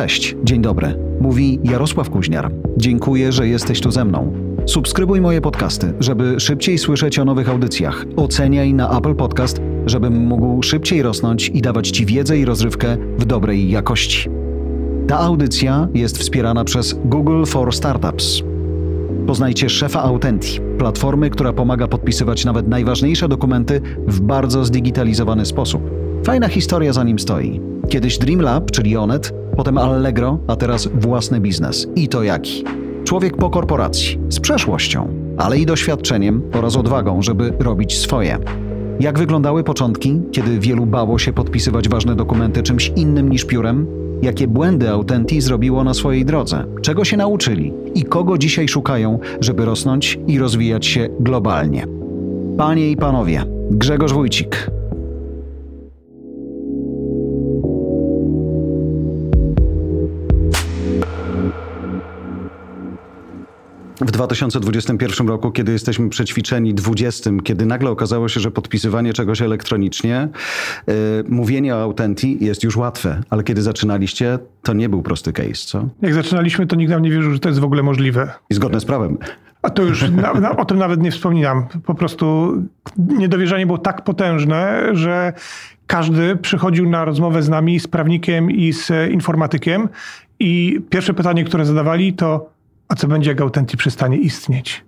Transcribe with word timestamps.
Cześć, 0.00 0.36
dzień 0.44 0.62
dobry. 0.62 0.94
Mówi 1.20 1.58
Jarosław 1.64 2.10
Kuźniar. 2.10 2.50
Dziękuję, 2.76 3.32
że 3.32 3.48
jesteś 3.48 3.80
tu 3.80 3.90
ze 3.90 4.04
mną. 4.04 4.32
Subskrybuj 4.66 5.20
moje 5.20 5.40
podcasty, 5.40 5.92
żeby 6.00 6.40
szybciej 6.40 6.78
słyszeć 6.78 7.18
o 7.18 7.24
nowych 7.24 7.48
audycjach. 7.48 8.04
Oceniaj 8.16 8.74
na 8.74 8.98
Apple 8.98 9.14
Podcast, 9.14 9.60
żebym 9.86 10.26
mógł 10.26 10.62
szybciej 10.62 11.02
rosnąć 11.02 11.48
i 11.48 11.62
dawać 11.62 11.90
Ci 11.90 12.06
wiedzę 12.06 12.38
i 12.38 12.44
rozrywkę 12.44 12.96
w 13.18 13.24
dobrej 13.24 13.70
jakości. 13.70 14.28
Ta 15.08 15.18
audycja 15.18 15.88
jest 15.94 16.18
wspierana 16.18 16.64
przez 16.64 16.94
Google 17.04 17.44
for 17.44 17.74
Startups. 17.74 18.42
Poznajcie 19.26 19.68
szefa 19.68 20.02
Autenti, 20.02 20.60
platformy, 20.78 21.30
która 21.30 21.52
pomaga 21.52 21.88
podpisywać 21.88 22.44
nawet 22.44 22.68
najważniejsze 22.68 23.28
dokumenty 23.28 23.80
w 24.06 24.20
bardzo 24.20 24.64
zdigitalizowany 24.64 25.46
sposób. 25.46 25.99
Fajna 26.24 26.48
historia 26.48 26.92
za 26.92 27.04
nim 27.04 27.18
stoi. 27.18 27.60
Kiedyś 27.88 28.18
Dreamlab, 28.18 28.70
czyli 28.70 28.96
Onet, 28.96 29.32
potem 29.56 29.78
Allegro, 29.78 30.38
a 30.46 30.56
teraz 30.56 30.88
własny 30.94 31.40
biznes. 31.40 31.88
I 31.96 32.08
to 32.08 32.22
jaki? 32.22 32.64
Człowiek 33.04 33.36
po 33.36 33.50
korporacji, 33.50 34.18
z 34.28 34.40
przeszłością, 34.40 35.08
ale 35.38 35.58
i 35.58 35.66
doświadczeniem 35.66 36.42
oraz 36.52 36.76
odwagą, 36.76 37.22
żeby 37.22 37.52
robić 37.58 37.98
swoje. 37.98 38.38
Jak 39.00 39.18
wyglądały 39.18 39.64
początki, 39.64 40.20
kiedy 40.32 40.58
wielu 40.58 40.86
bało 40.86 41.18
się 41.18 41.32
podpisywać 41.32 41.88
ważne 41.88 42.16
dokumenty 42.16 42.62
czymś 42.62 42.92
innym 42.96 43.28
niż 43.28 43.44
piórem? 43.44 43.86
Jakie 44.22 44.48
błędy 44.48 44.90
Autenti 44.90 45.40
zrobiło 45.40 45.84
na 45.84 45.94
swojej 45.94 46.24
drodze? 46.24 46.64
Czego 46.82 47.04
się 47.04 47.16
nauczyli? 47.16 47.72
I 47.94 48.04
kogo 48.04 48.38
dzisiaj 48.38 48.68
szukają, 48.68 49.18
żeby 49.40 49.64
rosnąć 49.64 50.18
i 50.26 50.38
rozwijać 50.38 50.86
się 50.86 51.08
globalnie? 51.20 51.86
Panie 52.56 52.90
i 52.90 52.96
panowie, 52.96 53.44
Grzegorz 53.70 54.12
Wójcik, 54.12 54.70
w 64.00 64.10
2021 64.10 65.28
roku, 65.28 65.50
kiedy 65.50 65.72
jesteśmy 65.72 66.08
przećwiczeni 66.08 66.74
20, 66.74 67.30
kiedy 67.44 67.66
nagle 67.66 67.90
okazało 67.90 68.28
się, 68.28 68.40
że 68.40 68.50
podpisywanie 68.50 69.12
czegoś 69.12 69.42
elektronicznie, 69.42 70.28
yy, 70.86 70.94
mówienie 71.28 71.76
o 71.76 71.82
Autenti 71.82 72.44
jest 72.44 72.64
już 72.64 72.76
łatwe, 72.76 73.22
ale 73.30 73.44
kiedy 73.44 73.62
zaczynaliście, 73.62 74.38
to 74.62 74.72
nie 74.72 74.88
był 74.88 75.02
prosty 75.02 75.32
case, 75.32 75.66
co? 75.66 75.88
Jak 76.02 76.14
zaczynaliśmy, 76.14 76.66
to 76.66 76.76
nikt 76.76 76.90
nam 76.90 77.02
nie 77.02 77.10
wierzył, 77.10 77.32
że 77.32 77.38
to 77.38 77.48
jest 77.48 77.60
w 77.60 77.64
ogóle 77.64 77.82
możliwe. 77.82 78.32
I 78.50 78.54
zgodne 78.54 78.80
z 78.80 78.84
prawem. 78.84 79.18
A 79.62 79.70
to 79.70 79.82
już 79.82 80.10
na, 80.10 80.34
na, 80.34 80.56
o 80.56 80.64
tym 80.64 80.78
nawet 80.78 81.02
nie 81.02 81.10
wspominam. 81.10 81.66
Po 81.86 81.94
prostu 81.94 82.54
niedowierzanie 82.96 83.66
było 83.66 83.78
tak 83.78 84.04
potężne, 84.04 84.88
że 84.92 85.32
każdy 85.86 86.36
przychodził 86.36 86.90
na 86.90 87.04
rozmowę 87.04 87.42
z 87.42 87.48
nami, 87.48 87.80
z 87.80 87.86
prawnikiem 87.86 88.50
i 88.50 88.72
z 88.72 89.10
informatykiem 89.10 89.88
i 90.40 90.80
pierwsze 90.90 91.14
pytanie, 91.14 91.44
które 91.44 91.66
zadawali 91.66 92.12
to 92.12 92.50
a 92.90 92.94
co 92.94 93.08
będzie, 93.08 93.30
jak 93.30 93.40
Authentic 93.40 93.80
przestanie 93.80 94.16
istnieć. 94.16 94.84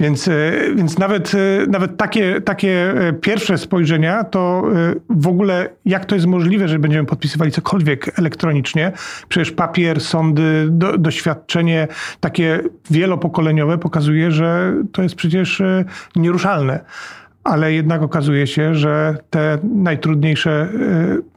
Więc, 0.00 0.28
e, 0.28 0.52
więc 0.74 0.98
nawet, 0.98 1.32
e, 1.34 1.66
nawet 1.66 1.96
takie, 1.96 2.40
takie 2.40 2.94
e, 3.08 3.12
pierwsze 3.12 3.58
spojrzenia, 3.58 4.24
to 4.24 4.62
w 5.10 5.26
ogóle 5.26 5.68
jak 5.84 6.04
to 6.04 6.14
jest 6.14 6.26
możliwe, 6.26 6.68
że 6.68 6.78
będziemy 6.78 7.06
podpisywali 7.06 7.50
cokolwiek 7.50 8.18
elektronicznie. 8.18 8.92
Przecież 9.28 9.50
papier, 9.50 10.00
sądy, 10.00 10.66
do, 10.70 10.98
doświadczenie 10.98 11.88
takie 12.20 12.60
wielopokoleniowe 12.90 13.78
pokazuje, 13.78 14.30
że 14.30 14.74
to 14.92 15.02
jest 15.02 15.14
przecież 15.14 15.62
nieruszalne 16.16 16.84
ale 17.44 17.72
jednak 17.72 18.02
okazuje 18.02 18.46
się, 18.46 18.74
że 18.74 19.16
te 19.30 19.58
najtrudniejsze 19.62 20.68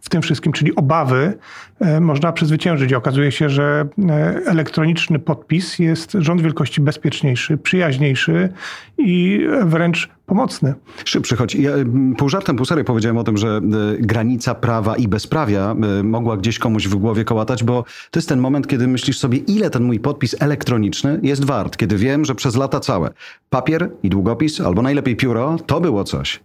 w 0.06 0.10
tym 0.10 0.22
wszystkim, 0.22 0.54
czyli 0.54 0.76
obawy, 0.76 1.38
e, 1.80 2.00
można 2.00 2.32
przezwyciężyć. 2.32 2.94
Okazuje 2.94 3.32
się, 3.32 3.50
że 3.50 3.88
e, 4.10 4.12
elektroniczny 4.46 5.20
podpis 5.20 5.80
jest 5.80 6.12
rząd 6.20 6.42
wielkości 6.42 6.82
bezpieczniejszy, 6.82 7.58
przyjaźniejszy 7.58 8.50
i 8.98 9.48
wręcz 9.64 10.10
pomocny. 10.26 10.74
Szybszy, 11.06 11.36
choć 11.36 11.56
ja 11.56 11.72
pół 12.18 12.30
żartem, 12.30 12.56
pół 12.56 12.66
serio 12.66 12.84
powiedziałem 12.84 13.18
o 13.18 13.24
tym, 13.24 13.38
że 13.38 13.62
granica 14.00 14.56
prawa 14.56 14.96
i 14.96 15.08
bezprawia 15.08 15.76
mogła 16.04 16.38
gdzieś 16.38 16.60
komuś 16.60 16.88
w 16.88 16.96
głowie 16.96 17.24
kołatać, 17.24 17.64
bo 17.64 17.84
to 18.12 18.20
jest 18.20 18.30
ten 18.30 18.40
moment, 18.40 18.68
kiedy 18.68 18.88
myślisz 18.88 19.20
sobie, 19.20 19.38
ile 19.38 19.70
ten 19.70 19.84
mój 19.84 20.00
podpis 20.00 20.36
elektroniczny 20.40 21.20
jest 21.24 21.46
wart, 21.46 21.78
kiedy 21.78 21.98
wiem, 21.98 22.26
że 22.26 22.36
przez 22.36 22.56
lata 22.56 22.80
całe 22.80 23.10
papier 23.50 23.90
i 24.04 24.10
długopis, 24.10 24.62
albo 24.62 24.82
najlepiej 24.82 25.16
pióro, 25.16 25.58
to 25.66 25.82
było 25.82 26.04
coś. 26.04 26.40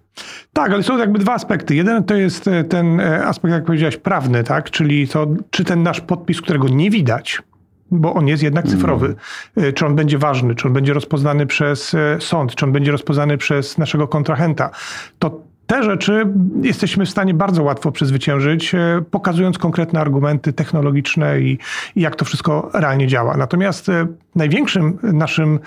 Tak, 0.53 0.73
ale 0.73 0.83
są 0.83 0.99
jakby 0.99 1.19
dwa 1.19 1.35
aspekty. 1.35 1.75
Jeden 1.75 2.05
to 2.05 2.15
jest 2.15 2.49
e, 2.49 2.65
ten 2.65 3.01
e, 3.01 3.27
aspekt, 3.27 3.53
jak 3.53 3.65
powiedziałeś, 3.65 3.97
prawny, 3.97 4.45
tak? 4.45 4.71
Czyli 4.71 5.09
to, 5.09 5.27
czy 5.51 5.65
ten 5.65 5.83
nasz 5.83 6.01
podpis, 6.01 6.41
którego 6.41 6.69
nie 6.69 6.91
widać, 6.91 7.43
bo 7.91 8.15
on 8.15 8.29
jest 8.29 8.43
jednak 8.43 8.67
cyfrowy. 8.67 9.15
Mm. 9.57 9.73
Czy 9.73 9.87
on 9.87 9.97
będzie 9.97 10.19
ważny, 10.19 10.55
czy 10.55 10.69
on 10.69 10.75
będzie 10.75 10.93
rozpoznany 10.93 11.47
przez 11.47 11.97
sąd, 12.21 12.55
czy 12.55 12.65
on 12.65 12.73
będzie 12.73 12.93
rozpoznany 12.93 13.39
przez 13.39 13.79
naszego 13.79 14.09
kontrahenta. 14.09 14.71
To 15.19 15.50
te 15.71 15.83
rzeczy 15.83 16.27
jesteśmy 16.63 17.07
w 17.07 17.11
stanie 17.11 17.35
bardzo 17.35 17.63
łatwo 17.63 17.93
przezwyciężyć, 17.93 18.73
pokazując 19.11 19.59
konkretne 19.59 20.01
argumenty 20.01 20.53
technologiczne 20.53 21.41
i, 21.41 21.59
i 21.97 22.01
jak 22.01 22.17
to 22.17 22.25
wszystko 22.25 22.71
realnie 22.75 23.07
działa. 23.07 23.37
Natomiast 23.37 23.91
największym 24.35 24.99
naszym 25.03 25.59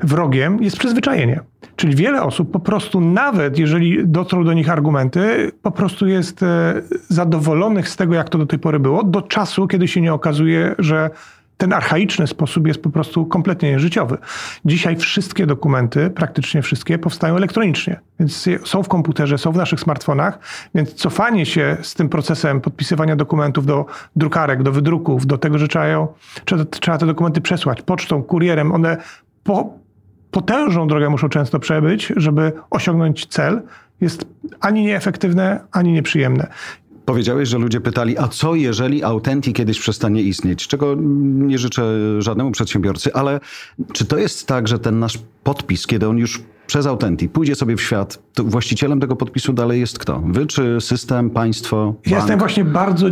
wrogiem 0.00 0.62
jest 0.62 0.78
przyzwyczajenie. 0.78 1.40
Czyli 1.76 1.96
wiele 1.96 2.22
osób 2.22 2.50
po 2.50 2.60
prostu, 2.60 3.00
nawet 3.00 3.58
jeżeli 3.58 4.08
dotrą 4.08 4.44
do 4.44 4.52
nich 4.52 4.70
argumenty, 4.70 5.52
po 5.62 5.70
prostu 5.70 6.06
jest 6.06 6.42
e, 6.42 6.74
zadowolonych 7.08 7.88
z 7.88 7.96
tego, 7.96 8.14
jak 8.14 8.28
to 8.28 8.38
do 8.38 8.46
tej 8.46 8.58
pory 8.58 8.80
było, 8.80 9.02
do 9.02 9.22
czasu, 9.22 9.66
kiedy 9.66 9.88
się 9.88 10.00
nie 10.00 10.14
okazuje, 10.14 10.74
że 10.78 11.10
ten 11.58 11.72
archaiczny 11.72 12.26
sposób 12.26 12.66
jest 12.66 12.82
po 12.82 12.90
prostu 12.90 13.26
kompletnie 13.26 13.70
nieżyciowy. 13.70 14.18
Dzisiaj 14.64 14.96
wszystkie 14.96 15.46
dokumenty, 15.46 16.10
praktycznie 16.10 16.62
wszystkie, 16.62 16.98
powstają 16.98 17.36
elektronicznie. 17.36 18.00
Więc 18.20 18.48
są 18.64 18.82
w 18.82 18.88
komputerze, 18.88 19.38
są 19.38 19.52
w 19.52 19.56
naszych 19.56 19.80
smartfonach, 19.80 20.38
więc 20.74 20.94
cofanie 20.94 21.46
się 21.46 21.76
z 21.82 21.94
tym 21.94 22.08
procesem 22.08 22.60
podpisywania 22.60 23.16
dokumentów 23.16 23.66
do 23.66 23.86
drukarek, 24.16 24.62
do 24.62 24.72
wydruków, 24.72 25.26
do 25.26 25.38
tego, 25.38 25.58
że 25.58 25.68
trzeba, 25.68 25.86
ją, 25.86 26.08
trzeba, 26.70 26.98
te 26.98 27.06
dokumenty 27.06 27.40
przesłać 27.40 27.82
pocztą, 27.82 28.22
kurierem, 28.22 28.72
one 28.72 28.96
po, 29.44 29.72
potężną 30.30 30.88
drogę 30.88 31.10
muszą 31.10 31.28
często 31.28 31.58
przebyć, 31.58 32.12
żeby 32.16 32.52
osiągnąć 32.70 33.26
cel, 33.26 33.62
jest 34.00 34.26
ani 34.60 34.82
nieefektywne, 34.82 35.60
ani 35.72 35.92
nieprzyjemne. 35.92 36.46
Powiedziałeś, 37.08 37.48
że 37.48 37.58
ludzie 37.58 37.80
pytali, 37.80 38.18
a 38.18 38.28
co 38.28 38.54
jeżeli 38.54 39.04
Authentic 39.04 39.56
kiedyś 39.56 39.80
przestanie 39.80 40.22
istnieć? 40.22 40.66
Czego 40.66 40.96
nie 40.98 41.58
życzę 41.58 41.82
żadnemu 42.22 42.50
przedsiębiorcy, 42.50 43.14
ale 43.14 43.40
czy 43.92 44.04
to 44.04 44.18
jest 44.18 44.46
tak, 44.46 44.68
że 44.68 44.78
ten 44.78 44.98
nasz 44.98 45.18
podpis, 45.44 45.86
kiedy 45.86 46.08
on 46.08 46.18
już 46.18 46.42
przez 46.68 46.86
Authentic 46.86 47.32
pójdzie 47.32 47.54
sobie 47.54 47.76
w 47.76 47.82
świat, 47.82 48.18
to 48.34 48.44
właścicielem 48.44 49.00
tego 49.00 49.16
podpisu 49.16 49.52
dalej 49.52 49.80
jest 49.80 49.98
kto? 49.98 50.22
Wy 50.26 50.46
czy 50.46 50.80
system, 50.80 51.30
państwo? 51.30 51.94
Ja 52.06 52.16
jestem 52.16 52.38
właśnie 52.38 52.64
bardzo 52.64 53.06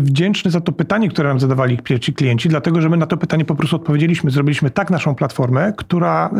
wdzięczny 0.00 0.50
za 0.50 0.60
to 0.60 0.72
pytanie, 0.72 1.08
które 1.08 1.28
nam 1.28 1.40
zadawali 1.40 1.78
pierwsi 1.78 2.14
klienci, 2.14 2.48
dlatego 2.48 2.80
że 2.80 2.88
my 2.88 2.96
na 2.96 3.06
to 3.06 3.16
pytanie 3.16 3.44
po 3.44 3.54
prostu 3.54 3.76
odpowiedzieliśmy. 3.76 4.30
Zrobiliśmy 4.30 4.70
tak 4.70 4.90
naszą 4.90 5.14
platformę, 5.14 5.72
która, 5.76 6.30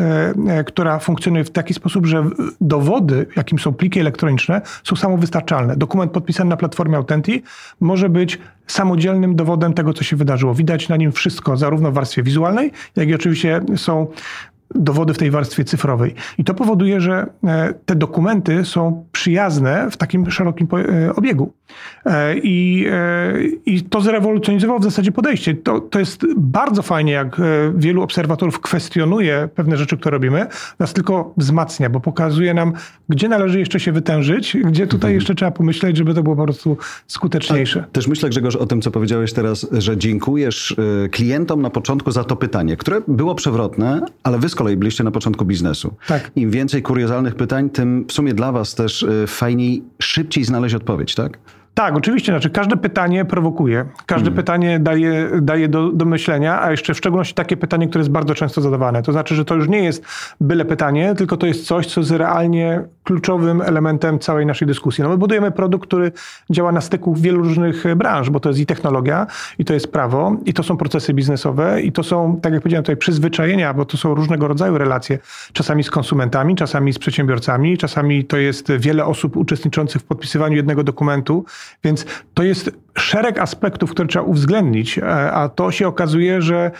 e, 0.49 0.59
e, 0.59 0.65
która 0.65 0.99
funkcjonuje 0.99 1.45
w 1.45 1.51
taki 1.51 1.75
sposób, 1.75 2.07
że 2.07 2.25
dowody, 2.61 3.27
jakim 3.37 3.59
są 3.59 3.73
pliki 3.73 4.01
elektroniczne, 4.01 4.63
są 4.85 4.97
samowystarczalne. 4.97 5.77
Dokument 5.77 6.13
podpisany 6.13 6.51
na 6.51 6.57
platformie 6.57 6.97
Authentic 6.97 7.45
może 7.81 8.09
być 8.09 8.39
samodzielnym 8.67 9.37
dowodem 9.37 9.75
tego, 9.75 9.93
co 9.93 10.05
się 10.05 10.17
wydarzyło. 10.17 10.55
Widać 10.55 10.89
na 10.89 10.97
nim 10.97 11.13
wszystko, 11.13 11.57
zarówno 11.57 11.91
w 11.91 11.95
warstwie 11.95 12.23
wizualnej, 12.23 12.73
jak 12.97 13.09
i 13.09 13.15
oczywiście 13.15 13.61
są 13.77 14.07
dowody 14.75 15.15
w 15.15 15.19
tej 15.19 15.31
warstwie 15.31 15.65
cyfrowej. 15.65 16.15
I 16.39 16.45
to 16.45 16.55
powoduje, 16.55 17.01
że 17.01 17.27
e, 17.45 17.75
te 17.87 17.97
dokumenty 17.97 18.65
są 18.65 19.07
przyjazne 19.13 19.91
w 19.91 19.97
takim 19.97 20.31
szerokim 20.31 20.69
e, 20.73 21.15
obiegu. 21.15 21.53
E, 22.07 22.35
I, 22.39 22.87
i 23.67 23.83
to 23.83 24.01
zrewolucjonizowało 24.01 24.79
w 24.79 24.85
zasadzie 24.85 25.13
podejście. 25.13 25.55
To, 25.55 25.81
to 25.81 25.99
jest 25.99 26.27
bardzo 26.37 26.83
fajnie, 26.83 27.13
jak 27.13 27.41
wielu 27.75 28.03
obserwatorów 28.03 28.61
kwestionuje 28.61 29.49
pewne 29.55 29.77
rzeczy, 29.77 29.97
które 29.97 30.15
robimy, 30.15 30.47
nas 30.79 30.93
tylko 30.93 31.35
wzmacnia, 31.37 31.91
bo 31.91 32.01
pokazuje 32.01 32.55
nam, 32.55 32.73
gdzie 33.09 33.29
należy 33.29 33.59
jeszcze 33.59 33.81
się 33.81 33.93
wytężyć, 33.93 34.57
gdzie 34.65 34.87
tutaj 34.87 35.11
mhm. 35.11 35.15
jeszcze 35.15 35.35
trzeba 35.35 35.51
pomyśleć, 35.51 35.97
żeby 35.97 36.15
to 36.15 36.23
było 36.23 36.37
po 36.37 36.45
prostu 36.45 36.77
skuteczniejsze. 37.07 37.85
A 37.89 37.93
też 37.93 38.09
myślę, 38.09 38.31
Grzegorz, 38.31 38.57
o 38.57 38.67
tym, 38.67 38.81
co 38.81 38.91
powiedziałeś 38.91 39.33
teraz, 39.33 39.67
że 39.73 39.97
dziękujesz 39.97 40.77
klientom 41.11 41.63
na 41.63 41.71
początku 41.71 42.11
za 42.11 42.25
to 42.25 42.37
pytanie, 42.37 42.77
które 42.77 43.01
było 43.09 43.35
przewrotne, 43.35 44.03
ale 44.23 44.39
wy 44.39 44.49
z 44.49 44.55
kolei 44.55 44.77
byliście 44.77 45.05
na 45.05 45.11
początku 45.11 45.45
biznesu. 45.45 45.95
Tak. 46.07 46.31
Im 46.37 46.51
więcej 46.51 46.83
kuriozalnych 46.83 47.35
pytań, 47.35 47.71
tym 47.71 48.05
w 48.09 48.13
sumie 48.13 48.35
dla 48.35 48.53
was 48.53 48.75
też 48.75 49.07
fajniej, 49.27 49.83
szybciej 49.99 50.45
znaleźć 50.45 50.75
odpowiedź, 50.75 51.15
tak? 51.15 51.39
Tak, 51.77 51.97
oczywiście. 51.97 52.33
Znaczy, 52.33 52.51
każde 52.51 52.77
pytanie 52.77 53.25
prowokuje. 53.25 53.85
Każde 54.07 54.25
hmm. 54.25 54.37
pytanie 54.37 54.81
daje, 54.81 55.31
daje 55.43 55.69
do, 55.69 55.93
do 55.93 56.05
myślenia, 56.05 56.63
a 56.63 56.71
jeszcze 56.71 56.95
w 56.95 56.97
szczególności 56.97 57.35
takie 57.35 57.57
pytanie, 57.57 57.89
które 57.89 58.01
jest 58.01 58.11
bardzo 58.11 58.35
często 58.35 58.61
zadawane. 58.61 59.03
To 59.03 59.13
znaczy, 59.13 59.35
że 59.35 59.45
to 59.45 59.55
już 59.55 59.69
nie 59.69 59.85
jest 59.85 60.05
byle 60.41 60.65
pytanie, 60.65 61.15
tylko 61.15 61.37
to 61.37 61.47
jest 61.47 61.67
coś, 61.67 61.87
co 61.87 62.01
jest 62.01 62.11
realnie 62.11 62.83
kluczowym 63.05 63.63
elementem 63.63 64.19
całej 64.19 64.47
naszej 64.47 64.69
dyskusji. 64.69 65.05
No 65.05 65.11
my 65.11 65.17
budujemy 65.17 65.51
produkt, 65.51 65.87
który 65.87 66.13
działa 66.51 66.73
na 66.73 66.81
styku 66.81 67.15
wielu 67.15 67.43
różnych 67.43 67.97
branż, 67.97 68.31
bo 68.31 68.41
to 68.41 68.49
jest 68.49 68.61
i 68.61 68.67
technologia, 68.67 69.27
i 69.59 69.65
to 69.65 69.75
jest 69.75 69.93
prawo, 69.93 70.37
i 70.45 70.55
to 70.55 70.63
są 70.63 70.77
procesy 70.77 71.15
biznesowe, 71.15 71.83
i 71.83 71.93
to 71.93 72.03
są, 72.03 72.41
tak 72.43 72.53
jak 72.53 72.63
powiedziałem 72.63 72.85
tutaj, 72.85 72.97
przyzwyczajenia, 72.97 73.75
bo 73.75 73.85
to 73.85 73.97
są 73.97 74.15
różnego 74.15 74.49
rodzaju 74.49 74.79
relacje. 74.79 75.19
Czasami 75.53 75.85
z 75.85 75.91
konsumentami, 75.91 76.55
czasami 76.55 76.93
z 76.93 76.99
przedsiębiorcami, 76.99 77.79
czasami 77.79 78.25
to 78.25 78.37
jest 78.37 78.73
wiele 78.73 79.05
osób 79.05 79.37
uczestniczących 79.37 80.03
w 80.03 80.05
podpisywaniu 80.05 80.57
jednego 80.57 80.83
dokumentu, 80.85 81.45
więc 81.85 82.07
to 82.35 82.43
jest 82.43 82.71
szereg 82.99 83.39
aspektów, 83.39 83.91
które 83.91 84.09
trzeba 84.09 84.25
uwzględnić, 84.25 84.99
e, 84.99 85.33
a 85.33 85.49
to 85.49 85.71
się 85.71 85.89
okazuje, 85.89 86.43
że 86.43 86.71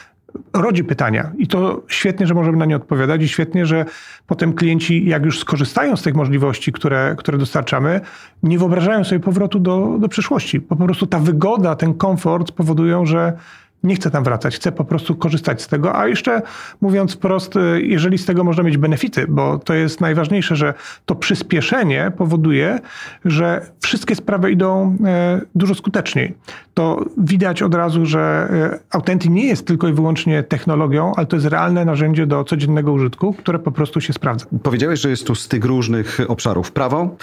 rodzi 0.53 0.85
pytania 0.85 1.33
i 1.39 1.47
to 1.47 1.83
świetnie, 1.89 2.27
że 2.27 2.35
możemy 2.35 2.57
na 2.57 2.65
nie 2.65 2.77
odpowiadać 2.77 3.23
i 3.23 3.29
świetnie, 3.29 3.67
że 3.67 3.85
potem 4.27 4.53
klienci, 4.53 5.07
jak 5.07 5.25
już 5.25 5.39
skorzystają 5.39 5.97
z 5.97 6.03
tych 6.03 6.15
możliwości, 6.15 6.73
które, 6.73 7.15
które 7.19 7.39
dostarczamy, 7.39 8.01
nie 8.43 8.59
wyobrażają 8.59 9.05
sobie 9.05 9.21
powrotu 9.21 9.59
do, 9.59 9.97
do 10.01 10.09
przyszłości. 10.09 10.61
Po 10.61 10.77
prostu 10.77 11.07
ta 11.07 11.19
wygoda, 11.19 11.77
ten 11.77 11.95
komfort 11.95 12.53
powodują, 12.53 13.07
że 13.07 13.33
nie 13.83 13.95
chcę 13.95 14.11
tam 14.11 14.25
wracać, 14.25 14.57
chcę 14.57 14.73
po 14.73 14.85
prostu 14.85 15.15
korzystać 15.15 15.63
z 15.63 15.69
tego. 15.69 15.99
A 15.99 16.09
jeszcze 16.09 16.43
mówiąc 16.81 17.15
wprost, 17.15 17.57
y, 17.57 17.83
jeżeli 17.83 18.19
z 18.19 18.27
tego 18.27 18.45
można 18.45 18.63
mieć 18.63 18.77
benefity, 18.77 19.27
bo 19.29 19.59
to 19.59 19.75
jest 19.75 20.01
najważniejsze, 20.01 20.57
że 20.57 20.75
to 21.07 21.15
przyspieszenie 21.15 22.13
powoduje, 22.17 22.79
że 23.25 23.67
wszystkie 23.81 24.15
sprawy 24.15 24.51
idą 24.51 24.97
e, 25.05 25.41
dużo 25.55 25.75
skuteczniej. 25.75 26.35
To 26.75 27.05
widać 27.19 27.63
od 27.63 27.75
razu, 27.75 28.07
że 28.07 28.49
e, 28.51 28.79
Authenti 28.91 29.31
nie 29.31 29.47
jest 29.47 29.67
tylko 29.67 29.89
i 29.89 29.93
wyłącznie 29.93 30.43
technologią, 30.43 31.13
ale 31.17 31.27
to 31.27 31.37
jest 31.37 31.47
realne 31.47 31.85
narzędzie 31.85 32.27
do 32.27 32.45
codziennego 32.45 32.93
użytku, 32.93 33.33
które 33.33 33.59
po 33.59 33.73
prostu 33.73 34.01
się 34.01 34.13
sprawdza. 34.13 34.47
Powiedziałeś, 34.63 35.01
że 35.01 35.11
jest 35.11 35.27
tu 35.27 35.35
z 35.35 35.49
tych 35.49 35.65
różnych 35.65 36.19
obszarów 36.29 36.73
prawo, 36.73 37.17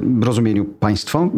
w 0.00 0.22
rozumieniu 0.24 0.64
państwo, 0.64 1.30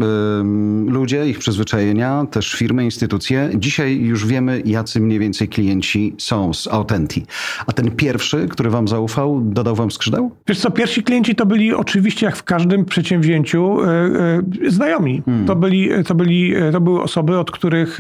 ludzie, 0.87 1.29
ich 1.29 1.39
przyzwyczajenia, 1.39 2.27
też 2.31 2.55
firmy, 2.55 2.85
instytucje. 2.85 3.51
Dzisiaj 3.55 4.01
już 4.01 4.27
wiemy, 4.27 4.34
wiemy, 4.35 4.63
jacy 4.65 5.01
mniej 5.01 5.19
więcej 5.19 5.49
klienci 5.49 6.15
są 6.19 6.55
z 6.55 6.69
Autenti. 6.69 7.27
A 7.67 7.73
ten 7.73 7.91
pierwszy, 7.91 8.49
który 8.49 8.71
wam 8.71 8.89
zaufał, 8.89 9.41
dodał 9.41 9.75
wam 9.75 9.91
skrzydeł? 9.91 10.31
Wiesz 10.49 10.59
co, 10.59 10.71
pierwsi 10.71 11.03
klienci 11.03 11.35
to 11.35 11.47
byli 11.47 11.75
oczywiście, 11.75 12.27
jak 12.27 12.37
w 12.37 12.43
każdym 12.43 12.85
przedsięwzięciu, 12.85 13.79
yy, 13.81 14.45
yy, 14.61 14.71
znajomi. 14.71 15.23
Hmm. 15.25 15.47
To, 15.47 15.57
byli, 15.57 15.89
to, 16.07 16.15
byli, 16.15 16.55
to 16.73 16.81
były 16.81 17.03
osoby, 17.03 17.39
od 17.39 17.51
których 17.51 17.99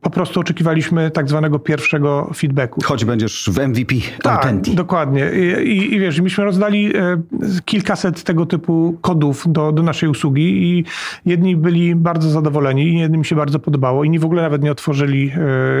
po 0.00 0.10
prostu 0.10 0.40
oczekiwaliśmy 0.40 1.10
tak 1.10 1.28
zwanego 1.28 1.58
pierwszego 1.58 2.30
feedbacku. 2.36 2.80
Choć 2.84 3.04
będziesz 3.04 3.50
w 3.52 3.68
MVP 3.68 3.94
tak, 4.22 4.60
dokładnie. 4.60 5.30
I, 5.34 5.68
i, 5.68 5.94
I, 5.94 6.00
wiesz, 6.00 6.20
myśmy 6.20 6.44
rozdali 6.44 6.96
e, 6.96 7.22
kilkaset 7.64 8.22
tego 8.22 8.46
typu 8.46 8.98
kodów 9.00 9.44
do, 9.46 9.72
do 9.72 9.82
naszej 9.82 10.08
usługi 10.08 10.42
i 10.42 10.84
jedni 11.26 11.56
byli 11.56 11.94
bardzo 11.94 12.30
zadowoleni, 12.30 12.82
i 12.82 12.98
jednym 12.98 13.24
się 13.24 13.36
bardzo 13.36 13.58
podobało, 13.58 14.04
inni 14.04 14.18
w 14.18 14.24
ogóle 14.24 14.42
nawet 14.42 14.62
nie 14.62 14.72
otworzyli 14.72 15.32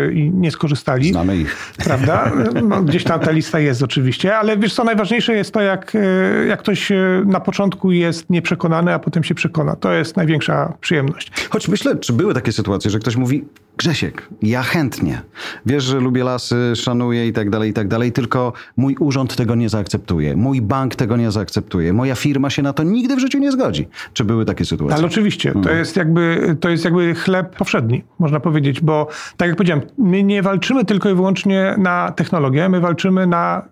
e, 0.08 0.12
i 0.12 0.30
nie 0.30 0.50
skorzystali. 0.50 1.08
Znamy 1.08 1.36
ich. 1.36 1.72
Prawda? 1.84 2.32
No, 2.68 2.82
gdzieś 2.82 3.04
tam 3.04 3.20
ta 3.20 3.30
lista 3.30 3.58
jest 3.58 3.82
oczywiście, 3.82 4.36
ale 4.36 4.56
wiesz 4.56 4.74
co, 4.74 4.84
najważniejsze 4.84 5.34
jest 5.34 5.54
to, 5.54 5.60
jak, 5.60 5.92
e, 5.94 6.46
jak 6.46 6.60
ktoś 6.60 6.92
na 7.26 7.40
początku 7.40 7.92
jest 7.92 8.30
nieprzekonany, 8.30 8.94
a 8.94 8.98
potem 8.98 9.24
się 9.24 9.34
przekona. 9.34 9.76
To 9.76 9.92
jest 9.92 10.16
największa 10.16 10.72
przyjemność. 10.80 11.32
Choć 11.50 11.68
myślę, 11.68 11.96
czy 11.96 12.12
były 12.12 12.34
takie 12.34 12.52
sytuacje, 12.52 12.90
że 12.90 12.98
ktoś 12.98 13.16
mówi, 13.16 13.44
Grzesiek, 13.76 14.28
ja 14.42 14.62
chętnie. 14.62 15.22
Wiesz, 15.66 15.84
że 15.84 16.00
lubię 16.00 16.24
lasy, 16.24 16.72
szanuję 16.76 17.28
i 17.28 17.32
tak 17.32 17.50
dalej, 17.50 17.70
i 17.70 17.72
tak 17.72 17.88
dalej, 17.88 18.12
tylko 18.12 18.52
mój 18.76 18.96
urząd 19.00 19.36
tego 19.36 19.54
nie 19.54 19.68
zaakceptuje, 19.68 20.36
mój 20.36 20.62
bank 20.62 20.94
tego 20.94 21.16
nie 21.16 21.30
zaakceptuje, 21.30 21.92
moja 21.92 22.14
firma 22.14 22.50
się 22.50 22.62
na 22.62 22.72
to 22.72 22.82
nigdy 22.82 23.16
w 23.16 23.18
życiu 23.18 23.38
nie 23.38 23.52
zgodzi. 23.52 23.88
Czy 24.12 24.24
były 24.24 24.44
takie 24.44 24.64
sytuacje? 24.64 24.96
Ale 24.96 25.06
oczywiście, 25.06 25.52
to, 25.52 25.58
mhm. 25.58 25.78
jest 25.78 25.96
jakby, 25.96 26.56
to 26.60 26.68
jest 26.68 26.84
jakby 26.84 27.14
chleb 27.14 27.56
powszedni, 27.56 28.04
można 28.18 28.40
powiedzieć, 28.40 28.80
bo 28.80 29.08
tak 29.36 29.48
jak 29.48 29.56
powiedziałem, 29.56 29.82
my 29.98 30.22
nie 30.22 30.42
walczymy 30.42 30.84
tylko 30.84 31.10
i 31.10 31.14
wyłącznie 31.14 31.74
na 31.78 32.12
technologię, 32.12 32.68
my 32.68 32.80
walczymy 32.80 33.26
na 33.26 33.62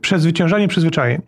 przezwyciężanie 0.00 0.68
przyzwyczajeń. 0.68 1.22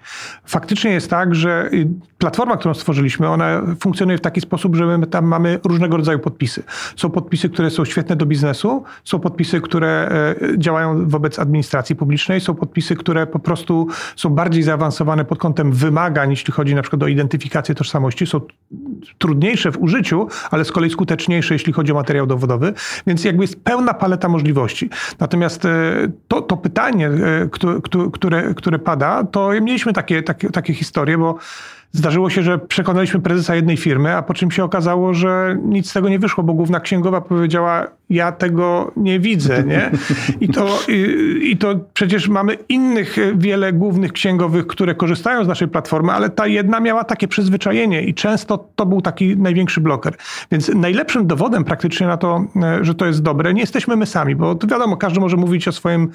Faktycznie 0.45 0.91
jest 0.91 1.11
tak, 1.11 1.35
że 1.35 1.69
y, 1.73 1.89
platforma, 2.19 2.57
którą 2.57 2.75
stworzyliśmy, 2.75 3.29
ona 3.29 3.63
funkcjonuje 3.81 4.19
w 4.19 4.21
taki 4.21 4.41
sposób, 4.41 4.77
że 4.77 4.99
my 4.99 5.07
tam 5.07 5.25
mamy 5.25 5.61
różnego 5.65 5.97
rodzaju 5.97 6.19
podpisy. 6.19 6.63
Są 6.97 7.11
podpisy, 7.11 7.49
które 7.49 7.71
są 7.71 7.85
świetne 7.85 8.17
do 8.17 8.27
biznesu, 8.27 8.85
są 9.05 9.19
podpisy, 9.19 9.61
które 9.61 10.09
e, 10.43 10.59
działają 10.59 11.09
wobec 11.09 11.39
administracji 11.39 11.97
publicznej, 11.97 12.41
są 12.41 12.55
podpisy, 12.55 12.97
które 12.97 13.27
po 13.27 13.39
prostu 13.39 13.87
są 14.17 14.31
bardziej 14.31 14.63
zaawansowane 14.63 15.25
pod 15.25 15.39
kątem 15.39 15.73
wymagań, 15.73 16.31
jeśli 16.31 16.53
chodzi 16.53 16.75
na 16.75 16.83
przykład 16.83 17.03
o 17.03 17.07
identyfikację 17.07 17.75
tożsamości, 17.75 18.27
są 18.27 18.41
trudniejsze 19.19 19.73
w 19.73 19.83
użyciu, 19.83 20.29
ale 20.51 20.65
z 20.65 20.73
kolei 20.73 20.91
skuteczniejsze, 20.91 21.55
jeśli 21.55 21.73
chodzi 21.73 21.93
o 21.93 21.95
materiał 21.95 22.27
dowodowy, 22.27 22.73
więc 23.07 23.25
jakby 23.25 23.45
jest 23.45 23.65
pełna 23.65 23.95
paleta 23.95 24.29
możliwości. 24.29 24.91
Natomiast 25.19 25.65
e, 25.65 26.09
to, 26.29 26.43
to 26.43 26.57
pytanie, 26.57 27.11
e, 27.77 28.11
które, 28.13 28.55
które 28.55 28.79
pada, 28.79 29.25
to 29.25 29.51
mieliśmy 29.61 29.93
takie, 29.93 30.23
takie, 30.23 30.51
takie 30.51 30.75
historie, 30.75 31.19
bo 31.19 31.39
Zdarzyło 31.97 32.31
się, 32.31 32.43
że 32.43 32.59
przekonaliśmy 32.59 33.21
prezesa 33.21 33.55
jednej 33.55 33.77
firmy, 33.77 34.17
a 34.17 34.23
po 34.23 34.35
czym 34.35 34.51
się 34.51 34.65
okazało, 34.65 35.15
że 35.15 35.59
nic 35.63 35.91
z 35.91 35.93
tego 35.93 36.09
nie 36.09 36.19
wyszło, 36.19 36.45
bo 36.45 36.55
główna 36.55 36.81
księgowa 36.81 37.21
powiedziała, 37.21 37.87
ja 38.11 38.33
tego 38.33 38.93
nie 38.97 39.21
widzę, 39.21 39.65
nie? 39.65 39.91
I 40.41 40.49
to, 40.49 40.79
i, 40.89 41.51
i 41.51 41.57
to 41.57 41.75
przecież 41.95 42.29
mamy 42.29 42.59
innych 42.69 43.17
wiele 43.35 43.73
głównych 43.73 44.13
księgowych, 44.13 44.67
które 44.67 44.95
korzystają 44.95 45.45
z 45.45 45.49
naszej 45.49 45.69
platformy, 45.69 46.13
ale 46.13 46.31
ta 46.31 46.47
jedna 46.47 46.81
miała 46.81 47.05
takie 47.05 47.29
przyzwyczajenie 47.29 48.03
i 48.03 48.15
często 48.15 48.69
to 48.77 48.87
był 48.87 49.01
taki 49.01 49.37
największy 49.37 49.81
bloker. 49.81 50.15
Więc 50.53 50.69
najlepszym 50.75 51.27
dowodem 51.27 51.65
praktycznie 51.65 52.07
na 52.07 52.17
to, 52.17 52.45
że 52.81 52.95
to 52.95 53.07
jest 53.07 53.23
dobre, 53.23 53.55
nie 53.55 53.61
jesteśmy 53.61 53.97
my 53.97 54.07
sami, 54.07 54.37
bo 54.37 54.55
to 54.55 54.67
wiadomo, 54.67 54.97
każdy 54.97 55.21
może 55.21 55.37
mówić 55.37 55.69
o 55.69 55.73
swoim 55.73 56.09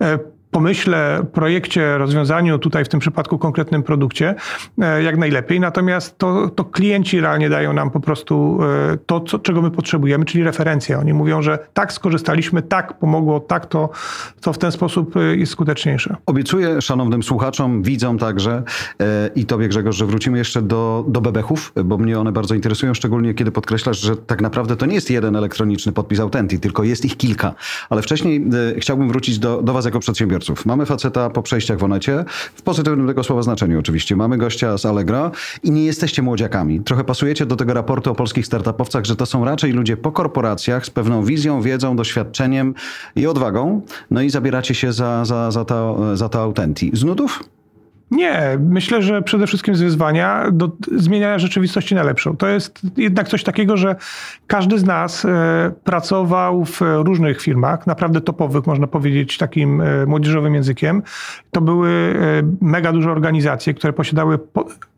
e, 0.00 0.18
pomyśle, 0.50 1.26
projekcie, 1.32 1.98
rozwiązaniu, 1.98 2.58
tutaj 2.58 2.84
w 2.84 2.88
tym 2.88 3.00
przypadku 3.00 3.38
konkretnym 3.38 3.82
produkcie, 3.82 4.34
e, 4.78 5.02
jak 5.02 5.18
najlepiej. 5.18 5.60
Natomiast 5.60 6.18
to, 6.18 6.48
to 6.48 6.64
klienci 6.64 7.20
realnie 7.20 7.48
dają 7.50 7.72
nam 7.72 7.90
po 7.90 8.00
prostu 8.00 8.58
e, 8.92 8.98
to, 9.06 9.20
co, 9.20 9.38
czego 9.38 9.62
my 9.62 9.70
potrzebujemy, 9.70 10.24
czyli 10.24 10.44
referencje. 10.44 10.98
Oni 10.98 11.12
mówią, 11.12 11.42
że 11.42 11.58
tak 11.74 11.92
skorzystaliśmy, 11.92 12.62
tak 12.62 12.98
pomogło, 12.98 13.40
tak 13.40 13.66
to, 13.66 13.90
to 14.40 14.52
w 14.52 14.58
ten 14.58 14.72
sposób 14.72 15.16
e, 15.16 15.36
jest 15.36 15.52
skuteczniejsze. 15.52 16.16
Obiecuję 16.26 16.82
szanownym 16.82 17.22
słuchaczom, 17.22 17.82
widzom 17.82 18.18
także 18.18 18.62
i 19.34 19.46
tobie 19.46 19.68
Grzegorz, 19.68 19.96
że 19.96 20.06
wrócimy 20.06 20.38
jeszcze 20.38 20.62
do, 20.62 21.04
do 21.08 21.20
bebechów, 21.20 21.72
bo 21.84 21.98
mnie 21.98 22.18
one 22.18 22.32
bardzo 22.32 22.54
interesują, 22.54 22.94
szczególnie 22.94 23.34
kiedy 23.34 23.52
podkreślasz, 23.52 24.00
że 24.00 24.16
tak 24.16 24.40
naprawdę 24.40 24.76
to 24.76 24.86
nie 24.86 24.94
jest 24.94 25.10
jeden 25.10 25.36
elektroniczny 25.36 25.92
podpis 25.92 26.20
Authentic, 26.20 26.60
tylko 26.60 26.84
jest 26.84 27.04
ich 27.04 27.16
kilka. 27.16 27.54
Ale 27.90 28.02
wcześniej 28.02 28.44
chciałbym 28.78 29.08
wrócić 29.08 29.38
do, 29.38 29.62
do 29.62 29.72
was 29.72 29.84
jako 29.84 30.00
przedsiębiorcy 30.00 30.37
przedsiębiorców. 30.38 30.66
Mamy 30.66 30.86
faceta 30.86 31.30
po 31.30 31.42
przejściach 31.42 31.78
w 31.78 31.84
Onecie, 31.84 32.24
w 32.54 32.62
pozytywnym 32.62 33.06
tego 33.06 33.24
słowa 33.24 33.42
znaczeniu 33.42 33.78
oczywiście. 33.78 34.16
Mamy 34.16 34.38
gościa 34.38 34.78
z 34.78 34.86
Allegro 34.86 35.30
i 35.62 35.70
nie 35.70 35.84
jesteście 35.84 36.22
młodziakami. 36.22 36.80
Trochę 36.80 37.04
pasujecie 37.04 37.46
do 37.46 37.56
tego 37.56 37.74
raportu 37.74 38.10
o 38.10 38.14
polskich 38.14 38.46
startupowcach, 38.46 39.04
że 39.04 39.16
to 39.16 39.26
są 39.26 39.44
raczej 39.44 39.72
ludzie 39.72 39.96
po 39.96 40.12
korporacjach 40.12 40.86
z 40.86 40.90
pewną 40.90 41.24
wizją, 41.24 41.62
wiedzą, 41.62 41.96
doświadczeniem 41.96 42.74
i 43.16 43.26
odwagą. 43.26 43.82
No 44.10 44.22
i 44.22 44.30
zabieracie 44.30 44.74
się 44.74 44.92
za, 44.92 45.24
za, 45.24 45.50
za, 45.50 45.64
to, 45.64 46.16
za 46.16 46.28
to. 46.28 46.52
Z 46.92 47.04
nudów? 47.04 47.42
Nie, 48.10 48.58
myślę, 48.60 49.02
że 49.02 49.22
przede 49.22 49.46
wszystkim 49.46 49.74
z 49.74 49.82
wyzwania 49.82 50.50
do 50.52 50.70
zmieniania 50.96 51.38
rzeczywistości 51.38 51.94
na 51.94 52.02
lepszą. 52.02 52.36
To 52.36 52.48
jest 52.48 52.80
jednak 52.96 53.28
coś 53.28 53.44
takiego, 53.44 53.76
że 53.76 53.96
każdy 54.46 54.78
z 54.78 54.84
nas 54.84 55.24
e, 55.24 55.72
pracował 55.84 56.64
w 56.64 56.80
różnych 56.80 57.42
firmach, 57.42 57.86
naprawdę 57.86 58.20
topowych, 58.20 58.66
można 58.66 58.86
powiedzieć 58.86 59.38
takim 59.38 59.80
e, 59.80 60.06
młodzieżowym 60.06 60.54
językiem. 60.54 61.02
To 61.50 61.60
były 61.60 61.90
e, 61.90 62.42
mega 62.60 62.92
duże 62.92 63.12
organizacje, 63.12 63.74
które 63.74 63.92
posiadały 63.92 64.38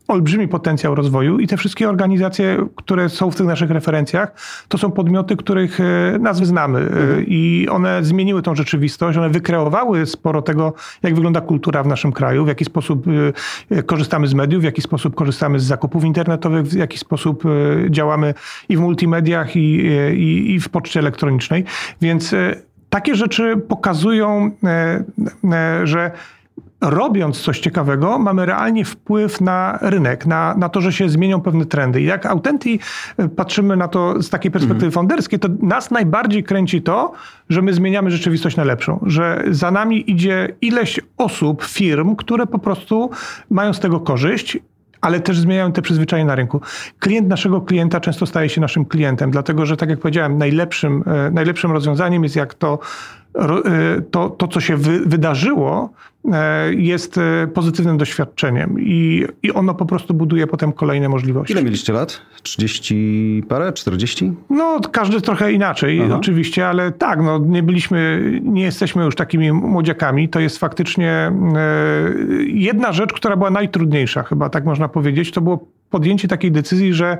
olbrzymi 0.07 0.47
potencjał 0.47 0.95
rozwoju 0.95 1.39
i 1.39 1.47
te 1.47 1.57
wszystkie 1.57 1.89
organizacje, 1.89 2.67
które 2.75 3.09
są 3.09 3.31
w 3.31 3.35
tych 3.35 3.45
naszych 3.45 3.71
referencjach, 3.71 4.31
to 4.67 4.77
są 4.77 4.91
podmioty, 4.91 5.35
których 5.35 5.79
e, 5.79 6.17
nazwy 6.19 6.45
znamy 6.45 6.79
e, 6.79 6.83
mhm. 6.83 7.25
i 7.27 7.67
one 7.71 8.03
zmieniły 8.03 8.41
tą 8.41 8.55
rzeczywistość, 8.55 9.17
one 9.17 9.29
wykreowały 9.29 10.05
sporo 10.05 10.41
tego, 10.41 10.73
jak 11.03 11.15
wygląda 11.15 11.41
kultura 11.41 11.83
w 11.83 11.87
naszym 11.87 12.11
kraju, 12.11 12.45
w 12.45 12.47
jaki 12.47 12.65
sposób 12.65 13.05
e, 13.71 13.83
korzystamy 13.83 14.27
z 14.27 14.33
mediów, 14.33 14.61
w 14.61 14.65
jaki 14.65 14.81
sposób 14.81 15.15
korzystamy 15.15 15.59
z 15.59 15.63
zakupów 15.63 16.03
internetowych, 16.03 16.65
w 16.65 16.73
jaki 16.73 16.97
sposób 16.97 17.43
działamy 17.89 18.33
i 18.69 18.77
w 18.77 18.79
multimediach, 18.79 19.55
i, 19.55 19.75
i, 20.13 20.53
i 20.53 20.59
w 20.59 20.69
poczcie 20.69 20.99
elektronicznej. 20.99 21.63
Więc 22.01 22.35
takie 22.89 23.15
rzeczy 23.15 23.57
pokazują, 23.67 24.51
że 25.83 26.11
robiąc 26.81 27.41
coś 27.41 27.59
ciekawego, 27.59 28.19
mamy 28.19 28.45
realnie 28.45 28.85
wpływ 28.85 29.41
na 29.41 29.79
rynek, 29.81 30.25
na, 30.25 30.55
na 30.57 30.69
to, 30.69 30.81
że 30.81 30.93
się 30.93 31.09
zmienią 31.09 31.41
pewne 31.41 31.65
trendy. 31.65 32.01
I 32.01 32.05
jak 32.05 32.25
Autenti 32.25 32.79
e, 33.17 33.29
patrzymy 33.29 33.77
na 33.77 33.87
to 33.87 34.23
z 34.23 34.29
takiej 34.29 34.51
perspektywy 34.51 34.85
mhm. 34.85 34.91
founderskiej, 34.91 35.39
to 35.39 35.47
nas 35.61 35.91
najbardziej 35.91 36.43
kręci 36.43 36.81
to, 36.81 37.11
że 37.49 37.61
my 37.61 37.73
zmieniamy 37.73 38.11
rzeczywistość 38.11 38.55
na 38.57 38.63
lepszą, 38.63 38.99
że 39.05 39.43
za 39.51 39.71
nami 39.71 40.11
idzie 40.11 40.55
ileś 40.61 40.99
osób, 41.17 41.63
firm, 41.63 42.15
które 42.15 42.47
po 42.47 42.59
prostu 42.59 43.09
mają 43.49 43.73
z 43.73 43.79
tego 43.79 43.99
korzyść 43.99 44.57
ale 45.01 45.19
też 45.19 45.39
zmieniają 45.39 45.71
te 45.71 45.81
przyzwyczajenia 45.81 46.27
na 46.27 46.35
rynku. 46.35 46.61
Klient 46.99 47.27
naszego 47.27 47.61
klienta 47.61 47.99
często 47.99 48.25
staje 48.25 48.49
się 48.49 48.61
naszym 48.61 48.85
klientem, 48.85 49.31
dlatego 49.31 49.65
że, 49.65 49.77
tak 49.77 49.89
jak 49.89 49.99
powiedziałem, 49.99 50.37
najlepszym, 50.37 51.03
e, 51.07 51.31
najlepszym 51.31 51.71
rozwiązaniem 51.71 52.23
jest 52.23 52.35
jak 52.35 52.53
to 52.53 52.79
to, 54.11 54.29
to 54.29 54.47
co 54.47 54.59
się 54.59 54.77
wy, 54.77 54.99
wydarzyło, 54.99 55.89
e, 56.31 56.73
jest 56.73 57.17
e, 57.17 57.47
pozytywnym 57.53 57.97
doświadczeniem 57.97 58.75
i, 58.79 59.25
i 59.43 59.51
ono 59.51 59.73
po 59.73 59.85
prostu 59.85 60.13
buduje 60.13 60.47
potem 60.47 60.73
kolejne 60.73 61.09
możliwości. 61.09 61.53
Ile 61.53 61.63
mieliście 61.63 61.93
lat? 61.93 62.21
30 62.43 63.43
parę? 63.49 63.73
40? 63.73 64.33
No, 64.49 64.79
każdy 64.91 65.21
trochę 65.21 65.51
inaczej 65.51 66.01
Aha. 66.05 66.15
oczywiście, 66.15 66.67
ale 66.67 66.91
tak, 66.91 67.21
no, 67.21 67.37
nie 67.37 67.63
byliśmy, 67.63 68.31
nie 68.43 68.63
jesteśmy 68.63 69.03
już 69.03 69.15
takimi 69.15 69.51
młodziakami. 69.51 70.29
To 70.29 70.39
jest 70.39 70.57
faktycznie 70.57 71.31
jedna 72.45 72.91
rzecz, 72.91 73.13
która 73.13 73.37
była 73.37 73.49
najtrudniejsza, 73.49 74.23
chyba 74.23 74.49
tak 74.49 74.65
można 74.65 74.87
powiedzieć, 74.87 75.31
to 75.31 75.41
było 75.41 75.67
podjęcie 75.89 76.27
takiej 76.27 76.51
decyzji, 76.51 76.93
że 76.93 77.17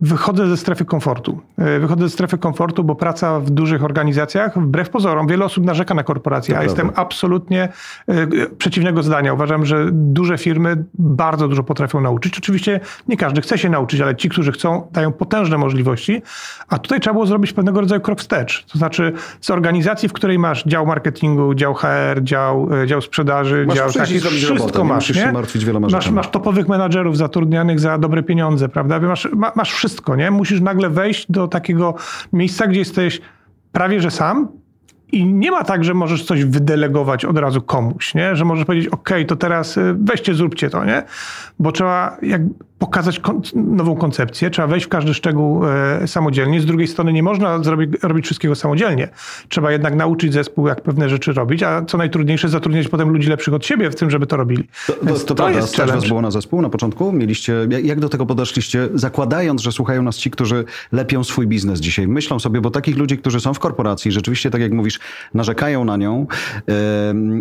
wychodzę 0.00 0.48
ze 0.48 0.56
strefy 0.56 0.84
komfortu. 0.84 1.40
E, 1.58 1.78
wychodzę 1.78 2.02
ze 2.02 2.10
strefy 2.10 2.38
komfortu, 2.38 2.84
bo 2.84 2.94
praca 2.94 3.40
w 3.40 3.50
dużych 3.50 3.84
organizacjach, 3.84 4.58
wbrew 4.58 4.90
pozorom, 4.90 5.26
wiele 5.26 5.44
osób 5.44 5.64
narzeka 5.64 5.94
na 5.94 6.02
korporacje, 6.02 6.58
a 6.58 6.62
jestem 6.62 6.90
absolutnie 6.94 7.68
e, 8.08 8.26
przeciwnego 8.58 9.02
zdania. 9.02 9.34
Uważam, 9.34 9.66
że 9.66 9.88
duże 9.92 10.38
firmy 10.38 10.84
bardzo 10.94 11.48
dużo 11.48 11.62
potrafią 11.62 12.00
nauczyć. 12.00 12.38
Oczywiście 12.38 12.80
nie 13.08 13.16
każdy 13.16 13.40
chce 13.40 13.58
się 13.58 13.70
nauczyć, 13.70 14.00
ale 14.00 14.16
ci, 14.16 14.28
którzy 14.28 14.52
chcą, 14.52 14.88
dają 14.92 15.12
potężne 15.12 15.58
możliwości, 15.58 16.22
a 16.68 16.78
tutaj 16.78 17.00
trzeba 17.00 17.14
było 17.14 17.26
zrobić 17.26 17.52
pewnego 17.52 17.80
rodzaju 17.80 18.00
krok 18.00 18.20
wstecz. 18.20 18.64
To 18.72 18.78
znaczy 18.78 19.12
z 19.40 19.50
organizacji, 19.50 20.08
w 20.08 20.12
której 20.12 20.38
masz 20.38 20.64
dział 20.64 20.86
marketingu, 20.86 21.54
dział 21.54 21.74
HR, 21.74 22.22
dział, 22.22 22.68
e, 22.82 22.86
dział 22.86 23.00
sprzedaży, 23.00 23.64
masz 23.68 23.76
dział 23.76 23.92
taki, 23.92 24.20
wszystko 24.20 24.54
robotę, 24.54 24.84
masz, 24.84 25.08
nie? 25.08 25.14
Się 25.14 25.32
martwić 25.32 25.64
wieloma 25.64 25.88
masz, 25.88 26.10
masz 26.10 26.28
topowych 26.28 26.68
menadżerów 26.68 27.16
zatrudnianych 27.16 27.80
za 27.80 27.98
dobre 27.98 28.22
pieniądze, 28.22 28.68
prawda? 28.68 29.00
Masz, 29.00 29.28
masz 29.54 29.72
wszystko, 29.88 30.16
nie? 30.16 30.30
Musisz 30.30 30.60
nagle 30.60 30.90
wejść 30.90 31.30
do 31.30 31.48
takiego 31.48 31.94
miejsca, 32.32 32.66
gdzie 32.66 32.78
jesteś 32.78 33.20
prawie 33.72 34.00
że 34.00 34.10
sam, 34.10 34.48
i 35.12 35.26
nie 35.26 35.50
ma 35.50 35.64
tak, 35.64 35.84
że 35.84 35.94
możesz 35.94 36.24
coś 36.24 36.44
wydelegować 36.44 37.24
od 37.24 37.38
razu 37.38 37.62
komuś, 37.62 38.14
nie? 38.14 38.36
Że 38.36 38.44
możesz 38.44 38.64
powiedzieć, 38.64 38.88
ok, 38.88 39.10
to 39.28 39.36
teraz 39.36 39.76
y, 39.76 39.94
weźcie, 39.98 40.34
zróbcie 40.34 40.70
to, 40.70 40.84
nie? 40.84 41.02
Bo 41.58 41.72
trzeba 41.72 42.16
jak 42.22 42.42
pokazać 42.84 43.18
kon 43.18 43.42
nową 43.54 43.96
koncepcję, 43.96 44.50
trzeba 44.50 44.68
wejść 44.68 44.86
w 44.86 44.88
każdy 44.88 45.14
szczegół 45.14 45.66
e, 45.66 46.08
samodzielnie. 46.08 46.60
Z 46.60 46.66
drugiej 46.66 46.88
strony 46.88 47.12
nie 47.12 47.22
można 47.22 47.62
zrobić, 47.62 47.90
robić 48.02 48.24
wszystkiego 48.24 48.54
samodzielnie. 48.54 49.08
Trzeba 49.48 49.72
jednak 49.72 49.94
nauczyć 49.94 50.32
zespół, 50.32 50.68
jak 50.68 50.80
pewne 50.80 51.08
rzeczy 51.08 51.32
robić, 51.32 51.62
a 51.62 51.84
co 51.84 51.98
najtrudniejsze, 51.98 52.48
zatrudniać 52.48 52.88
potem 52.88 53.08
ludzi 53.08 53.28
lepszych 53.28 53.54
od 53.54 53.66
siebie 53.66 53.90
w 53.90 53.94
tym, 53.94 54.10
żeby 54.10 54.26
to 54.26 54.36
robili. 54.36 54.68
To, 54.86 54.92
to, 54.92 55.06
to, 55.06 55.18
to 55.18 55.34
prawda, 55.34 55.66
stać 55.66 55.92
was 55.92 56.08
było 56.08 56.22
na 56.22 56.30
zespół 56.30 56.62
na 56.62 56.68
początku? 56.68 57.12
Mieliście, 57.12 57.54
jak 57.82 58.00
do 58.00 58.08
tego 58.08 58.26
podeszliście, 58.26 58.88
zakładając, 58.94 59.62
że 59.62 59.72
słuchają 59.72 60.02
nas 60.02 60.16
ci, 60.16 60.30
którzy 60.30 60.64
lepią 60.92 61.24
swój 61.24 61.46
biznes 61.46 61.80
dzisiaj. 61.80 62.08
Myślą 62.08 62.38
sobie, 62.38 62.60
bo 62.60 62.70
takich 62.70 62.96
ludzi, 62.96 63.18
którzy 63.18 63.40
są 63.40 63.54
w 63.54 63.58
korporacji, 63.58 64.12
rzeczywiście, 64.12 64.50
tak 64.50 64.60
jak 64.60 64.72
mówisz, 64.72 65.00
narzekają 65.34 65.84
na 65.84 65.96
nią, 65.96 66.26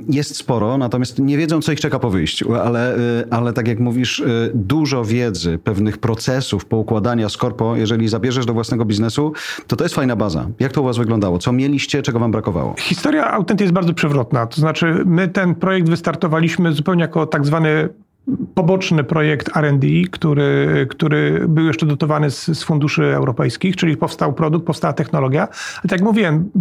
jest 0.09 0.35
sporo, 0.35 0.77
natomiast 0.77 1.19
nie 1.19 1.37
wiedzą, 1.37 1.61
co 1.61 1.71
ich 1.71 1.79
czeka 1.79 1.99
po 1.99 2.09
wyjściu, 2.09 2.55
ale, 2.55 2.95
e, 2.95 2.99
ale 3.29 3.53
tak 3.53 3.67
jak 3.67 3.79
mówisz, 3.79 4.19
e, 4.19 4.49
dużo 4.53 5.05
wie 5.05 5.32
wiedzy, 5.33 5.57
pewnych 5.57 5.97
procesów, 5.97 6.65
poukładania 6.65 7.29
z 7.29 7.37
korpo, 7.37 7.75
jeżeli 7.75 8.07
zabierzesz 8.07 8.45
do 8.45 8.53
własnego 8.53 8.85
biznesu, 8.85 9.33
to 9.67 9.75
to 9.75 9.85
jest 9.85 9.95
fajna 9.95 10.15
baza. 10.15 10.47
Jak 10.59 10.71
to 10.71 10.81
u 10.81 10.85
was 10.85 10.97
wyglądało? 10.97 11.37
Co 11.37 11.51
mieliście, 11.51 12.01
czego 12.01 12.19
wam 12.19 12.31
brakowało? 12.31 12.75
Historia 12.79 13.31
Autenty 13.31 13.63
jest 13.63 13.73
bardzo 13.73 13.93
przewrotna. 13.93 14.47
To 14.47 14.61
znaczy, 14.61 15.03
my 15.05 15.27
ten 15.27 15.55
projekt 15.55 15.89
wystartowaliśmy 15.89 16.73
zupełnie 16.73 17.01
jako 17.01 17.25
tak 17.25 17.45
zwany 17.45 17.89
poboczny 18.55 19.03
projekt 19.03 19.57
R&D, 19.57 19.87
który, 20.11 20.87
który 20.89 21.45
był 21.47 21.65
jeszcze 21.65 21.85
dotowany 21.85 22.31
z, 22.31 22.45
z, 22.45 22.63
funduszy 22.63 23.03
europejskich, 23.03 23.75
czyli 23.75 23.97
powstał 23.97 24.33
produkt, 24.33 24.65
powstała 24.65 24.93
technologia. 24.93 25.41
Ale 25.41 25.81
tak 25.81 25.91
jak 25.91 26.01
mówiłem, 26.01 26.51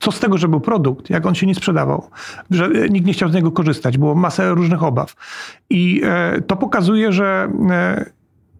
co 0.00 0.12
z 0.12 0.20
tego, 0.20 0.38
że 0.38 0.48
był 0.48 0.60
produkt, 0.60 1.10
jak 1.10 1.26
on 1.26 1.34
się 1.34 1.46
nie 1.46 1.54
sprzedawał, 1.54 2.10
że 2.50 2.68
nikt 2.90 3.06
nie 3.06 3.12
chciał 3.12 3.28
z 3.28 3.34
niego 3.34 3.52
korzystać, 3.52 3.98
było 3.98 4.14
masę 4.14 4.54
różnych 4.54 4.82
obaw. 4.82 5.14
I 5.70 6.02
e, 6.04 6.40
to 6.40 6.56
pokazuje, 6.56 7.12
że 7.12 7.52
e, 7.70 8.10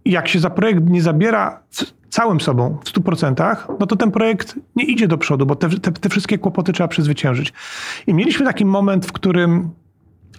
jak 0.05 0.29
się 0.29 0.41
za 0.41 0.51
projekt 0.51 0.89
nie 0.89 1.03
zabiera 1.03 1.61
całym 2.09 2.41
sobą 2.41 2.79
w 2.85 2.93
100%, 2.93 3.57
no 3.81 3.87
to 3.87 3.97
ten 3.97 4.11
projekt 4.11 4.55
nie 4.77 4.85
idzie 4.85 5.09
do 5.09 5.19
przodu, 5.19 5.47
bo 5.47 5.57
te, 5.57 5.69
te, 5.69 5.93
te 5.93 6.09
wszystkie 6.09 6.39
kłopoty 6.39 6.73
trzeba 6.73 6.89
przezwyciężyć. 6.89 7.53
I 8.07 8.15
mieliśmy 8.15 8.47
taki 8.47 8.65
moment, 8.65 9.07
w 9.07 9.13
którym 9.13 9.71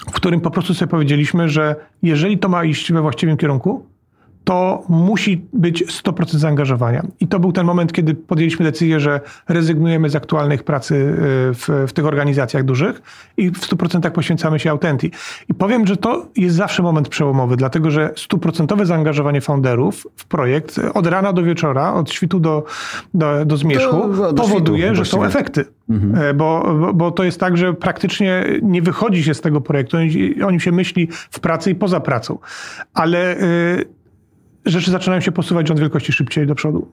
w 0.07 0.11
którym 0.11 0.41
po 0.41 0.51
prostu 0.51 0.73
sobie 0.73 0.89
powiedzieliśmy, 0.89 1.49
że 1.49 1.75
jeżeli 2.03 2.37
to 2.37 2.49
ma 2.49 2.63
iść 2.63 2.91
we 2.93 3.01
właściwym 3.01 3.37
kierunku, 3.37 3.85
to 4.43 4.83
musi 4.89 5.45
być 5.53 5.83
100% 6.03 6.37
zaangażowania. 6.37 7.07
I 7.19 7.27
to 7.27 7.39
był 7.39 7.51
ten 7.51 7.65
moment, 7.65 7.93
kiedy 7.93 8.15
podjęliśmy 8.15 8.65
decyzję, 8.65 8.99
że 8.99 9.21
rezygnujemy 9.49 10.09
z 10.09 10.15
aktualnych 10.15 10.63
pracy 10.63 10.95
y, 10.95 11.17
w, 11.53 11.85
w 11.87 11.93
tych 11.93 12.05
organizacjach 12.05 12.63
dużych 12.63 13.01
i 13.37 13.49
w 13.49 13.59
100% 13.59 14.11
poświęcamy 14.11 14.59
się 14.59 14.71
Autenti. 14.71 15.11
I 15.49 15.53
powiem, 15.53 15.87
że 15.87 15.97
to 15.97 16.27
jest 16.35 16.55
zawsze 16.55 16.83
moment 16.83 17.09
przełomowy, 17.09 17.57
dlatego 17.57 17.91
że 17.91 18.13
100% 18.15 18.85
zaangażowanie 18.85 19.41
founderów 19.41 20.07
w 20.15 20.25
projekt 20.25 20.79
od 20.93 21.07
rana 21.07 21.33
do 21.33 21.43
wieczora, 21.43 21.93
od 21.93 22.11
świtu 22.11 22.39
do, 22.39 22.63
do, 23.13 23.45
do 23.45 23.57
zmierzchu 23.57 24.13
do, 24.13 24.33
do 24.33 24.43
powoduje, 24.43 24.85
świtu, 24.85 24.95
że 24.95 25.05
są 25.05 25.23
efekty. 25.23 25.65
Mhm. 25.89 26.25
E, 26.25 26.33
bo, 26.33 26.75
bo, 26.79 26.93
bo, 26.93 27.11
to 27.11 27.23
jest 27.23 27.39
tak, 27.39 27.57
że 27.57 27.73
praktycznie 27.73 28.45
nie 28.61 28.81
wychodzi 28.81 29.23
się 29.23 29.33
z 29.33 29.41
tego 29.41 29.61
projektu. 29.61 29.97
Oni, 29.97 30.43
oni 30.43 30.59
się 30.59 30.71
myśli 30.71 31.07
w 31.11 31.39
pracy 31.39 31.71
i 31.71 31.75
poza 31.75 31.99
pracą. 31.99 32.37
Ale... 32.93 33.35
Yy, 33.77 34.00
rzeczy 34.65 34.91
zaczynają 34.91 35.21
się 35.21 35.31
posuwać 35.31 35.67
rząd 35.67 35.79
wielkości 35.79 36.11
szybciej 36.11 36.47
do 36.47 36.55
przodu. 36.55 36.87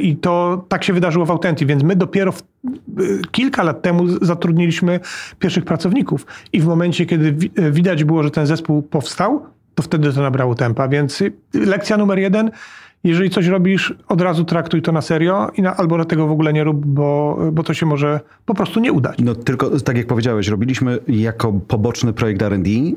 I 0.00 0.16
to 0.16 0.64
tak 0.68 0.84
się 0.84 0.92
wydarzyło 0.92 1.26
w 1.26 1.30
Autentii, 1.30 1.66
więc 1.66 1.82
my 1.82 1.96
dopiero 1.96 2.32
w, 2.32 2.42
kilka 3.30 3.62
lat 3.62 3.82
temu 3.82 4.24
zatrudniliśmy 4.24 5.00
pierwszych 5.38 5.64
pracowników 5.64 6.26
i 6.52 6.60
w 6.60 6.66
momencie, 6.66 7.06
kiedy 7.06 7.50
widać 7.72 8.04
było, 8.04 8.22
że 8.22 8.30
ten 8.30 8.46
zespół 8.46 8.82
powstał, 8.82 9.46
to 9.74 9.82
wtedy 9.82 10.12
to 10.12 10.22
nabrało 10.22 10.54
tempa. 10.54 10.88
Więc 10.88 11.22
lekcja 11.54 11.96
numer 11.96 12.18
jeden– 12.18 12.50
jeżeli 13.04 13.30
coś 13.30 13.46
robisz, 13.46 13.94
od 14.08 14.20
razu 14.20 14.44
traktuj 14.44 14.82
to 14.82 14.92
na 14.92 15.00
serio 15.00 15.50
i 15.56 15.62
na, 15.62 15.76
albo 15.76 16.04
tego 16.04 16.26
w 16.26 16.30
ogóle 16.30 16.52
nie 16.52 16.64
rób, 16.64 16.86
bo, 16.86 17.38
bo 17.52 17.62
to 17.62 17.74
się 17.74 17.86
może 17.86 18.20
po 18.46 18.54
prostu 18.54 18.80
nie 18.80 18.92
udać. 18.92 19.18
No 19.18 19.34
tylko, 19.34 19.80
tak 19.80 19.96
jak 19.96 20.06
powiedziałeś, 20.06 20.48
robiliśmy 20.48 20.98
jako 21.08 21.52
poboczny 21.52 22.12
projekt 22.12 22.42
R&D. 22.42 22.70
Yy, 22.70 22.94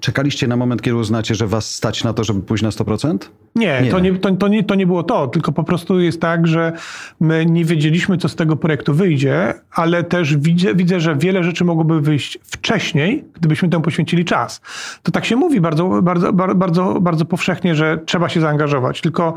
czekaliście 0.00 0.48
na 0.48 0.56
moment, 0.56 0.82
kiedy 0.82 0.96
uznacie, 0.96 1.34
że 1.34 1.46
was 1.46 1.74
stać 1.74 2.04
na 2.04 2.12
to, 2.12 2.24
żeby 2.24 2.42
pójść 2.42 2.64
na 2.64 2.70
100%? 2.70 3.18
Nie, 3.54 3.80
nie. 3.82 3.90
To, 3.90 4.00
nie, 4.00 4.14
to, 4.14 4.30
to, 4.30 4.48
nie, 4.48 4.64
to 4.64 4.74
nie 4.74 4.86
było 4.86 5.02
to, 5.02 5.26
tylko 5.26 5.52
po 5.52 5.64
prostu 5.64 6.00
jest 6.00 6.20
tak, 6.20 6.46
że 6.46 6.72
my 7.20 7.46
nie 7.46 7.64
wiedzieliśmy, 7.64 8.18
co 8.18 8.28
z 8.28 8.36
tego 8.36 8.56
projektu 8.56 8.94
wyjdzie, 8.94 9.54
ale 9.74 10.04
też 10.04 10.36
widzę, 10.36 10.74
widzę 10.74 11.00
że 11.00 11.16
wiele 11.16 11.44
rzeczy 11.44 11.64
mogłoby 11.64 12.00
wyjść 12.00 12.38
wcześniej, 12.44 13.24
gdybyśmy 13.34 13.68
temu 13.68 13.82
poświęcili 13.82 14.24
czas. 14.24 14.60
To 15.02 15.12
tak 15.12 15.24
się 15.24 15.36
mówi 15.36 15.60
bardzo, 15.60 16.02
bardzo, 16.02 16.32
bardzo, 16.32 17.00
bardzo 17.00 17.24
powszechnie, 17.24 17.74
że 17.74 17.98
trzeba 18.06 18.28
się 18.28 18.40
zaangażować, 18.40 19.00
tylko 19.00 19.33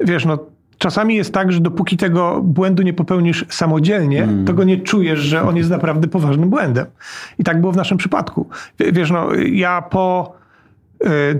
wiesz, 0.00 0.24
no 0.24 0.38
czasami 0.78 1.14
jest 1.14 1.34
tak, 1.34 1.52
że 1.52 1.60
dopóki 1.60 1.96
tego 1.96 2.40
błędu 2.42 2.82
nie 2.82 2.92
popełnisz 2.92 3.46
samodzielnie, 3.48 4.22
mm. 4.22 4.44
to 4.44 4.54
go 4.54 4.64
nie 4.64 4.78
czujesz, 4.78 5.18
że 5.18 5.42
on 5.42 5.56
jest 5.56 5.70
naprawdę 5.70 6.08
poważnym 6.08 6.50
błędem. 6.50 6.86
I 7.38 7.44
tak 7.44 7.60
było 7.60 7.72
w 7.72 7.76
naszym 7.76 7.98
przypadku. 7.98 8.48
Wiesz, 8.78 9.10
no 9.10 9.34
ja 9.34 9.82
po 9.82 10.39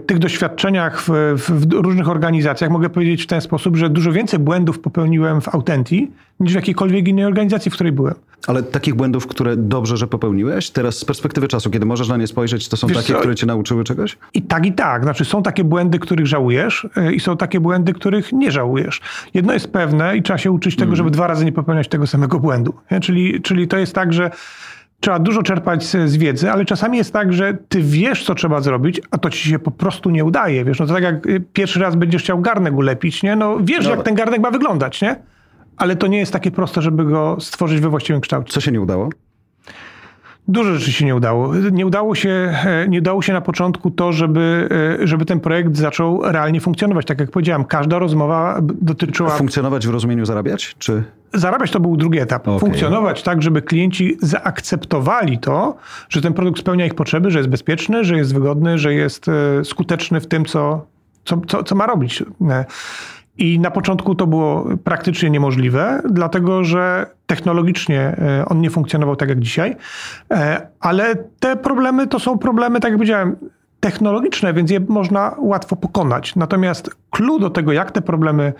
tych 0.06 0.18
doświadczeniach 0.18 1.02
w, 1.02 1.08
w, 1.36 1.72
różnych 1.72 2.08
organizacjach 2.08 2.70
mogę 2.70 2.90
powiedzieć 2.90 3.22
w 3.22 3.26
ten 3.26 3.40
sposób, 3.40 3.76
że 3.76 3.90
dużo 3.90 4.12
więcej 4.12 4.38
błędów 4.38 4.78
popełniłem 4.78 5.40
w 5.40 5.48
Autenti 5.48 6.10
niż 6.40 6.52
w 6.52 6.54
jakiejkolwiek 6.54 7.08
innej 7.08 7.24
organizacji, 7.24 7.70
w 7.70 7.74
której 7.74 7.92
byłem. 7.92 8.14
Ale 8.46 8.62
takich 8.62 8.94
błędów, 8.94 9.26
które 9.26 9.56
dobrze, 9.56 9.96
że 9.96 10.06
popełniłeś, 10.06 10.70
teraz 10.70 10.96
z 10.96 11.04
perspektywy 11.04 11.48
czasu, 11.48 11.70
kiedy 11.70 11.86
możesz 11.86 12.08
na 12.08 12.16
nie 12.16 12.26
spojrzeć, 12.26 12.68
to 12.68 12.76
są 12.76 12.86
Wiesz 12.86 12.96
takie, 12.96 13.12
co? 13.12 13.18
które 13.18 13.34
cię 13.34 13.46
nauczyły 13.46 13.84
czegoś? 13.84 14.18
I 14.34 14.42
tak, 14.42 14.66
i 14.66 14.72
tak. 14.72 15.02
Znaczy 15.02 15.24
są 15.24 15.42
takie 15.42 15.64
błędy, 15.64 15.98
których 15.98 16.26
żałujesz 16.26 16.88
yy, 16.96 17.14
i 17.14 17.20
są 17.20 17.36
takie 17.36 17.60
błędy, 17.60 17.92
których 17.92 18.32
nie 18.32 18.50
żałujesz. 18.50 19.00
Jedno 19.34 19.52
jest 19.52 19.72
pewne 19.72 20.16
i 20.16 20.22
trzeba 20.22 20.38
się 20.38 20.50
uczyć 20.50 20.76
tego, 20.76 20.84
mm. 20.84 20.96
żeby 20.96 21.10
dwa 21.10 21.26
razy 21.26 21.44
nie 21.44 21.52
popełniać 21.52 21.88
tego 21.88 22.06
samego 22.06 22.40
błędu. 22.40 22.74
Czyli, 23.02 23.42
czyli 23.42 23.68
to 23.68 23.78
jest 23.78 23.94
tak, 23.94 24.12
że 24.12 24.30
trzeba 25.00 25.18
dużo 25.18 25.42
czerpać 25.42 25.84
z, 25.84 26.10
z, 26.10 26.16
wiedzy, 26.16 26.50
ale 26.50 26.64
czasami 26.64 26.98
jest 26.98 27.12
tak, 27.12 27.32
że 27.32 27.56
ty 27.68 27.82
wiesz, 27.82 28.24
co 28.24 28.34
trzeba 28.34 28.60
zrobić, 28.60 29.00
a 29.10 29.18
to 29.18 29.30
ci 29.30 29.48
się 29.48 29.58
po 29.58 29.70
prostu 29.70 30.10
nie 30.10 30.24
udaje. 30.24 30.64
Wiesz, 30.64 30.80
no 30.80 30.86
to 30.86 30.94
tak 30.94 31.02
jak 31.02 31.26
y, 31.26 31.40
pierwszy 31.52 31.80
raz 31.80 31.96
będziesz 31.96 32.22
chciał 32.22 32.40
garnek 32.40 32.74
ulepić, 32.74 33.22
nie? 33.22 33.36
No 33.36 33.58
wiesz, 33.60 33.84
no. 33.84 33.90
jak 33.90 34.02
ten 34.02 34.14
garnek 34.14 34.40
ma 34.40 34.50
wyglądać, 34.50 35.02
nie? 35.02 35.16
ale 35.80 35.96
to 35.96 36.06
nie 36.06 36.18
jest 36.18 36.32
takie 36.32 36.50
proste, 36.50 36.82
żeby 36.82 37.04
go 37.04 37.36
stworzyć 37.40 37.80
we 37.80 37.88
właściwym 37.88 38.20
kształcie. 38.20 38.52
Co 38.52 38.60
się 38.60 38.72
nie 38.72 38.80
udało? 38.80 39.08
Dużo 40.48 40.74
rzeczy 40.74 40.92
się 40.92 41.04
nie 41.04 41.16
udało. 41.16 41.54
Nie 41.54 41.86
udało 41.86 42.14
się, 42.14 42.54
e, 42.64 42.88
nie 42.88 42.98
udało 42.98 43.22
się 43.22 43.32
na 43.32 43.40
początku 43.40 43.90
to, 43.90 44.12
żeby, 44.12 44.68
e, 45.02 45.06
żeby 45.06 45.24
ten 45.24 45.40
projekt 45.40 45.76
zaczął 45.76 46.22
realnie 46.22 46.60
funkcjonować. 46.60 47.06
Tak 47.06 47.20
jak 47.20 47.30
powiedziałem, 47.30 47.64
każda 47.64 47.98
rozmowa 47.98 48.58
dotyczyła. 48.62 49.30
Funkcjonować 49.30 49.86
w 49.86 49.90
rozumieniu 49.90 50.24
zarabiać? 50.24 50.74
Czy... 50.78 51.04
Zarabiać 51.34 51.70
to 51.70 51.80
był 51.80 51.96
drugi 51.96 52.18
etap. 52.18 52.48
Okay. 52.48 52.58
Funkcjonować 52.58 53.22
tak, 53.22 53.42
żeby 53.42 53.62
klienci 53.62 54.16
zaakceptowali 54.22 55.38
to, 55.38 55.76
że 56.08 56.20
ten 56.20 56.34
produkt 56.34 56.60
spełnia 56.60 56.86
ich 56.86 56.94
potrzeby, 56.94 57.30
że 57.30 57.38
jest 57.38 57.50
bezpieczny, 57.50 58.04
że 58.04 58.16
jest 58.16 58.34
wygodny, 58.34 58.78
że 58.78 58.94
jest 58.94 59.26
e, 59.28 59.64
skuteczny 59.64 60.20
w 60.20 60.26
tym, 60.26 60.44
co, 60.44 60.86
co, 61.24 61.40
co, 61.48 61.64
co 61.64 61.74
ma 61.74 61.86
robić. 61.86 62.24
I 63.40 63.58
na 63.58 63.70
początku 63.70 64.14
to 64.14 64.26
było 64.26 64.64
praktycznie 64.84 65.30
niemożliwe, 65.30 66.02
dlatego 66.10 66.64
że 66.64 67.06
technologicznie 67.26 68.00
e, 68.00 68.44
on 68.48 68.60
nie 68.60 68.70
funkcjonował 68.70 69.16
tak 69.16 69.28
jak 69.28 69.40
dzisiaj, 69.40 69.76
e, 70.30 70.68
ale 70.80 71.14
te 71.40 71.56
problemy 71.56 72.06
to 72.06 72.18
są 72.18 72.38
problemy, 72.38 72.80
tak 72.80 72.90
jak 72.90 72.98
powiedziałem, 72.98 73.36
technologiczne, 73.80 74.54
więc 74.54 74.70
je 74.70 74.80
można 74.80 75.34
łatwo 75.38 75.76
pokonać. 75.76 76.36
Natomiast 76.36 76.90
clue 77.10 77.38
do 77.38 77.50
tego, 77.50 77.72
jak 77.72 77.90
te 77.90 78.02
problemy 78.02 78.52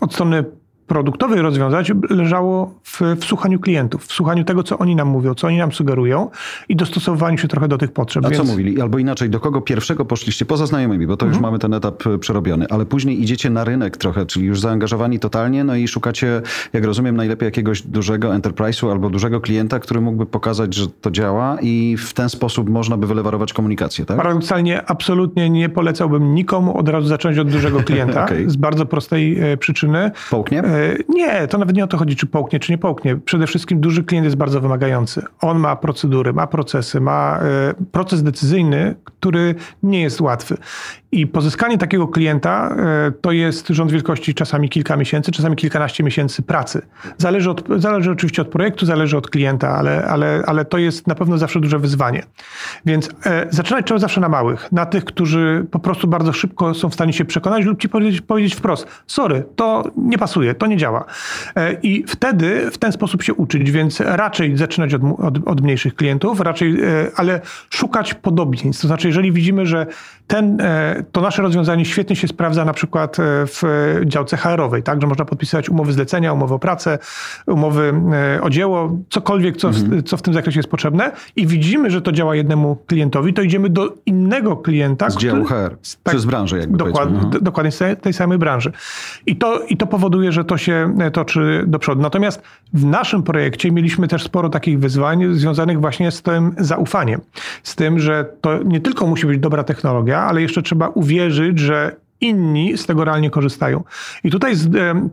od 0.00 0.14
strony 0.14 0.44
produktowej 0.86 1.42
rozwiązać, 1.42 1.92
leżało 2.10 2.74
w, 2.82 3.00
w, 3.20 3.24
słuchaniu 3.24 3.60
klientów, 3.60 4.06
w 4.06 4.12
słuchaniu 4.12 4.44
tego, 4.44 4.62
co 4.62 4.78
oni 4.78 4.96
nam 4.96 5.08
mówią, 5.08 5.34
co 5.34 5.46
oni 5.46 5.58
nam 5.58 5.72
sugerują 5.72 6.30
i 6.68 6.76
dostosowywaniu 6.76 7.38
się 7.38 7.48
trochę 7.48 7.68
do 7.68 7.78
tych 7.78 7.92
potrzeb. 7.92 8.24
A 8.24 8.30
Więc... 8.30 8.42
co 8.42 8.52
mówili? 8.52 8.80
Albo 8.80 8.98
inaczej, 8.98 9.30
do 9.30 9.40
kogo 9.40 9.60
pierwszego 9.60 10.04
poszliście 10.04 10.44
poza 10.44 10.66
znajomymi, 10.66 11.06
bo 11.06 11.16
to 11.16 11.26
już 11.26 11.36
mhm. 11.36 11.52
mamy 11.52 11.58
ten 11.58 11.74
etap 11.74 12.06
e, 12.06 12.18
przerobiony, 12.18 12.66
ale 12.70 12.86
później 12.86 13.22
idziecie 13.22 13.50
na 13.50 13.64
rynek 13.64 13.96
trochę, 13.96 14.26
czyli 14.26 14.46
już 14.46 14.60
zaangażowani 14.60 15.18
totalnie, 15.18 15.64
no 15.64 15.76
i 15.76 15.88
szukacie, 15.88 16.42
jak 16.72 16.84
rozumiem, 16.84 17.16
najlepiej 17.16 17.46
jakiegoś 17.46 17.82
dużego 17.82 18.28
enterprise'u 18.28 18.90
albo 18.90 19.10
dużego 19.10 19.40
klienta, 19.40 19.78
który 19.78 20.00
mógłby 20.00 20.26
pokazać, 20.26 20.74
że 20.74 20.86
to 20.86 21.10
działa 21.10 21.58
i 21.62 21.96
w 21.98 22.12
ten 22.12 22.28
sposób 22.28 22.68
można 22.68 22.96
by 22.96 23.06
wylewarować 23.06 23.52
komunikację, 23.52 24.04
tak? 24.04 24.16
Paradoksalnie 24.16 24.86
absolutnie 24.86 25.50
nie 25.50 25.68
polecałbym 25.68 26.34
nikomu 26.34 26.78
od 26.78 26.88
razu 26.88 27.08
zacząć 27.08 27.38
od 27.38 27.50
dużego 27.50 27.82
klienta 27.82 28.24
okay. 28.24 28.50
z 28.50 28.56
bardzo 28.56 28.86
prostej 28.86 29.38
e, 29.40 29.56
przyczyny. 29.56 30.10
Połknie? 30.30 30.62
E, 30.76 30.96
nie, 31.08 31.48
to 31.48 31.58
nawet 31.58 31.76
nie 31.76 31.84
o 31.84 31.86
to 31.86 31.96
chodzi, 31.96 32.16
czy 32.16 32.26
połknie, 32.26 32.60
czy 32.60 32.72
nie 32.72 32.78
połknie. 32.78 33.16
Przede 33.16 33.46
wszystkim 33.46 33.80
duży 33.80 34.04
klient 34.04 34.24
jest 34.24 34.36
bardzo 34.36 34.60
wymagający. 34.60 35.22
On 35.40 35.58
ma 35.58 35.76
procedury, 35.76 36.32
ma 36.32 36.46
procesy, 36.46 37.00
ma 37.00 37.38
e, 37.38 37.74
proces 37.92 38.22
decyzyjny, 38.22 38.94
który 39.04 39.54
nie 39.82 40.02
jest 40.02 40.20
łatwy. 40.20 40.56
I 41.16 41.26
pozyskanie 41.26 41.78
takiego 41.78 42.08
klienta 42.08 42.76
e, 42.76 43.12
to 43.20 43.32
jest 43.32 43.68
rząd 43.68 43.92
wielkości 43.92 44.34
czasami 44.34 44.68
kilka 44.68 44.96
miesięcy, 44.96 45.32
czasami 45.32 45.56
kilkanaście 45.56 46.04
miesięcy 46.04 46.42
pracy. 46.42 46.82
Zależy, 47.18 47.50
od, 47.50 47.64
zależy 47.76 48.10
oczywiście 48.10 48.42
od 48.42 48.48
projektu, 48.48 48.86
zależy 48.86 49.16
od 49.16 49.30
klienta, 49.30 49.76
ale, 49.76 50.04
ale, 50.04 50.42
ale 50.46 50.64
to 50.64 50.78
jest 50.78 51.06
na 51.06 51.14
pewno 51.14 51.38
zawsze 51.38 51.60
duże 51.60 51.78
wyzwanie. 51.78 52.22
Więc 52.86 53.10
e, 53.26 53.46
zaczynać 53.50 53.86
trzeba 53.86 54.00
zawsze 54.00 54.20
na 54.20 54.28
małych, 54.28 54.72
na 54.72 54.86
tych, 54.86 55.04
którzy 55.04 55.66
po 55.70 55.78
prostu 55.78 56.08
bardzo 56.08 56.32
szybko 56.32 56.74
są 56.74 56.88
w 56.88 56.94
stanie 56.94 57.12
się 57.12 57.24
przekonać 57.24 57.64
lub 57.64 57.80
ci 57.80 57.88
powiedzieć, 57.88 58.20
powiedzieć 58.20 58.54
wprost: 58.54 58.86
sorry, 59.06 59.44
to 59.56 59.84
nie 59.96 60.18
pasuje, 60.18 60.54
to 60.54 60.66
nie 60.66 60.76
działa. 60.76 61.04
E, 61.56 61.72
I 61.72 62.04
wtedy 62.06 62.70
w 62.70 62.78
ten 62.78 62.92
sposób 62.92 63.22
się 63.22 63.34
uczyć, 63.34 63.70
więc 63.70 64.00
raczej 64.00 64.56
zaczynać 64.56 64.94
od, 64.94 65.02
od, 65.18 65.48
od 65.48 65.60
mniejszych 65.60 65.94
klientów, 65.94 66.40
raczej, 66.40 66.80
e, 66.80 67.10
ale 67.16 67.40
szukać 67.70 68.14
podobieństw. 68.14 68.82
To 68.82 68.88
znaczy, 68.88 69.06
jeżeli 69.06 69.32
widzimy, 69.32 69.66
że 69.66 69.86
ten, 70.26 70.60
e, 70.60 71.04
to 71.12 71.20
nasze 71.20 71.42
rozwiązanie 71.42 71.84
świetnie 71.84 72.16
się 72.16 72.28
sprawdza 72.28 72.64
na 72.64 72.72
przykład 72.72 73.16
w 73.46 73.62
działce 74.04 74.36
HR-owej, 74.36 74.82
tak, 74.82 75.00
że 75.00 75.06
można 75.06 75.24
podpisywać 75.24 75.68
umowy 75.68 75.92
zlecenia, 75.92 76.32
umowy 76.32 76.54
o 76.54 76.58
pracę, 76.58 76.98
umowy 77.46 77.94
o 78.42 78.50
dzieło, 78.50 78.98
cokolwiek, 79.10 79.56
co, 79.56 79.68
mhm. 79.68 80.02
w, 80.02 80.08
co 80.08 80.16
w 80.16 80.22
tym 80.22 80.34
zakresie 80.34 80.58
jest 80.58 80.68
potrzebne 80.68 81.12
i 81.36 81.46
widzimy, 81.46 81.90
że 81.90 82.02
to 82.02 82.12
działa 82.12 82.36
jednemu 82.36 82.76
klientowi, 82.86 83.34
to 83.34 83.42
idziemy 83.42 83.70
do 83.70 83.94
innego 84.06 84.56
klienta. 84.56 85.10
Z 85.10 85.16
działu 85.16 85.44
HR, 85.44 85.76
tak, 86.02 86.14
czy 86.14 86.20
z 86.20 86.24
branży 86.24 86.58
jakby 86.58 86.78
dokładnie, 86.78 87.18
mhm. 87.18 87.44
dokładnie 87.44 87.72
z 87.72 87.78
tej, 87.78 87.96
tej 87.96 88.12
samej 88.12 88.38
branży. 88.38 88.72
I 89.26 89.36
to, 89.36 89.60
I 89.68 89.76
to 89.76 89.86
powoduje, 89.86 90.32
że 90.32 90.44
to 90.44 90.58
się 90.58 90.94
toczy 91.12 91.64
do 91.66 91.78
przodu. 91.78 92.02
Natomiast 92.02 92.42
w 92.72 92.84
naszym 92.84 93.22
projekcie 93.22 93.72
mieliśmy 93.72 94.08
też 94.08 94.22
sporo 94.22 94.48
takich 94.48 94.78
wyzwań 94.78 95.34
związanych 95.34 95.80
właśnie 95.80 96.10
z 96.10 96.22
tym 96.22 96.54
zaufaniem. 96.58 97.20
Z 97.62 97.74
tym, 97.74 97.98
że 97.98 98.24
to 98.40 98.62
nie 98.62 98.80
tylko 98.80 99.06
musi 99.06 99.26
być 99.26 99.40
dobra 99.40 99.64
technologia, 99.64 100.20
ale 100.22 100.42
jeszcze 100.42 100.62
trzeba 100.62 100.85
uwierzyć, 100.88 101.58
że 101.58 101.96
inni 102.20 102.78
z 102.78 102.86
tego 102.86 103.04
realnie 103.04 103.30
korzystają. 103.30 103.84
I 104.24 104.30
tutaj, 104.30 104.54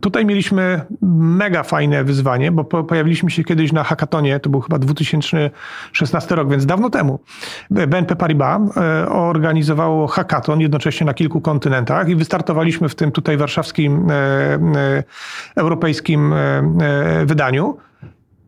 tutaj 0.00 0.26
mieliśmy 0.26 0.80
mega 1.02 1.62
fajne 1.62 2.04
wyzwanie, 2.04 2.52
bo 2.52 2.64
pojawiliśmy 2.64 3.30
się 3.30 3.44
kiedyś 3.44 3.72
na 3.72 3.84
hackatonie, 3.84 4.40
to 4.40 4.50
był 4.50 4.60
chyba 4.60 4.78
2016 4.78 6.34
rok, 6.34 6.50
więc 6.50 6.66
dawno 6.66 6.90
temu. 6.90 7.20
BNP 7.70 8.16
Paribas 8.16 8.76
e, 8.76 9.08
organizowało 9.08 10.06
hackaton 10.06 10.60
jednocześnie 10.60 11.06
na 11.06 11.14
kilku 11.14 11.40
kontynentach 11.40 12.08
i 12.08 12.16
wystartowaliśmy 12.16 12.88
w 12.88 12.94
tym 12.94 13.12
tutaj 13.12 13.36
warszawskim, 13.36 14.10
e, 14.10 14.14
e, 14.14 15.04
europejskim 15.56 16.34
wydaniu. 17.24 17.76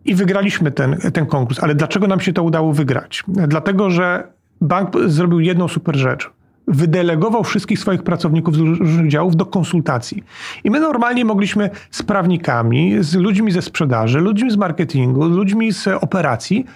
I 0.04 0.14
wygraliśmy 0.14 0.70
ten, 0.70 0.96
ten 1.12 1.26
konkurs. 1.26 1.62
Ale 1.62 1.74
dlaczego 1.74 2.06
nam 2.06 2.20
się 2.20 2.32
to 2.32 2.42
udało 2.42 2.72
wygrać? 2.72 3.24
Dlatego, 3.28 3.90
że 3.90 4.28
bank 4.60 4.90
zrobił 5.06 5.40
jedną 5.40 5.68
super 5.68 5.96
rzecz 5.96 6.30
wydelegował 6.68 7.44
wszystkich 7.44 7.78
swoich 7.78 8.02
pracowników 8.02 8.56
z 8.56 8.58
różnych 8.58 9.08
działów 9.08 9.36
do 9.36 9.46
konsultacji. 9.46 10.24
I 10.64 10.70
my 10.70 10.80
normalnie 10.80 11.24
mogliśmy 11.24 11.70
z 11.90 12.02
prawnikami, 12.02 12.96
z 13.00 13.14
ludźmi 13.14 13.52
ze 13.52 13.62
sprzedaży, 13.62 14.20
ludźmi 14.20 14.50
z 14.50 14.56
marketingu, 14.56 15.24
ludźmi 15.24 15.72
z 15.72 15.86
operacji 15.88 16.66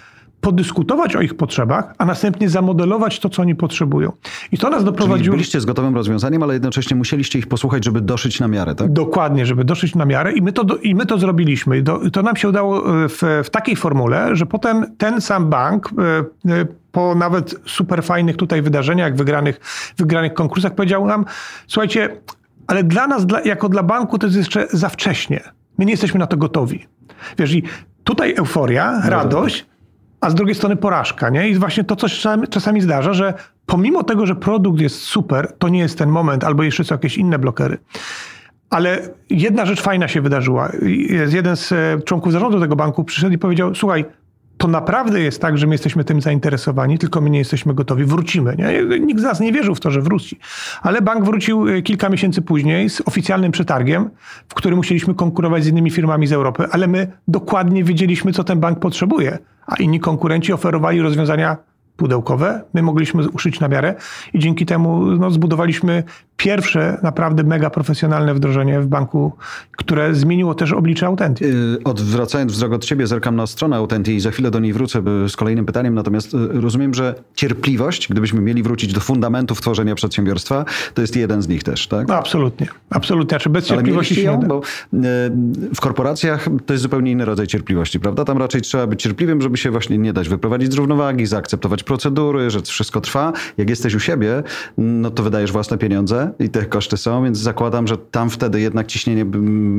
podyskutować 0.41 1.17
o 1.17 1.21
ich 1.21 1.35
potrzebach, 1.35 1.95
a 1.99 2.05
następnie 2.05 2.49
zamodelować 2.49 3.21
to, 3.21 3.29
co 3.29 3.43
oni 3.43 3.55
potrzebują. 3.55 4.13
I 4.53 4.59
to 4.59 4.71
nas 4.71 4.85
doprowadziło... 4.85 5.19
Czyli 5.19 5.31
byliście 5.31 5.61
z 5.61 5.65
gotowym 5.65 5.95
rozwiązaniem, 5.95 6.43
ale 6.43 6.55
jednocześnie 6.55 6.97
musieliście 6.97 7.39
ich 7.39 7.47
posłuchać, 7.47 7.85
żeby 7.85 8.01
doszyć 8.01 8.41
na 8.41 8.49
miarę, 8.49 8.75
tak? 8.75 8.93
Dokładnie, 8.93 9.47
żeby 9.47 9.65
doszyć 9.65 9.95
na 9.95 10.05
miarę 10.05 10.33
i 10.33 10.43
my 10.43 10.53
to, 10.53 10.77
i 10.83 10.95
my 10.95 11.07
to 11.07 11.19
zrobiliśmy. 11.19 11.83
To, 11.83 12.11
to 12.11 12.23
nam 12.23 12.37
się 12.37 12.49
udało 12.49 13.05
e, 13.05 13.09
w, 13.09 13.23
w 13.45 13.51
takiej 13.51 13.77
formule, 13.77 14.37
że 14.37 14.47
potem 14.47 14.97
ten 14.99 15.21
sam 15.21 15.51
bank 15.51 15.91
e, 15.99 16.53
e, 16.53 16.67
po 16.93 17.15
nawet 17.15 17.55
super 17.67 18.05
fajnych 18.05 18.37
tutaj 18.37 18.63
wydarzeniach, 18.63 19.17
wygranych, 19.17 19.61
wygranych 19.97 20.35
konkursach 20.35 20.75
powiedział 20.75 21.07
nam, 21.07 21.25
słuchajcie, 21.67 22.17
ale 22.67 22.85
dla 22.85 23.07
nas, 23.07 23.27
dla, 23.27 23.41
jako 23.41 23.69
dla 23.69 23.83
banku 23.83 24.19
to 24.19 24.27
jest 24.27 24.37
jeszcze 24.37 24.67
za 24.71 24.89
wcześnie. 24.89 25.41
My 25.79 25.85
nie 25.85 25.91
jesteśmy 25.91 26.21
na 26.21 26.27
to 26.27 26.37
gotowi. 26.37 26.87
Wiesz, 27.39 27.53
i 27.53 27.63
tutaj 28.05 28.35
euforia, 28.35 29.01
radość, 29.05 29.67
a 30.21 30.31
z 30.31 30.35
drugiej 30.35 30.55
strony 30.55 30.77
porażka, 30.77 31.31
nie? 31.31 31.49
I 31.49 31.55
właśnie 31.55 31.85
to, 31.85 31.97
co 31.97 32.09
czasami, 32.09 32.49
czasami 32.49 32.81
zdarza, 32.81 33.15
że 33.15 33.35
pomimo 33.67 34.03
tego, 34.03 34.27
że 34.27 34.35
produkt 34.35 34.81
jest 34.81 34.97
super, 34.97 35.53
to 35.59 35.69
nie 35.69 35.79
jest 35.79 35.99
ten 35.99 36.09
moment, 36.09 36.45
albo 36.45 36.63
jeszcze 36.63 36.85
są 36.85 36.95
jakieś 36.95 37.17
inne 37.17 37.39
blokery. 37.39 37.79
Ale 38.71 39.09
jedna 39.31 39.67
rzecz 39.67 39.81
fajna 39.81 40.09
się 40.09 40.21
wydarzyła. 40.21 40.73
Jeden 41.29 41.57
z 41.57 41.73
e, 41.73 41.99
członków 42.05 42.33
zarządu 42.33 42.61
tego 42.61 42.77
banku 42.77 43.05
przyszedł 43.05 43.35
i 43.35 43.39
powiedział: 43.39 43.75
Słuchaj, 43.75 44.05
to 44.61 44.69
naprawdę 44.69 45.21
jest 45.21 45.41
tak, 45.41 45.59
że 45.59 45.67
my 45.67 45.75
jesteśmy 45.75 46.05
tym 46.05 46.21
zainteresowani, 46.21 46.99
tylko 46.99 47.21
my 47.21 47.31
nie 47.31 47.39
jesteśmy 47.39 47.75
gotowi, 47.75 48.05
wrócimy. 48.05 48.57
Nie? 48.59 48.99
Nikt 49.01 49.21
z 49.21 49.23
nas 49.23 49.41
nie 49.41 49.53
wierzył 49.53 49.75
w 49.75 49.81
to, 49.81 49.91
że 49.91 50.01
wróci. 50.01 50.39
Ale 50.83 51.03
bank 51.03 51.25
wrócił 51.25 51.69
e, 51.69 51.83
kilka 51.83 52.09
miesięcy 52.09 52.43
później 52.43 52.91
z 52.91 53.01
oficjalnym 53.01 53.53
przetargiem, 53.53 54.11
w 54.49 54.55
którym 54.55 54.77
musieliśmy 54.77 55.15
konkurować 55.15 55.65
z 55.65 55.67
innymi 55.67 55.91
firmami 55.91 56.27
z 56.27 56.33
Europy, 56.33 56.67
ale 56.71 56.87
my 56.87 57.13
dokładnie 57.29 57.85
wiedzieliśmy, 57.85 58.33
co 58.33 58.45
ten 58.45 58.61
bank 58.61 58.79
potrzebuje, 58.79 59.39
a 59.67 59.77
inni 59.77 60.01
konkurenci 60.01 60.53
oferowali 60.53 61.01
rozwiązania 61.01 61.57
pudełkowe. 61.97 62.65
My 62.75 62.83
mogliśmy 62.83 63.29
uszyć 63.31 63.61
na 63.61 63.69
miarę 63.69 63.95
i 64.33 64.39
dzięki 64.39 64.67
temu 64.67 65.07
no, 65.07 65.31
zbudowaliśmy 65.31 66.05
pierwsze 66.41 66.99
naprawdę 67.03 67.45
mega 67.45 67.71
profesjonalne 67.71 68.35
wdrożenie 68.35 68.81
w 68.81 68.87
banku, 68.87 69.33
które 69.77 70.15
zmieniło 70.15 70.55
też 70.55 70.73
oblicze 70.73 71.07
Autenty. 71.07 71.45
Yy, 71.45 71.79
odwracając 71.85 72.53
wzrok 72.53 72.73
od 72.73 72.85
ciebie, 72.85 73.07
zerkam 73.07 73.37
na 73.37 73.47
stronę 73.47 73.77
Autenty 73.77 74.13
i 74.13 74.21
za 74.21 74.31
chwilę 74.31 74.51
do 74.51 74.61
niej 74.61 74.73
wrócę 74.73 75.03
z 75.29 75.37
kolejnym 75.37 75.67
pytaniem, 75.67 75.95
natomiast 75.95 76.33
yy, 76.33 76.61
rozumiem, 76.61 76.95
że 76.95 77.15
cierpliwość, 77.35 78.09
gdybyśmy 78.09 78.41
mieli 78.41 78.63
wrócić 78.63 78.93
do 78.93 79.01
fundamentów 79.01 79.61
tworzenia 79.61 79.95
przedsiębiorstwa, 79.95 80.65
to 80.95 81.01
jest 81.01 81.17
jeden 81.17 81.43
z 81.43 81.49
nich 81.49 81.65
też, 81.65 81.87
tak? 81.87 82.09
No, 82.09 82.15
absolutnie. 82.15 82.67
Absolutnie. 82.91 83.31
Znaczy 83.31 83.51
bez 83.51 83.67
cierpliwości 83.67 84.15
się 84.15 84.23
ją, 84.23 84.41
bo 84.41 84.61
yy, 84.93 85.01
w 85.75 85.81
korporacjach 85.81 86.49
to 86.67 86.73
jest 86.73 86.83
zupełnie 86.83 87.11
inny 87.11 87.25
rodzaj 87.25 87.47
cierpliwości, 87.47 88.01
prawda? 88.01 88.25
Tam 88.25 88.39
raczej 88.39 88.61
trzeba 88.61 88.87
być 88.87 89.03
cierpliwym, 89.03 89.43
żeby 89.43 89.57
się 89.57 89.71
właśnie 89.71 89.99
nie 89.99 90.13
dać 90.13 90.29
wyprowadzić 90.29 90.73
z 90.73 90.75
równowagi, 90.75 91.27
zaakceptować 91.27 91.83
procedury, 91.83 92.51
że 92.51 92.63
wszystko 92.63 93.01
trwa. 93.01 93.33
Jak 93.59 93.71
jesteś 93.71 93.95
u 93.95 94.01
siebie, 94.01 94.43
no 94.79 95.11
to 95.11 95.23
wydajesz 95.23 95.53
własne 95.53 95.79
pieniądze, 95.79 96.30
i 96.39 96.49
te 96.49 96.65
koszty 96.67 96.97
są, 96.97 97.25
więc 97.25 97.39
zakładam, 97.39 97.87
że 97.87 97.97
tam 97.99 98.31
wtedy 98.31 98.61
jednak 98.61 98.87
ciśnienie 98.87 99.25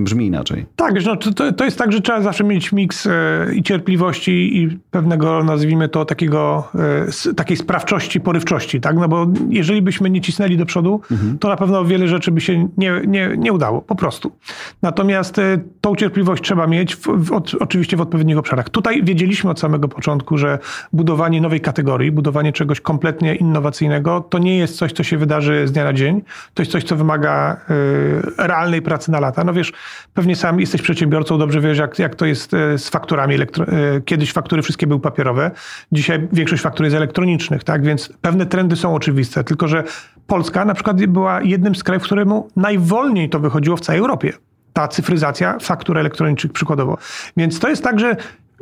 brzmi 0.04 0.26
inaczej. 0.26 0.66
Tak, 0.76 1.06
no, 1.06 1.16
to, 1.16 1.52
to 1.52 1.66
jest 1.66 1.78
tak, 1.78 1.92
że 1.92 2.02
trzeba 2.02 2.22
zawsze 2.22 2.44
mieć 2.44 2.72
miks 2.72 3.06
e, 3.06 3.12
i 3.56 3.64
cierpliwości 3.64 4.58
i 4.58 4.80
pewnego, 4.92 5.44
nazwijmy 5.44 5.90
to, 5.90 6.06
takiego, 6.06 6.70
e, 7.30 7.34
takiej 7.34 7.58
sprawczości, 7.58 8.20
porywczości, 8.20 8.82
tak? 8.82 8.96
No 8.96 9.08
bo 9.08 9.28
jeżeli 9.50 9.82
byśmy 9.82 10.10
nie 10.10 10.22
cisnęli 10.22 10.58
do 10.58 10.66
przodu, 10.66 11.02
mhm. 11.12 11.38
to 11.38 11.48
na 11.48 11.56
pewno 11.56 11.86
wiele 11.86 12.08
rzeczy 12.08 12.32
by 12.32 12.42
się 12.42 12.68
nie, 12.78 13.02
nie, 13.08 13.36
nie 13.38 13.54
udało, 13.54 13.82
po 13.82 13.96
prostu. 13.96 14.32
Natomiast 14.82 15.40
e, 15.40 15.60
tą 15.82 15.96
cierpliwość 15.96 16.44
trzeba 16.44 16.68
mieć 16.68 16.96
w, 16.96 17.08
w, 17.08 17.42
oczywiście 17.60 17.98
w 17.98 18.02
odpowiednich 18.02 18.38
obszarach. 18.38 18.70
Tutaj 18.70 19.04
wiedzieliśmy 19.04 19.50
od 19.50 19.60
samego 19.60 19.88
początku, 19.88 20.38
że 20.38 20.60
budowanie 20.94 21.42
nowej 21.42 21.62
kategorii, 21.62 22.12
budowanie 22.12 22.54
czegoś 22.54 22.82
kompletnie 22.82 23.36
innowacyjnego, 23.36 24.22
to 24.30 24.40
nie 24.40 24.58
jest 24.58 24.78
coś, 24.78 24.94
co 24.94 25.04
się 25.04 25.18
wydarzy 25.18 25.68
z 25.68 25.72
dnia 25.72 25.84
na 25.84 25.94
dzień. 25.94 26.22
To 26.54 26.62
jest 26.62 26.72
coś, 26.72 26.84
co 26.84 26.96
wymaga 26.96 27.58
y, 27.70 28.48
realnej 28.48 28.82
pracy 28.82 29.12
na 29.12 29.20
lata. 29.20 29.44
No 29.44 29.54
wiesz, 29.54 29.74
pewnie 30.14 30.36
sam 30.36 30.60
jesteś 30.60 30.82
przedsiębiorcą, 30.82 31.38
dobrze 31.38 31.62
wiesz, 31.62 31.78
jak, 31.78 32.00
jak 32.00 32.16
to 32.16 32.26
jest 32.26 32.54
y, 32.54 32.78
z 32.78 32.90
fakturami. 32.90 33.36
Elektro... 33.36 33.66
Y, 33.98 34.02
kiedyś 34.02 34.34
faktury 34.34 34.62
wszystkie 34.62 34.88
były 34.88 35.00
papierowe, 35.00 35.52
dzisiaj 35.92 36.28
większość 36.34 36.64
faktur 36.64 36.86
jest 36.86 36.96
elektronicznych, 36.96 37.64
tak? 37.64 37.84
Więc 37.84 38.14
pewne 38.22 38.46
trendy 38.46 38.76
są 38.76 38.96
oczywiste, 38.96 39.44
tylko 39.44 39.68
że 39.68 39.84
Polska 40.28 40.66
na 40.66 40.74
przykład 40.74 41.06
była 41.06 41.42
jednym 41.42 41.76
z 41.76 41.84
krajów, 41.84 42.04
któremu 42.04 42.48
najwolniej 42.56 43.30
to 43.30 43.40
wychodziło 43.40 43.78
w 43.78 43.82
całej 43.82 44.00
Europie 44.00 44.34
ta 44.74 44.88
cyfryzacja 44.88 45.58
faktur 45.60 45.98
elektronicznych 45.98 46.54
przykładowo. 46.54 46.98
Więc 47.38 47.60
to 47.60 47.70
jest 47.70 47.84
tak, 47.84 48.00
że 48.00 48.16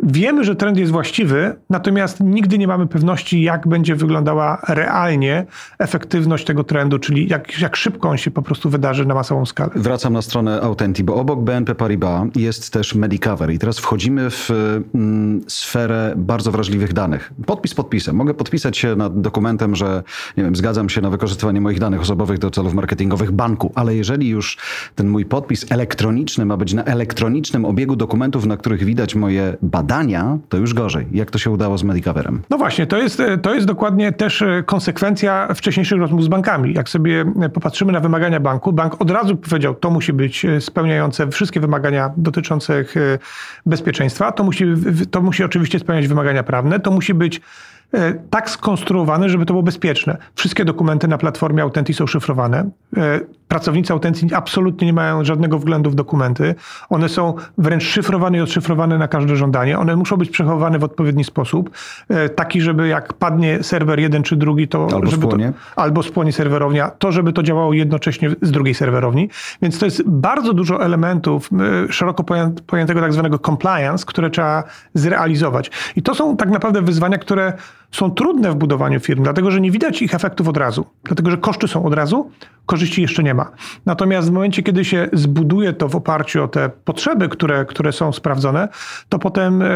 Wiemy, 0.04 0.44
że 0.44 0.56
trend 0.56 0.78
jest 0.78 0.92
właściwy, 0.92 1.56
natomiast 1.70 2.20
nigdy 2.20 2.58
nie 2.58 2.68
mamy 2.68 2.88
pewności, 2.88 3.42
jak 3.42 3.68
będzie 3.68 3.96
wyglądała 3.96 4.62
realnie 4.68 5.46
efektywność 5.80 6.46
tego 6.46 6.64
trendu, 6.64 7.00
czyli 7.00 7.28
jak, 7.28 7.60
jak 7.60 7.76
szybko 7.76 8.10
on 8.10 8.18
się 8.18 8.32
po 8.32 8.42
prostu 8.42 8.70
wydarzy 8.70 9.06
na 9.06 9.14
masową 9.14 9.46
skalę. 9.46 9.72
Wracam 9.76 10.14
na 10.14 10.22
stronę 10.22 10.62
Autenti, 10.62 11.04
bo 11.04 11.16
obok 11.16 11.40
BNP 11.40 11.76
Paribas 11.76 12.28
jest 12.36 12.74
też 12.74 12.96
Medicover 12.96 13.52
i 13.52 13.60
teraz 13.60 13.80
wchodzimy 13.80 14.30
w 14.30 14.50
mm, 14.96 15.42
sferę 15.48 16.14
bardzo 16.18 16.52
wrażliwych 16.52 16.94
danych. 16.94 17.34
Podpis 17.46 17.74
podpisem. 17.74 18.16
Mogę 18.16 18.34
podpisać 18.34 18.78
się 18.78 18.96
nad 18.96 19.22
dokumentem, 19.22 19.76
że 19.76 20.04
nie 20.38 20.44
wiem, 20.44 20.56
zgadzam 20.56 20.90
się 20.90 21.02
na 21.02 21.10
wykorzystywanie 21.10 21.62
moich 21.62 21.80
danych 21.80 22.02
osobowych 22.02 22.40
do 22.40 22.52
celów 22.52 22.74
marketingowych 22.74 23.32
banku, 23.32 23.72
ale 23.76 23.96
jeżeli 23.96 24.30
już 24.30 24.58
ten 24.96 25.10
mój 25.10 25.26
podpis 25.26 25.72
elektroniczny 25.72 26.46
ma 26.46 26.58
być 26.58 26.74
na 26.74 26.84
elektronicznym 26.84 27.66
obiegu 27.66 27.96
dokumentów, 27.96 28.46
na 28.46 28.58
których 28.58 28.84
widać 28.84 29.16
moje 29.16 29.58
badania, 29.62 29.89
badania, 29.90 30.38
to 30.50 30.58
już 30.58 30.74
gorzej. 30.74 31.08
Jak 31.12 31.32
to 31.32 31.38
się 31.38 31.52
udało 31.52 31.78
z 31.78 31.84
Medicoverem? 31.84 32.42
No 32.50 32.58
właśnie, 32.58 32.88
to 32.88 32.98
jest, 32.98 33.22
to 33.42 33.54
jest 33.54 33.68
dokładnie 33.68 34.12
też 34.12 34.42
e, 34.42 34.64
konsekwencja 34.66 35.54
wcześniejszych 35.54 36.00
rozmów 36.00 36.24
z 36.24 36.28
bankami. 36.28 36.74
Jak 36.74 36.90
sobie 36.90 37.26
e, 37.42 37.50
popatrzymy 37.50 37.92
na 37.92 38.00
wymagania 38.00 38.40
banku, 38.40 38.74
bank 38.74 39.02
od 39.02 39.12
razu 39.12 39.38
powiedział, 39.38 39.76
to 39.76 39.90
musi 39.90 40.14
być 40.14 40.46
e, 40.46 40.62
spełniające 40.62 41.28
wszystkie 41.28 41.60
wymagania 41.60 42.12
dotyczące 42.18 42.86
bezpieczeństwa, 43.66 44.32
to 44.32 44.44
musi, 44.44 44.66
to 45.12 45.22
musi 45.22 45.44
oczywiście 45.44 45.80
spełniać 45.80 46.08
wymagania 46.08 46.44
prawne, 46.44 46.80
to 46.80 46.92
musi 46.92 47.14
być 47.14 47.42
tak 48.30 48.50
skonstruowane, 48.50 49.30
żeby 49.30 49.46
to 49.46 49.54
było 49.54 49.64
bezpieczne. 49.64 50.18
Wszystkie 50.36 50.66
dokumenty 50.66 51.08
na 51.08 51.18
platformie 51.18 51.64
Authentic 51.64 51.98
są 51.98 52.08
szyfrowane. 52.08 52.70
E, 52.98 53.20
pracownicy 53.48 53.94
Authentic 53.94 54.34
absolutnie 54.34 54.88
nie 54.88 54.94
mają 54.94 55.24
żadnego 55.24 55.60
wglądu 55.60 55.90
w 55.90 55.96
dokumenty. 55.96 56.56
One 56.90 57.10
są 57.10 57.34
wręcz 57.58 57.84
szyfrowane 57.84 58.38
i 58.38 58.42
odszyfrowane 58.42 58.98
na 58.98 59.08
każde 59.08 59.36
żądanie. 59.36 59.80
One 59.80 59.96
muszą 59.96 60.18
być 60.18 60.30
przechowywane 60.30 60.80
w 60.80 60.84
odpowiedni 60.84 61.24
sposób, 61.24 61.70
e, 62.10 62.30
taki, 62.30 62.62
żeby 62.62 62.88
jak 62.88 63.14
padnie 63.14 63.64
serwer 63.64 64.00
jeden 64.00 64.24
czy 64.24 64.36
drugi, 64.36 64.68
to 64.68 64.88
albo 64.94 65.10
żeby 65.12 65.26
spłonie. 65.26 65.54
To, 65.76 65.82
albo 65.82 66.04
spłonie 66.04 66.32
serwerownia, 66.32 66.90
to 66.90 67.12
żeby 67.12 67.34
to 67.34 67.44
działało 67.44 67.74
jednocześnie 67.74 68.30
z 68.42 68.52
drugiej 68.52 68.74
serwerowni. 68.74 69.30
Więc 69.62 69.80
to 69.80 69.86
jest 69.86 70.04
bardzo 70.06 70.54
dużo 70.54 70.84
elementów 70.84 71.50
szeroko 71.90 72.24
pojętego 72.68 73.02
tak 73.02 73.14
zwanego 73.14 73.40
compliance, 73.40 74.06
które 74.06 74.30
trzeba 74.30 74.64
zrealizować. 74.94 75.72
I 75.96 76.02
to 76.02 76.16
są 76.16 76.38
tak 76.38 76.50
naprawdę 76.50 76.82
wyzwania, 76.82 77.18
które 77.18 77.54
są 77.92 78.12
trudne 78.12 78.52
w 78.52 78.56
budowaniu 78.56 79.00
firm, 79.00 79.24
dlatego 79.24 79.52
że 79.52 79.62
nie 79.62 79.72
widać 79.72 80.02
ich 80.02 80.16
efektów 80.16 80.48
od 80.48 80.58
razu, 80.58 80.86
dlatego 81.04 81.32
że 81.32 81.38
koszty 81.38 81.68
są 81.68 81.86
od 81.86 81.94
razu, 81.94 82.32
korzyści 82.66 83.02
jeszcze 83.02 83.24
nie 83.24 83.34
ma. 83.34 83.52
Natomiast 83.86 84.30
w 84.30 84.32
momencie, 84.32 84.64
kiedy 84.64 84.86
się 84.86 85.10
zbuduje 85.14 85.74
to 85.74 85.90
w 85.90 85.96
oparciu 85.96 86.44
o 86.44 86.48
te 86.48 86.70
potrzeby, 86.70 87.30
które, 87.30 87.66
które 87.66 87.92
są 87.92 88.12
sprawdzone, 88.12 88.68
to 89.10 89.20
potem 89.20 89.62
e, 89.62 89.68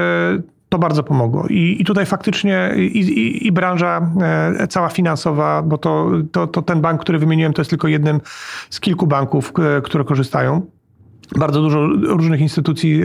to 0.69 0.79
bardzo 0.79 1.03
pomogło. 1.03 1.47
I, 1.49 1.77
i 1.79 1.85
tutaj 1.85 2.05
faktycznie 2.05 2.73
i, 2.77 2.99
i, 2.99 3.47
i, 3.47 3.51
branża 3.51 4.11
e, 4.59 4.67
cała 4.67 4.89
finansowa, 4.89 5.61
bo 5.61 5.77
to, 5.77 6.11
to, 6.31 6.47
to 6.47 6.61
ten 6.61 6.81
bank, 6.81 7.01
który 7.01 7.19
wymieniłem, 7.19 7.53
to 7.53 7.61
jest 7.61 7.69
tylko 7.69 7.87
jednym 7.87 8.21
z 8.69 8.79
kilku 8.79 9.07
banków, 9.07 9.53
e, 9.77 9.81
które 9.81 10.03
korzystają 10.03 10.61
bardzo 11.37 11.61
dużo 11.61 11.87
różnych 12.01 12.41
instytucji 12.41 13.01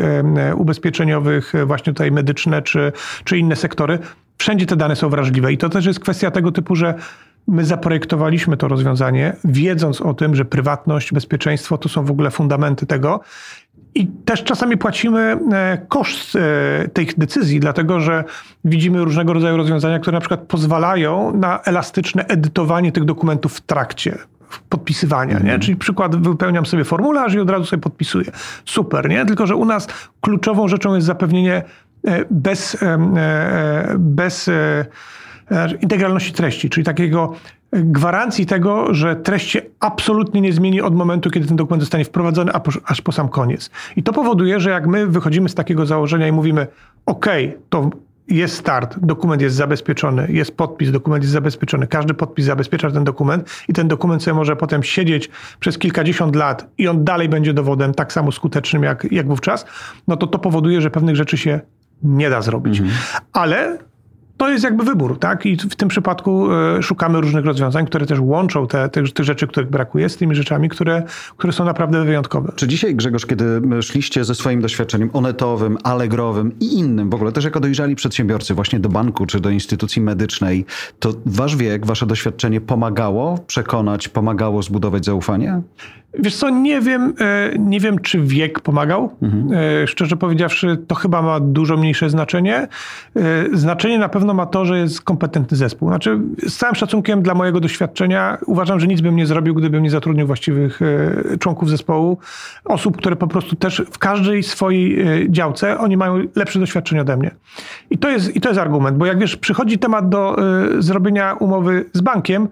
ubezpieczeniowych, 0.56 1.52
właśnie 1.66 1.92
tutaj 1.92 2.12
medyczne 2.12 2.62
czy, 2.62 2.92
czy 3.24 3.38
inne 3.38 3.56
sektory 3.56 3.98
wszędzie 4.38 4.66
te 4.66 4.76
dane 4.76 4.96
są 4.96 5.08
wrażliwe. 5.08 5.52
I 5.52 5.58
to 5.58 5.68
też 5.68 5.86
jest 5.86 6.00
kwestia 6.00 6.30
tego 6.30 6.52
typu, 6.52 6.76
że 6.76 6.94
my 7.48 7.64
zaprojektowaliśmy 7.64 8.56
to 8.56 8.68
rozwiązanie, 8.68 9.36
wiedząc 9.44 10.00
o 10.00 10.14
tym, 10.14 10.34
że 10.34 10.44
prywatność, 10.44 11.12
bezpieczeństwo 11.12 11.78
to 11.78 11.88
są 11.88 12.04
w 12.04 12.10
ogóle 12.10 12.30
fundamenty 12.30 12.86
tego. 12.86 13.20
I 13.94 14.06
też 14.06 14.44
czasami 14.44 14.76
płacimy 14.76 15.38
e, 15.52 15.78
koszt 15.88 16.36
e, 16.36 16.88
tych 16.88 17.18
decyzji, 17.18 17.60
dlatego 17.60 18.00
że 18.00 18.24
widzimy 18.64 19.04
różnego 19.04 19.32
rodzaju 19.32 19.56
rozwiązania, 19.56 19.98
które 19.98 20.14
na 20.14 20.20
przykład 20.20 20.40
pozwalają 20.40 21.36
na 21.36 21.60
elastyczne 21.62 22.26
edytowanie 22.26 22.92
tych 22.92 23.04
dokumentów 23.04 23.56
w 23.56 23.60
trakcie 23.60 24.18
podpisywania, 24.68 25.32
nie? 25.32 25.40
Mhm. 25.40 25.60
Czyli 25.60 25.76
przykład, 25.76 26.16
wypełniam 26.16 26.66
sobie 26.66 26.84
formularz 26.84 27.34
i 27.34 27.40
od 27.40 27.50
razu 27.50 27.64
sobie 27.64 27.82
podpisuję. 27.82 28.30
Super, 28.64 29.08
nie? 29.08 29.26
Tylko, 29.26 29.46
że 29.46 29.56
u 29.56 29.64
nas 29.64 29.88
kluczową 30.20 30.68
rzeczą 30.68 30.94
jest 30.94 31.06
zapewnienie 31.06 31.62
bez, 32.30 32.82
e, 32.82 32.86
e, 33.16 33.94
bez 33.98 34.50
integralności 35.80 36.32
treści, 36.32 36.70
czyli 36.70 36.84
takiego 36.84 37.34
gwarancji 37.72 38.46
tego, 38.46 38.94
że 38.94 39.16
treść 39.16 39.50
się 39.50 39.60
absolutnie 39.80 40.40
nie 40.40 40.52
zmieni 40.52 40.80
od 40.80 40.94
momentu, 40.94 41.30
kiedy 41.30 41.46
ten 41.46 41.56
dokument 41.56 41.82
zostanie 41.82 42.04
wprowadzony, 42.04 42.52
aż 42.84 43.00
po 43.02 43.12
sam 43.12 43.28
koniec. 43.28 43.70
I 43.96 44.02
to 44.02 44.12
powoduje, 44.12 44.60
że 44.60 44.70
jak 44.70 44.86
my 44.86 45.06
wychodzimy 45.06 45.48
z 45.48 45.54
takiego 45.54 45.86
założenia 45.86 46.28
i 46.28 46.32
mówimy, 46.32 46.66
OK, 47.06 47.26
to 47.68 47.90
jest 48.28 48.56
start, 48.56 48.98
dokument 48.98 49.42
jest 49.42 49.56
zabezpieczony, 49.56 50.26
jest 50.30 50.56
podpis, 50.56 50.90
dokument 50.90 51.24
jest 51.24 51.32
zabezpieczony, 51.32 51.86
każdy 51.86 52.14
podpis 52.14 52.44
zabezpiecza 52.46 52.90
ten 52.90 53.04
dokument 53.04 53.50
i 53.68 53.72
ten 53.72 53.88
dokument 53.88 54.22
sobie 54.22 54.34
może 54.34 54.56
potem 54.56 54.82
siedzieć 54.82 55.30
przez 55.60 55.78
kilkadziesiąt 55.78 56.36
lat 56.36 56.70
i 56.78 56.88
on 56.88 57.04
dalej 57.04 57.28
będzie 57.28 57.54
dowodem 57.54 57.94
tak 57.94 58.12
samo 58.12 58.32
skutecznym 58.32 58.82
jak, 58.82 59.12
jak 59.12 59.26
wówczas, 59.26 59.66
no 60.08 60.16
to 60.16 60.26
to 60.26 60.38
powoduje, 60.38 60.80
że 60.80 60.90
pewnych 60.90 61.16
rzeczy 61.16 61.36
się 61.36 61.60
nie 62.02 62.30
da 62.30 62.42
zrobić. 62.42 62.80
Mhm. 62.80 62.98
Ale 63.32 63.78
to 64.38 64.50
jest 64.50 64.64
jakby 64.64 64.84
wybór, 64.84 65.18
tak? 65.18 65.46
I 65.46 65.56
w 65.56 65.76
tym 65.76 65.88
przypadku 65.88 66.52
e, 66.52 66.82
szukamy 66.82 67.20
różnych 67.20 67.44
rozwiązań, 67.44 67.86
które 67.86 68.06
też 68.06 68.18
łączą 68.20 68.66
te, 68.66 68.88
te, 68.88 69.02
te, 69.02 69.24
rzeczy, 69.24 69.46
których 69.46 69.70
brakuje, 69.70 70.08
z 70.08 70.16
tymi 70.16 70.34
rzeczami, 70.34 70.68
które, 70.68 71.02
które 71.36 71.52
są 71.52 71.64
naprawdę 71.64 72.04
wyjątkowe. 72.04 72.52
Czy 72.56 72.68
dzisiaj, 72.68 72.94
Grzegorz, 72.94 73.26
kiedy 73.26 73.60
szliście 73.82 74.24
ze 74.24 74.34
swoim 74.34 74.60
doświadczeniem 74.60 75.10
onetowym, 75.12 75.78
allegrowym 75.84 76.52
i 76.60 76.78
innym, 76.78 77.10
w 77.10 77.14
ogóle 77.14 77.32
też 77.32 77.44
jako 77.44 77.60
dojrzali 77.60 77.96
przedsiębiorcy 77.96 78.54
właśnie 78.54 78.80
do 78.80 78.88
banku 78.88 79.26
czy 79.26 79.40
do 79.40 79.50
instytucji 79.50 80.02
medycznej, 80.02 80.64
to 80.98 81.12
wasz 81.26 81.56
wiek, 81.56 81.86
wasze 81.86 82.06
doświadczenie 82.06 82.60
pomagało 82.60 83.38
przekonać, 83.46 84.08
pomagało 84.08 84.62
zbudować 84.62 85.04
zaufanie? 85.04 85.62
Wiesz 86.14 86.36
co, 86.36 86.50
nie 86.50 86.80
wiem, 86.80 87.14
e, 87.20 87.58
nie 87.58 87.80
wiem, 87.80 87.98
czy 87.98 88.20
wiek 88.20 88.60
pomagał. 88.60 89.16
Mhm. 89.22 89.52
E, 89.82 89.86
szczerze 89.86 90.16
powiedziawszy, 90.16 90.78
to 90.86 90.94
chyba 90.94 91.22
ma 91.22 91.40
dużo 91.40 91.76
mniejsze 91.76 92.10
znaczenie. 92.10 92.56
E, 92.56 92.68
znaczenie 93.52 93.98
na 93.98 94.08
pewno 94.08 94.34
ma 94.34 94.46
to, 94.46 94.64
że 94.64 94.78
jest 94.78 95.02
kompetentny 95.02 95.56
zespół. 95.56 95.88
Znaczy, 95.88 96.18
z 96.46 96.56
całym 96.56 96.74
szacunkiem 96.74 97.22
dla 97.22 97.34
mojego 97.34 97.60
doświadczenia, 97.60 98.38
uważam, 98.46 98.80
że 98.80 98.86
nic 98.86 99.00
bym 99.00 99.16
nie 99.16 99.26
zrobił, 99.26 99.54
gdybym 99.54 99.82
nie 99.82 99.90
zatrudnił 99.90 100.26
właściwych 100.26 100.80
członków 101.40 101.70
zespołu. 101.70 102.18
Osób, 102.64 102.96
które 102.96 103.16
po 103.16 103.26
prostu 103.26 103.56
też 103.56 103.82
w 103.90 103.98
każdej 103.98 104.42
swojej 104.42 105.06
działce, 105.30 105.78
oni 105.78 105.96
mają 105.96 106.24
lepsze 106.36 106.58
doświadczenie 106.58 107.00
ode 107.00 107.16
mnie. 107.16 107.30
I 107.90 107.98
to 107.98 108.10
jest, 108.10 108.36
i 108.36 108.40
to 108.40 108.48
jest 108.48 108.60
argument, 108.60 108.96
bo 108.96 109.06
jak 109.06 109.18
wiesz, 109.18 109.36
przychodzi 109.36 109.78
temat 109.78 110.08
do 110.08 110.36
zrobienia 110.78 111.34
umowy 111.34 111.84
z 111.92 112.00
bankiem, 112.00 112.48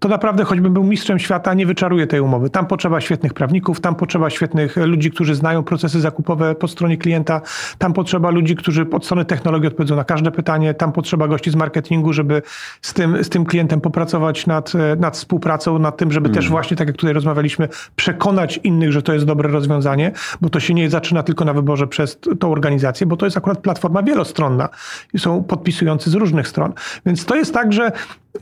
to 0.00 0.08
naprawdę 0.08 0.44
choćbym 0.44 0.72
był 0.72 0.84
mistrzem 0.84 1.18
świata, 1.18 1.54
nie 1.54 1.66
wyczaruje 1.66 2.06
tej 2.06 2.20
umowy. 2.20 2.50
Tam 2.50 2.66
potrzeba 2.66 3.00
świetnych 3.00 3.34
prawników, 3.34 3.80
tam 3.80 3.94
potrzeba 3.94 4.30
świetnych 4.30 4.76
ludzi, 4.76 5.10
którzy 5.10 5.34
znają 5.34 5.62
procesy 5.62 6.00
zakupowe 6.00 6.54
po 6.54 6.68
stronie 6.68 6.96
klienta, 6.96 7.40
tam 7.78 7.92
potrzeba 7.92 8.30
ludzi, 8.30 8.56
którzy 8.56 8.86
od 8.92 9.04
strony 9.04 9.24
technologii 9.24 9.68
odpowiedzą 9.68 9.96
na 9.96 10.04
każde 10.04 10.30
pytanie, 10.30 10.74
tam 10.74 10.92
potrzeba 10.92 11.28
gości 11.28 11.50
z 11.50 11.56
marketingu, 11.56 12.12
żeby 12.12 12.42
z 12.82 12.94
tym, 12.94 13.24
z 13.24 13.28
tym 13.28 13.44
klientem 13.44 13.80
popracować 13.80 14.46
nad, 14.46 14.72
nad 14.98 15.16
współpracą, 15.16 15.78
nad 15.78 15.96
tym, 15.96 16.12
żeby 16.12 16.28
też 16.28 16.44
mm. 16.44 16.50
właśnie, 16.50 16.76
tak 16.76 16.88
jak 16.88 16.96
tutaj 16.96 17.14
rozmawialiśmy, 17.14 17.68
przekonać 17.96 18.60
innych, 18.64 18.92
że 18.92 19.02
to 19.02 19.12
jest 19.12 19.26
dobre 19.26 19.48
rozwiązanie, 19.48 20.12
bo 20.40 20.50
to 20.50 20.60
się 20.60 20.74
nie 20.74 20.90
zaczyna 20.90 21.22
tylko 21.22 21.44
na 21.44 21.52
wyborze 21.52 21.86
przez 21.86 22.18
tą 22.40 22.52
organizację, 22.52 23.06
bo 23.06 23.16
to 23.16 23.26
jest 23.26 23.36
akurat 23.36 23.58
platforma 23.58 24.02
wielostronna 24.02 24.68
i 25.14 25.18
są 25.18 25.44
podpisujący 25.44 26.10
z 26.10 26.14
różnych 26.14 26.48
stron. 26.48 26.72
Więc 27.06 27.24
to 27.24 27.36
jest 27.36 27.54
tak, 27.54 27.72
że 27.72 27.92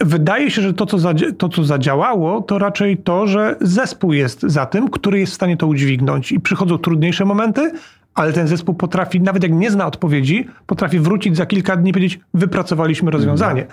Wydaje 0.00 0.50
się, 0.50 0.62
że 0.62 0.74
to 0.74 0.86
co, 0.86 0.98
to, 1.38 1.48
co 1.48 1.64
zadziałało, 1.64 2.42
to 2.42 2.58
raczej 2.58 2.96
to, 2.96 3.26
że 3.26 3.56
zespół 3.60 4.12
jest 4.12 4.42
za 4.42 4.66
tym, 4.66 4.90
który 4.90 5.18
jest 5.18 5.32
w 5.32 5.34
stanie 5.34 5.56
to 5.56 5.66
udźwignąć. 5.66 6.32
I 6.32 6.40
przychodzą 6.40 6.78
trudniejsze 6.78 7.24
momenty, 7.24 7.72
ale 8.18 8.32
ten 8.32 8.48
zespół 8.48 8.74
potrafi, 8.74 9.20
nawet 9.20 9.42
jak 9.42 9.52
nie 9.52 9.70
zna 9.70 9.86
odpowiedzi, 9.86 10.46
potrafi 10.66 10.98
wrócić 11.00 11.36
za 11.36 11.46
kilka 11.46 11.76
dni 11.76 11.90
i 11.90 11.92
powiedzieć, 11.92 12.20
wypracowaliśmy 12.34 13.10
rozwiązanie. 13.10 13.66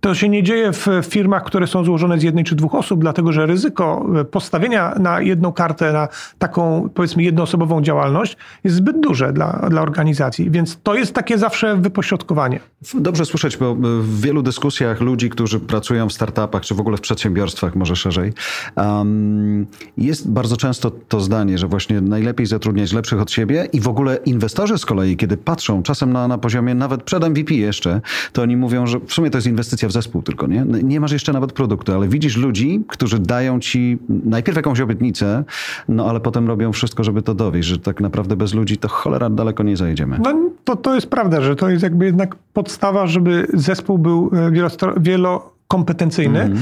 To 0.00 0.14
się 0.14 0.28
nie 0.28 0.42
dzieje 0.42 0.72
w 0.72 0.86
firmach, 1.02 1.44
które 1.44 1.66
są 1.66 1.84
złożone 1.84 2.18
z 2.18 2.22
jednej 2.22 2.44
czy 2.44 2.54
dwóch 2.54 2.74
osób, 2.74 3.00
dlatego 3.00 3.32
że 3.32 3.46
ryzyko 3.46 4.06
e, 4.20 4.24
postawienia 4.24 4.94
na 4.98 5.20
jedną 5.20 5.52
kartę, 5.52 5.92
na 5.92 6.08
taką 6.38 6.88
powiedzmy 6.94 7.22
jednoosobową 7.22 7.82
działalność 7.82 8.36
jest 8.64 8.76
zbyt 8.76 9.00
duże 9.00 9.32
dla, 9.32 9.66
dla 9.70 9.82
organizacji, 9.82 10.50
więc 10.50 10.78
to 10.82 10.94
jest 10.94 11.14
takie 11.14 11.38
zawsze 11.38 11.76
wypośrodkowanie. 11.76 12.60
Dobrze 12.94 13.24
słyszeć, 13.24 13.56
bo 13.56 13.74
w 13.74 14.20
wielu 14.20 14.42
dyskusjach 14.42 15.00
ludzi, 15.00 15.30
którzy 15.30 15.60
pracują 15.60 16.08
w 16.08 16.12
startupach, 16.12 16.62
czy 16.62 16.74
w 16.74 16.80
ogóle 16.80 16.96
w 16.96 17.00
przedsiębiorstwach, 17.00 17.74
może 17.74 17.96
szerzej, 17.96 18.32
um, 18.76 19.66
jest 19.96 20.30
bardzo 20.30 20.56
często 20.56 20.90
to 20.90 21.20
zdanie, 21.20 21.58
że 21.58 21.66
właśnie 21.66 22.00
najlepiej 22.00 22.46
zatrudniać 22.46 22.92
lepszych 22.92 23.20
od 23.20 23.30
siebie 23.30 23.68
i 23.72 23.80
w 23.80 23.87
ogóle 23.88 24.16
inwestorzy 24.16 24.78
z 24.78 24.86
kolei, 24.86 25.16
kiedy 25.16 25.36
patrzą 25.36 25.82
czasem 25.82 26.12
na, 26.12 26.28
na 26.28 26.38
poziomie 26.38 26.74
nawet 26.74 27.02
przed 27.02 27.28
MVP 27.28 27.54
jeszcze, 27.54 28.00
to 28.32 28.42
oni 28.42 28.56
mówią, 28.56 28.86
że 28.86 29.00
w 29.00 29.12
sumie 29.12 29.30
to 29.30 29.38
jest 29.38 29.46
inwestycja 29.46 29.88
w 29.88 29.92
zespół 29.92 30.22
tylko, 30.22 30.46
nie? 30.46 30.64
Nie 30.82 31.00
masz 31.00 31.12
jeszcze 31.12 31.32
nawet 31.32 31.52
produktu, 31.52 31.92
ale 31.92 32.08
widzisz 32.08 32.36
ludzi, 32.36 32.84
którzy 32.88 33.18
dają 33.18 33.60
ci 33.60 33.98
najpierw 34.08 34.56
jakąś 34.56 34.80
obietnicę, 34.80 35.44
no 35.88 36.06
ale 36.10 36.20
potem 36.20 36.48
robią 36.48 36.72
wszystko, 36.72 37.04
żeby 37.04 37.22
to 37.22 37.34
dowieść, 37.34 37.68
że 37.68 37.78
tak 37.78 38.00
naprawdę 38.00 38.36
bez 38.36 38.54
ludzi 38.54 38.76
to 38.76 38.88
cholera 38.88 39.30
daleko 39.30 39.62
nie 39.62 39.76
zajedziemy. 39.76 40.18
No 40.24 40.50
to, 40.64 40.76
to 40.76 40.94
jest 40.94 41.06
prawda, 41.06 41.40
że 41.40 41.56
to 41.56 41.70
jest 41.70 41.82
jakby 41.82 42.04
jednak 42.04 42.36
podstawa, 42.52 43.06
żeby 43.06 43.46
zespół 43.54 43.98
był 43.98 44.30
e, 44.32 45.00
wielo 45.00 45.52
kompetencyjny, 45.68 46.40
mm. 46.40 46.58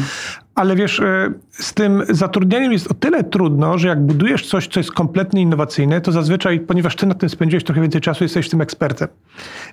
Ale 0.57 0.77
wiesz, 0.77 1.01
e, 1.01 1.33
z 1.51 1.75
tym 1.75 2.03
zatrudnieniem 2.09 2.73
jest 2.73 2.91
o 2.91 2.95
tyle 2.95 3.25
trudno, 3.25 3.79
że 3.79 3.89
jak 3.89 4.07
budujesz 4.07 4.47
coś, 4.47 4.69
co 4.69 4.81
jest 4.81 4.93
kompletnie 4.93 5.43
innowacyjne, 5.43 6.01
to 6.01 6.13
zazwyczaj, 6.13 6.61
ponieważ 6.61 6.97
ty 6.97 7.07
na 7.07 7.15
tym 7.15 7.29
spędziłeś 7.29 7.65
trochę 7.65 7.81
więcej 7.81 8.01
czasu, 8.01 8.25
jesteś 8.25 8.49
tym 8.49 8.61
ekspertem. 8.61 9.09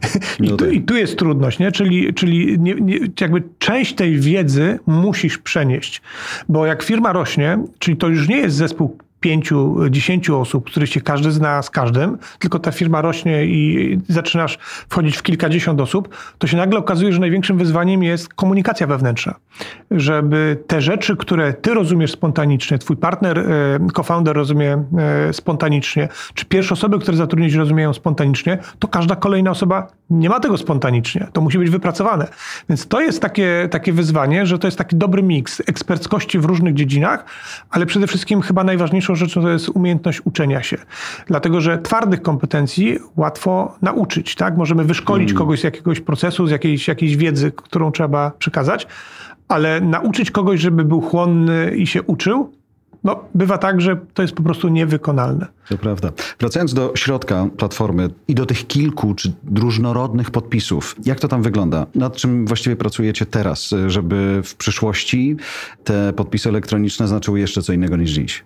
I, 0.40 0.44
no 0.44 0.58
tu, 0.58 0.66
tak. 0.66 0.74
I, 0.74 0.82
tu, 0.82 0.96
jest 0.96 1.18
trudność, 1.18 1.60
nie? 1.60 1.72
czyli, 1.72 2.14
czyli 2.14 2.60
nie, 2.60 2.76
nie, 2.76 3.00
jakby 3.22 3.44
część 3.60 3.96
tej 3.96 4.20
wiedzy 4.20 4.80
musisz 4.86 5.38
przenieść, 5.38 6.02
bo 6.50 6.66
jak 6.66 6.84
firma 6.84 7.14
rośnie, 7.14 7.58
czyli 7.80 7.98
to 7.98 8.08
już 8.08 8.30
nie 8.30 8.38
jest 8.38 8.56
zespół 8.56 8.98
pięciu, 9.24 9.76
dziesięciu 9.90 10.40
osób, 10.40 10.66
których 10.66 10.90
się 10.90 11.02
każdy 11.02 11.32
zna 11.32 11.62
z 11.62 11.70
każdym, 11.70 12.18
tylko 12.40 12.60
ta 12.60 12.72
firma 12.72 13.02
rośnie 13.02 13.46
i 13.46 14.00
zaczynasz 14.08 14.58
wchodzić 14.90 15.18
w 15.18 15.24
kilkadziesiąt 15.24 15.82
osób, 15.82 16.10
to 16.38 16.48
się 16.48 16.58
nagle 16.58 16.80
okazuje, 16.80 17.14
że 17.14 17.20
największym 17.20 17.58
wyzwaniem 17.58 18.04
jest 18.04 18.34
komunikacja 18.34 18.88
wewnętrzna. 18.88 19.36
Żeby 19.92 20.64
te 20.68 20.82
rzeczy, 20.82 21.18
które 21.18 21.54
ty 21.54 21.74
rozumiesz 21.74 22.12
spontanicznie, 22.12 22.78
twój 22.78 22.98
partner, 22.98 23.40
e, 23.40 23.44
co-founder 24.04 24.36
rozumie 24.36 24.84
e, 25.30 25.34
spontanicznie, 25.34 26.10
czy 26.34 26.46
pierwsze 26.46 26.74
osoby, 26.74 27.00
które 27.00 27.18
zatrudnić 27.18 27.54
rozumieją 27.54 27.94
spontanicznie, 27.94 28.58
to 28.80 28.88
każda 28.88 29.16
kolejna 29.16 29.52
osoba 29.52 29.88
nie 30.10 30.30
ma 30.30 30.40
tego 30.40 30.58
spontanicznie. 30.58 31.28
To 31.34 31.42
musi 31.42 31.58
być 31.58 31.70
wypracowane. 31.70 32.28
Więc 32.70 32.88
to 32.88 33.02
jest 33.02 33.22
takie, 33.22 33.68
takie 33.72 33.94
wyzwanie, 33.94 34.46
że 34.46 34.60
to 34.60 34.68
jest 34.68 34.78
taki 34.78 34.96
dobry 34.96 35.24
miks 35.24 35.62
eksperckości 35.68 36.40
w 36.40 36.46
różnych 36.46 36.74
dziedzinach, 36.74 37.26
ale 37.70 37.86
przede 37.86 38.08
wszystkim 38.08 38.42
chyba 38.42 38.64
najważniejszą 38.64 39.13
rzeczą 39.16 39.42
to 39.42 39.50
jest 39.50 39.70
umiejętność 39.70 40.22
uczenia 40.26 40.64
się. 40.64 40.78
Dlatego, 41.28 41.62
że 41.62 41.78
twardych 41.78 42.22
kompetencji 42.22 43.00
łatwo 43.16 43.76
nauczyć. 43.82 44.36
Tak? 44.36 44.58
Możemy 44.58 44.84
wyszkolić 44.84 45.30
mm. 45.30 45.38
kogoś 45.38 45.60
z 45.60 45.64
jakiegoś 45.64 46.00
procesu, 46.00 46.48
z 46.48 46.52
jakiejś, 46.52 46.88
jakiejś 46.88 47.18
wiedzy, 47.18 47.52
którą 47.52 47.92
trzeba 47.92 48.32
przekazać, 48.40 48.88
ale 49.48 49.82
nauczyć 49.82 50.32
kogoś, 50.32 50.60
żeby 50.60 50.86
był 50.86 51.02
chłonny 51.02 51.76
i 51.76 51.88
się 51.88 52.04
uczył, 52.04 52.54
no, 53.04 53.24
bywa 53.36 53.58
tak, 53.58 53.82
że 53.82 53.98
to 54.14 54.22
jest 54.22 54.36
po 54.36 54.44
prostu 54.44 54.70
niewykonalne. 54.70 55.48
To 55.70 55.78
prawda. 55.78 56.12
Wracając 56.40 56.74
do 56.74 56.92
środka 56.96 57.48
platformy 57.58 58.10
i 58.28 58.36
do 58.36 58.46
tych 58.46 58.68
kilku 58.68 59.14
czy 59.16 59.34
różnorodnych 59.56 60.32
podpisów, 60.32 60.96
jak 61.06 61.20
to 61.20 61.28
tam 61.28 61.42
wygląda? 61.42 61.86
Nad 61.96 62.16
czym 62.16 62.46
właściwie 62.46 62.76
pracujecie 62.76 63.26
teraz, 63.26 63.70
żeby 63.88 64.42
w 64.44 64.56
przyszłości 64.56 65.36
te 65.84 66.14
podpisy 66.14 66.50
elektroniczne 66.50 67.08
znaczyły 67.08 67.40
jeszcze 67.40 67.62
co 67.62 67.74
innego 67.74 67.98
niż 67.98 68.12
dziś? 68.12 68.44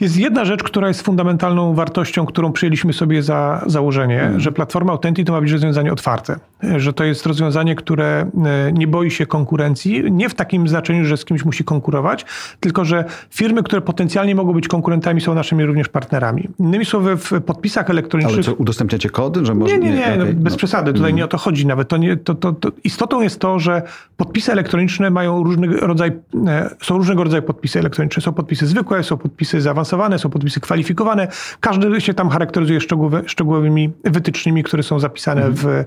Jest 0.00 0.16
jedna 0.16 0.44
rzecz, 0.44 0.62
która 0.62 0.88
jest 0.88 1.02
fundamentalną 1.02 1.74
wartością, 1.74 2.26
którą 2.26 2.52
przyjęliśmy 2.52 2.92
sobie 2.92 3.22
za 3.22 3.64
założenie, 3.66 4.22
mm. 4.22 4.40
że 4.40 4.52
platforma 4.52 4.92
Authentic 4.92 5.26
to 5.26 5.32
ma 5.32 5.40
być 5.40 5.52
rozwiązanie 5.52 5.92
otwarte. 5.92 6.36
Że 6.76 6.92
to 6.92 7.04
jest 7.04 7.26
rozwiązanie, 7.26 7.74
które 7.74 8.30
e, 8.44 8.72
nie 8.72 8.86
boi 8.86 9.10
się 9.10 9.26
konkurencji. 9.26 10.12
Nie 10.12 10.28
w 10.28 10.34
takim 10.34 10.68
znaczeniu, 10.68 11.04
że 11.04 11.16
z 11.16 11.24
kimś 11.24 11.44
musi 11.44 11.64
konkurować, 11.64 12.24
tylko 12.60 12.84
że 12.84 13.04
firmy, 13.30 13.62
które 13.62 13.82
potencjalnie 13.82 14.34
mogą 14.34 14.52
być 14.52 14.68
konkurentami, 14.68 15.20
są 15.20 15.34
naszymi 15.34 15.64
również 15.64 15.88
partnerami. 15.88 16.48
Innymi 16.58 16.84
słowy, 16.84 17.16
w 17.16 17.30
podpisach 17.46 17.90
elektronicznych. 17.90 18.34
Ale 18.34 18.44
co, 18.44 18.54
udostępniacie 18.54 19.10
kody? 19.10 19.46
Że 19.46 19.54
może... 19.54 19.78
Nie, 19.78 19.90
nie, 19.90 19.96
nie, 19.96 20.04
okay. 20.04 20.18
no, 20.18 20.24
bez 20.34 20.52
no. 20.52 20.58
przesady. 20.58 20.92
Tutaj 20.92 21.10
mm. 21.10 21.16
nie 21.16 21.24
o 21.24 21.28
to 21.28 21.38
chodzi 21.38 21.66
nawet. 21.66 21.88
To 21.88 21.96
nie, 21.96 22.16
to, 22.16 22.34
to, 22.34 22.52
to, 22.52 22.68
istotą 22.84 23.20
jest 23.20 23.40
to, 23.40 23.58
że 23.58 23.82
podpisy 24.16 24.52
elektroniczne 24.52 25.10
mają 25.10 25.42
różny 25.42 25.66
rodzaj, 25.66 26.12
e, 26.46 26.70
są 26.82 26.96
różnego 26.96 27.24
rodzaju 27.24 27.42
podpisy 27.42 27.78
elektroniczne. 27.78 28.22
Są 28.22 28.32
podpisy 28.32 28.66
zwykłe, 28.66 29.02
są 29.02 29.16
podpisy 29.16 29.60
zaawansowane 29.60 29.89
zaawansowane, 29.90 30.18
są 30.18 30.30
podpisy 30.30 30.60
kwalifikowane. 30.60 31.28
Każdy 31.60 32.00
się 32.00 32.14
tam 32.14 32.28
charakteryzuje 32.28 32.80
szczegółowy, 32.80 33.22
szczegółowymi 33.26 33.90
wytycznymi, 34.04 34.62
które 34.62 34.82
są 34.82 35.00
zapisane 35.00 35.46
mhm. 35.46 35.56
w, 35.56 35.84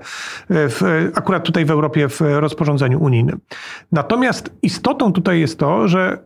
w, 0.48 1.10
akurat 1.14 1.44
tutaj 1.44 1.64
w 1.64 1.70
Europie 1.70 2.08
w 2.08 2.20
rozporządzeniu 2.20 3.02
unijnym. 3.02 3.40
Natomiast 3.92 4.50
istotą 4.62 5.12
tutaj 5.12 5.40
jest 5.40 5.58
to, 5.58 5.88
że 5.88 6.18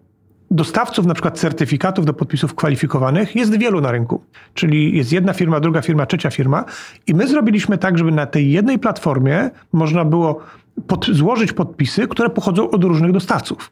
dostawców 0.50 1.06
na 1.06 1.14
przykład 1.14 1.38
certyfikatów 1.38 2.04
do 2.04 2.14
podpisów 2.14 2.54
kwalifikowanych 2.54 3.36
jest 3.36 3.58
wielu 3.58 3.80
na 3.80 3.92
rynku. 3.92 4.20
Czyli 4.54 4.96
jest 4.96 5.12
jedna 5.12 5.32
firma, 5.32 5.60
druga 5.60 5.82
firma, 5.82 6.06
trzecia 6.06 6.30
firma 6.30 6.64
i 7.06 7.14
my 7.14 7.28
zrobiliśmy 7.28 7.78
tak, 7.78 7.98
żeby 7.98 8.12
na 8.12 8.26
tej 8.26 8.50
jednej 8.50 8.78
platformie 8.78 9.50
można 9.72 10.04
było 10.04 10.40
pod, 10.86 11.06
złożyć 11.06 11.52
podpisy, 11.52 12.08
które 12.08 12.30
pochodzą 12.30 12.70
od 12.70 12.84
różnych 12.84 13.12
dostawców. 13.12 13.70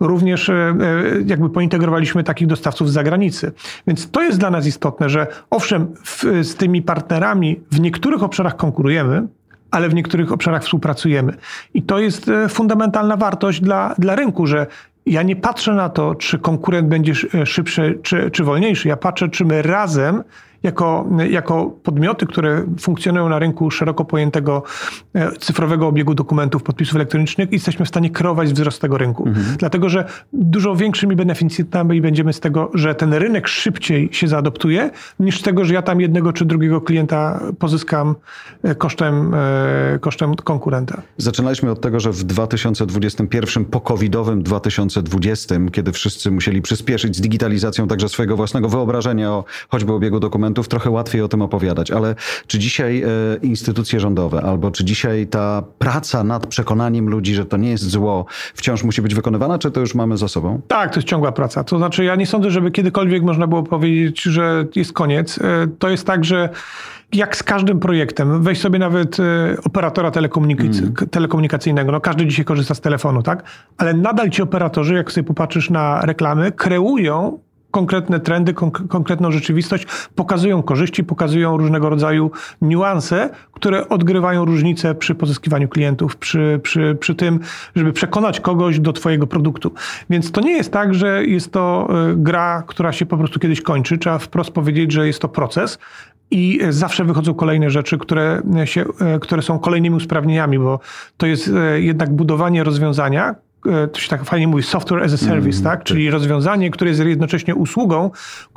Również 0.00 0.48
e, 0.48 0.54
e, 0.54 0.74
jakby 1.26 1.50
pointegrowaliśmy 1.50 2.24
takich 2.24 2.46
dostawców 2.46 2.90
z 2.90 2.92
zagranicy. 2.92 3.52
Więc 3.86 4.10
to 4.10 4.22
jest 4.22 4.38
dla 4.38 4.50
nas 4.50 4.66
istotne, 4.66 5.08
że 5.08 5.26
owszem, 5.50 5.94
w, 6.04 6.24
z 6.42 6.54
tymi 6.54 6.82
partnerami 6.82 7.60
w 7.70 7.80
niektórych 7.80 8.22
obszarach 8.22 8.56
konkurujemy, 8.56 9.26
ale 9.70 9.88
w 9.88 9.94
niektórych 9.94 10.32
obszarach 10.32 10.64
współpracujemy. 10.64 11.34
I 11.74 11.82
to 11.82 11.98
jest 11.98 12.28
e, 12.28 12.48
fundamentalna 12.48 13.16
wartość 13.16 13.60
dla, 13.60 13.94
dla 13.98 14.16
rynku, 14.16 14.46
że 14.46 14.66
ja 15.06 15.22
nie 15.22 15.36
patrzę 15.36 15.74
na 15.74 15.88
to, 15.88 16.14
czy 16.14 16.38
konkurent 16.38 16.88
będzie 16.88 17.14
szybszy 17.44 17.98
czy, 18.02 18.30
czy 18.30 18.44
wolniejszy. 18.44 18.88
Ja 18.88 18.96
patrzę, 18.96 19.28
czy 19.28 19.44
my 19.44 19.62
razem 19.62 20.22
jako, 20.62 21.06
jako 21.30 21.76
podmioty, 21.82 22.26
które 22.26 22.64
funkcjonują 22.80 23.28
na 23.28 23.38
rynku 23.38 23.70
szeroko 23.70 24.04
pojętego 24.04 24.62
e, 25.14 25.32
cyfrowego 25.32 25.86
obiegu 25.86 26.14
dokumentów, 26.14 26.62
podpisów 26.62 26.96
elektronicznych, 26.96 27.52
jesteśmy 27.52 27.84
w 27.84 27.88
stanie 27.88 28.10
kreować 28.10 28.52
wzrost 28.52 28.80
tego 28.80 28.98
rynku. 28.98 29.28
Mhm. 29.28 29.56
Dlatego, 29.58 29.88
że 29.88 30.04
dużo 30.32 30.76
większymi 30.76 31.16
beneficjentami 31.16 32.00
będziemy 32.00 32.32
z 32.32 32.40
tego, 32.40 32.70
że 32.74 32.94
ten 32.94 33.14
rynek 33.14 33.48
szybciej 33.48 34.08
się 34.12 34.28
zaadoptuje, 34.28 34.90
niż 35.20 35.40
z 35.40 35.42
tego, 35.42 35.64
że 35.64 35.74
ja 35.74 35.82
tam 35.82 36.00
jednego 36.00 36.32
czy 36.32 36.44
drugiego 36.44 36.80
klienta 36.80 37.40
pozyskam 37.58 38.14
e, 38.62 38.74
kosztem, 38.74 39.34
e, 39.34 39.98
kosztem 39.98 40.34
konkurenta. 40.34 41.02
Zaczynaliśmy 41.16 41.70
od 41.70 41.80
tego, 41.80 42.00
że 42.00 42.12
w 42.12 42.24
2021, 42.24 43.64
po 43.64 43.80
covidowym 43.80 44.42
2020, 44.42 45.54
kiedy 45.72 45.92
wszyscy 45.92 46.30
musieli 46.30 46.62
przyspieszyć 46.62 47.16
z 47.16 47.20
digitalizacją 47.20 47.88
także 47.88 48.08
swojego 48.08 48.36
własnego 48.36 48.68
wyobrażenia 48.68 49.30
o 49.30 49.44
choćby 49.68 49.92
obiegu 49.92 50.20
dokumentów, 50.20 50.49
dokumentów, 50.50 50.68
trochę 50.68 50.90
łatwiej 50.90 51.22
o 51.22 51.28
tym 51.28 51.42
opowiadać, 51.42 51.90
ale 51.90 52.14
czy 52.46 52.58
dzisiaj 52.58 53.02
e, 53.02 53.06
instytucje 53.42 54.00
rządowe 54.00 54.42
albo 54.42 54.70
czy 54.70 54.84
dzisiaj 54.84 55.26
ta 55.26 55.62
praca 55.78 56.24
nad 56.24 56.46
przekonaniem 56.46 57.08
ludzi, 57.08 57.34
że 57.34 57.44
to 57.44 57.56
nie 57.56 57.70
jest 57.70 57.84
zło, 57.84 58.26
wciąż 58.54 58.84
musi 58.84 59.02
być 59.02 59.14
wykonywana, 59.14 59.58
czy 59.58 59.70
to 59.70 59.80
już 59.80 59.94
mamy 59.94 60.16
za 60.16 60.28
sobą? 60.28 60.60
Tak, 60.68 60.90
to 60.92 61.00
jest 61.00 61.08
ciągła 61.08 61.32
praca. 61.32 61.64
To 61.64 61.78
znaczy, 61.78 62.04
ja 62.04 62.16
nie 62.16 62.26
sądzę, 62.26 62.50
żeby 62.50 62.70
kiedykolwiek 62.70 63.22
można 63.22 63.46
było 63.46 63.62
powiedzieć, 63.62 64.22
że 64.22 64.66
jest 64.76 64.92
koniec. 64.92 65.38
E, 65.38 65.66
to 65.78 65.88
jest 65.88 66.06
tak, 66.06 66.24
że 66.24 66.48
jak 67.12 67.36
z 67.36 67.42
każdym 67.42 67.80
projektem, 67.80 68.42
weź 68.42 68.60
sobie 68.60 68.78
nawet 68.78 69.20
e, 69.20 69.56
operatora 69.64 70.10
telekomunikacy 70.10 70.82
mm. 70.82 70.94
telekomunikacyjnego. 71.10 71.92
No, 71.92 72.00
każdy 72.00 72.26
dzisiaj 72.26 72.44
korzysta 72.44 72.74
z 72.74 72.80
telefonu, 72.80 73.22
tak? 73.22 73.42
Ale 73.78 73.94
nadal 73.94 74.30
ci 74.30 74.42
operatorzy, 74.42 74.94
jak 74.94 75.12
sobie 75.12 75.26
popatrzysz 75.26 75.70
na 75.70 76.00
reklamy, 76.00 76.52
kreują 76.52 77.38
konkretne 77.70 78.20
trendy, 78.20 78.54
konk 78.54 78.88
konkretną 78.88 79.30
rzeczywistość, 79.30 79.86
pokazują 80.14 80.62
korzyści, 80.62 81.04
pokazują 81.04 81.56
różnego 81.56 81.90
rodzaju 81.90 82.30
niuanse, 82.62 83.30
które 83.52 83.88
odgrywają 83.88 84.44
różnicę 84.44 84.94
przy 84.94 85.14
pozyskiwaniu 85.14 85.68
klientów, 85.68 86.16
przy, 86.16 86.60
przy, 86.62 86.96
przy 87.00 87.14
tym, 87.14 87.40
żeby 87.76 87.92
przekonać 87.92 88.40
kogoś 88.40 88.80
do 88.80 88.92
Twojego 88.92 89.26
produktu. 89.26 89.72
Więc 90.10 90.32
to 90.32 90.40
nie 90.40 90.52
jest 90.52 90.72
tak, 90.72 90.94
że 90.94 91.24
jest 91.24 91.52
to 91.52 91.88
e, 91.90 92.14
gra, 92.16 92.62
która 92.66 92.92
się 92.92 93.06
po 93.06 93.16
prostu 93.16 93.40
kiedyś 93.40 93.60
kończy. 93.60 93.98
Trzeba 93.98 94.18
wprost 94.18 94.50
powiedzieć, 94.50 94.92
że 94.92 95.06
jest 95.06 95.20
to 95.20 95.28
proces. 95.28 95.78
I 96.30 96.60
zawsze 96.68 97.04
wychodzą 97.04 97.34
kolejne 97.34 97.70
rzeczy, 97.70 97.98
które, 97.98 98.42
się, 98.64 98.84
e, 99.00 99.18
które 99.18 99.42
są 99.42 99.58
kolejnymi 99.58 99.96
usprawnieniami, 99.96 100.58
bo 100.58 100.80
to 101.16 101.26
jest 101.26 101.48
e, 101.48 101.80
jednak 101.80 102.10
budowanie 102.10 102.64
rozwiązania, 102.64 103.30
e, 103.30 103.34
to 103.92 104.00
się 104.00 104.08
tak 104.08 104.24
fajnie 104.24 104.48
mówi, 104.48 104.62
software 104.62 105.02
as 105.02 105.12
a 105.12 105.16
service, 105.16 105.58
mm, 105.58 105.64
tak? 105.64 105.84
Czyli 105.84 106.10
rozwiązanie, 106.10 106.70
które 106.70 106.90
jest 106.90 107.04
jednocześnie 107.04 107.54
usługą, 107.54 108.10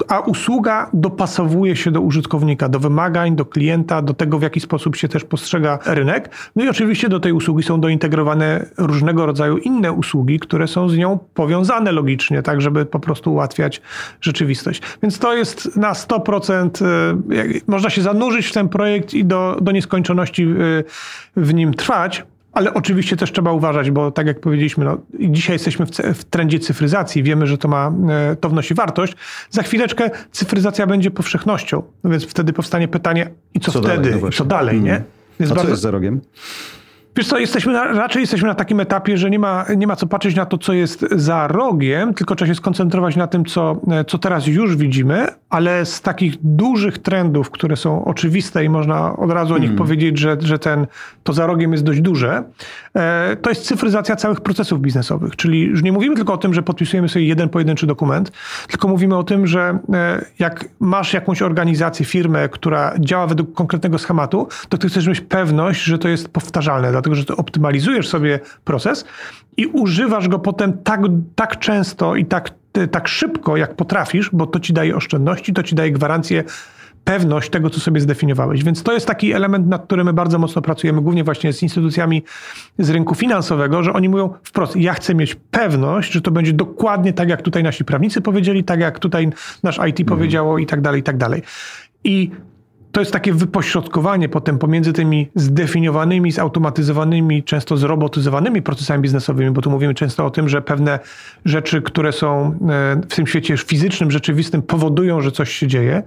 a 0.08 0.20
usługa 0.20 0.90
dopasowuje 0.94 1.76
się 1.76 1.92
do 1.92 2.02
użytkownika, 2.02 2.70
do 2.70 2.80
wymagań, 2.80 3.36
do 3.36 3.46
klienta, 3.46 4.02
do 4.02 4.14
tego, 4.14 4.40
w 4.40 4.42
jaki 4.42 4.60
sposób 4.60 4.96
się 4.96 5.08
też 5.08 5.24
postrzega 5.24 5.80
rynek. 5.86 6.30
No 6.56 6.64
i 6.64 6.70
oczywiście 6.70 7.10
do 7.10 7.20
tej 7.20 7.32
usługi 7.32 7.64
są 7.64 7.82
dointegrowane 7.82 8.66
różnego 8.78 9.26
rodzaju 9.26 9.58
inne 9.58 9.92
usługi, 9.92 10.40
które 10.40 10.68
są 10.68 10.90
z 10.90 10.98
nią 10.98 11.20
powiązane 11.34 11.92
logicznie, 11.92 12.42
tak, 12.42 12.62
żeby 12.62 12.86
po 12.86 13.00
prostu 13.00 13.34
ułatwiać 13.34 13.82
rzeczywistość. 14.22 14.82
Więc 15.04 15.20
to 15.20 15.36
jest 15.36 15.78
na 15.78 15.94
100%, 15.94 16.82
e, 16.82 16.88
można 17.68 17.90
się 17.90 18.02
zanurzyć 18.02 18.48
w 18.48 18.54
ten 18.54 18.70
projekt 18.70 19.14
i 19.14 19.26
do, 19.26 19.58
do 19.62 19.72
nieskończoności 19.72 20.48
w 21.36 21.54
nim 21.54 21.74
trwać, 21.74 22.24
ale 22.54 22.74
oczywiście 22.74 23.18
też 23.18 23.32
trzeba 23.32 23.52
uważać, 23.52 23.92
bo 23.92 24.12
tak 24.12 24.28
jak 24.28 24.40
powiedzieliśmy, 24.40 24.86
no, 24.86 24.98
dzisiaj 25.14 25.56
jesteśmy 25.56 25.86
w, 25.86 25.90
w 25.92 26.24
trendzie 26.24 26.60
cyfryzacji, 26.60 27.24
wiemy, 27.24 27.48
że 27.48 27.58
to 27.58 27.68
ma, 27.68 27.92
e, 28.10 28.36
to 28.36 28.50
wnosi 28.50 28.74
wartość. 28.74 29.16
Za 29.50 29.64
chwileczkę 29.64 30.10
cyfryzacja 30.32 30.88
będzie 30.88 31.12
powszechnością, 31.12 31.84
no 32.04 32.10
więc 32.10 32.26
wtedy 32.26 32.54
powstanie 32.54 32.88
pytanie, 32.88 33.30
i 33.54 33.60
co, 33.60 33.72
co 33.72 33.80
wtedy, 33.80 34.10
dalej, 34.10 34.24
no 34.24 34.30
co 34.32 34.46
dalej, 34.46 34.82
nie? 34.82 34.96
Mm. 34.96 35.04
Więc 35.40 35.52
A 35.52 35.56
bardzo... 35.56 35.68
co 35.68 35.72
jest 35.72 35.82
za 35.82 35.92
rogiem? 35.92 36.22
Wiesz 37.16 37.28
co, 37.28 37.40
jesteśmy 37.40 37.74
na, 37.74 37.86
raczej 37.86 38.22
jesteśmy 38.22 38.48
na 38.48 38.56
takim 38.56 38.80
etapie, 38.80 39.18
że 39.18 39.30
nie 39.30 39.40
ma, 39.40 39.66
nie 39.78 39.88
ma 39.88 39.96
co 39.96 40.08
patrzeć 40.08 40.36
na 40.36 40.46
to, 40.46 40.58
co 40.58 40.74
jest 40.74 41.06
za 41.12 41.48
rogiem, 41.48 42.14
tylko 42.14 42.36
trzeba 42.36 42.50
się 42.50 42.56
skoncentrować 42.56 43.16
na 43.16 43.28
tym, 43.28 43.46
co, 43.46 43.82
co 44.08 44.18
teraz 44.18 44.48
już 44.48 44.76
widzimy, 44.76 45.28
ale 45.50 45.86
z 45.86 46.02
takich 46.02 46.36
dużych 46.42 46.98
trendów, 46.98 47.52
które 47.52 47.76
są 47.76 48.06
oczywiste 48.06 48.66
i 48.66 48.70
można 48.70 49.18
od 49.18 49.32
razu 49.32 49.54
o 49.54 49.58
nich 49.58 49.70
mm. 49.70 49.78
powiedzieć, 49.78 50.20
że, 50.20 50.38
że 50.40 50.60
ten, 50.60 50.88
to 51.24 51.34
za 51.34 51.48
rogiem 51.48 51.72
jest 51.72 51.84
dość 51.84 52.02
duże, 52.02 52.44
e, 52.96 53.38
to 53.42 53.50
jest 53.50 53.66
cyfryzacja 53.66 54.16
całych 54.16 54.42
procesów 54.42 54.82
biznesowych. 54.82 55.36
Czyli 55.36 55.62
już 55.62 55.84
nie 55.84 55.92
mówimy 55.92 56.16
tylko 56.16 56.34
o 56.34 56.38
tym, 56.38 56.54
że 56.54 56.64
podpisujemy 56.64 57.10
sobie 57.10 57.26
jeden 57.26 57.50
pojedynczy 57.50 57.88
dokument, 57.88 58.32
tylko 58.68 58.88
mówimy 58.88 59.16
o 59.18 59.24
tym, 59.24 59.48
że 59.48 59.80
e, 59.94 60.26
jak 60.40 60.66
masz 60.80 61.14
jakąś 61.14 61.42
organizację, 61.42 62.06
firmę, 62.06 62.50
która 62.50 62.94
działa 63.00 63.28
według 63.28 63.54
konkretnego 63.54 63.98
schematu, 63.98 64.48
to 64.70 64.78
ty 64.78 64.90
chcesz 64.90 65.08
mieć 65.08 65.22
pewność, 65.22 65.84
że 65.84 65.98
to 65.98 66.08
jest 66.08 66.30
powtarzalne 66.30 66.92
dlatego 67.04 67.16
że 67.16 67.26
ty 67.26 67.36
optymalizujesz 67.36 68.08
sobie 68.08 68.40
proces 68.64 69.06
i 69.58 69.66
używasz 69.66 70.28
go 70.28 70.40
potem 70.40 70.74
tak, 70.84 71.02
tak 71.36 71.60
często 71.60 72.16
i 72.16 72.26
tak, 72.26 72.50
tak 72.92 73.08
szybko, 73.08 73.58
jak 73.58 73.76
potrafisz, 73.76 74.30
bo 74.34 74.48
to 74.48 74.60
ci 74.60 74.74
daje 74.74 74.96
oszczędności, 74.96 75.54
to 75.54 75.64
ci 75.64 75.76
daje 75.76 75.92
gwarancję 75.92 76.44
pewność 77.04 77.50
tego, 77.50 77.70
co 77.70 77.80
sobie 77.80 78.02
zdefiniowałeś. 78.02 78.64
Więc 78.64 78.84
to 78.84 78.94
jest 78.94 79.08
taki 79.08 79.32
element, 79.32 79.68
nad 79.68 79.86
którym 79.86 80.06
my 80.06 80.14
bardzo 80.14 80.40
mocno 80.40 80.62
pracujemy, 80.62 81.02
głównie 81.02 81.24
właśnie 81.24 81.54
z 81.54 81.64
instytucjami 81.64 82.24
z 82.80 82.90
rynku 82.90 83.16
finansowego, 83.16 83.84
że 83.84 83.94
oni 83.94 84.10
mówią 84.10 84.34
wprost, 84.44 84.76
ja 84.76 84.94
chcę 84.94 85.16
mieć 85.16 85.36
pewność, 85.36 86.12
że 86.12 86.22
to 86.22 86.32
będzie 86.32 86.54
dokładnie 86.54 87.14
tak, 87.14 87.30
jak 87.30 87.42
tutaj 87.42 87.64
nasi 87.64 87.86
prawnicy 87.86 88.22
powiedzieli, 88.22 88.64
tak 88.64 88.80
jak 88.80 89.00
tutaj 89.00 89.30
nasz 89.64 89.76
IT 89.76 90.00
mhm. 90.00 90.06
powiedziało 90.06 90.58
i 90.58 90.66
tak 90.66 90.82
dalej, 90.82 91.02
i 91.02 91.04
tak 91.04 91.18
dalej. 91.18 91.42
I 92.04 92.32
to 92.94 93.00
jest 93.00 93.12
takie 93.12 93.34
wypośrodkowanie 93.34 94.30
potem 94.30 94.60
pomiędzy 94.60 94.94
tymi 94.94 95.30
zdefiniowanymi, 95.36 96.32
zautomatyzowanymi, 96.32 97.44
często 97.44 97.78
zrobotyzowanymi 97.78 98.62
procesami 98.62 99.04
biznesowymi, 99.04 99.52
bo 99.52 99.62
tu 99.62 99.72
mówimy 99.72 99.94
często 99.94 100.26
o 100.26 100.30
tym, 100.30 100.50
że 100.50 100.62
pewne 100.62 101.00
rzeczy, 101.46 101.82
które 101.82 102.12
są 102.12 102.46
e, 102.46 103.02
w 103.10 103.16
tym 103.16 103.28
świecie 103.28 103.58
fizycznym, 103.58 104.12
rzeczywistym, 104.12 104.62
powodują, 104.62 105.22
że 105.22 105.32
coś 105.32 105.52
się 105.52 105.68
dzieje. 105.68 106.04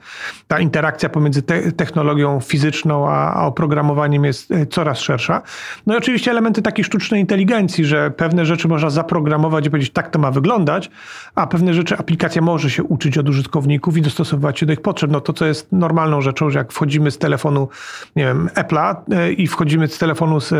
Ta 0.48 0.60
interakcja 0.60 1.08
pomiędzy 1.08 1.42
te 1.42 1.72
technologią 1.72 2.40
fizyczną 2.40 3.08
a, 3.08 3.34
a 3.34 3.46
oprogramowaniem 3.46 4.24
jest 4.24 4.50
e, 4.50 4.66
coraz 4.66 4.98
szersza. 4.98 5.42
No 5.86 5.94
i 5.94 5.96
oczywiście 5.96 6.30
elementy 6.30 6.62
takiej 6.62 6.84
sztucznej 6.84 7.20
inteligencji, 7.20 7.84
że 7.84 8.10
pewne 8.10 8.46
rzeczy 8.46 8.68
można 8.68 8.90
zaprogramować 8.90 9.66
i 9.66 9.70
powiedzieć, 9.70 9.92
tak 9.92 10.10
to 10.10 10.18
ma 10.18 10.30
wyglądać, 10.30 10.90
a 11.34 11.46
pewne 11.46 11.74
rzeczy 11.74 11.98
aplikacja 11.98 12.42
może 12.42 12.70
się 12.70 12.82
uczyć 12.82 13.18
od 13.18 13.28
użytkowników 13.28 13.96
i 13.96 14.02
dostosować 14.02 14.58
się 14.58 14.66
do 14.66 14.72
ich 14.72 14.80
potrzeb. 14.80 15.10
No 15.10 15.20
to, 15.20 15.32
co 15.32 15.46
jest 15.46 15.72
normalną 15.72 16.20
rzeczą, 16.20 16.50
że 16.50 16.58
jak 16.58 16.75
wchodzimy 16.76 17.10
z 17.10 17.18
telefonu, 17.18 17.68
nie 18.16 18.24
wiem, 18.24 18.48
Apple'a 18.54 18.96
e, 19.10 19.32
i 19.32 19.46
wchodzimy 19.46 19.88
z 19.88 19.98
telefonu 19.98 20.40
z, 20.40 20.52
e, 20.52 20.56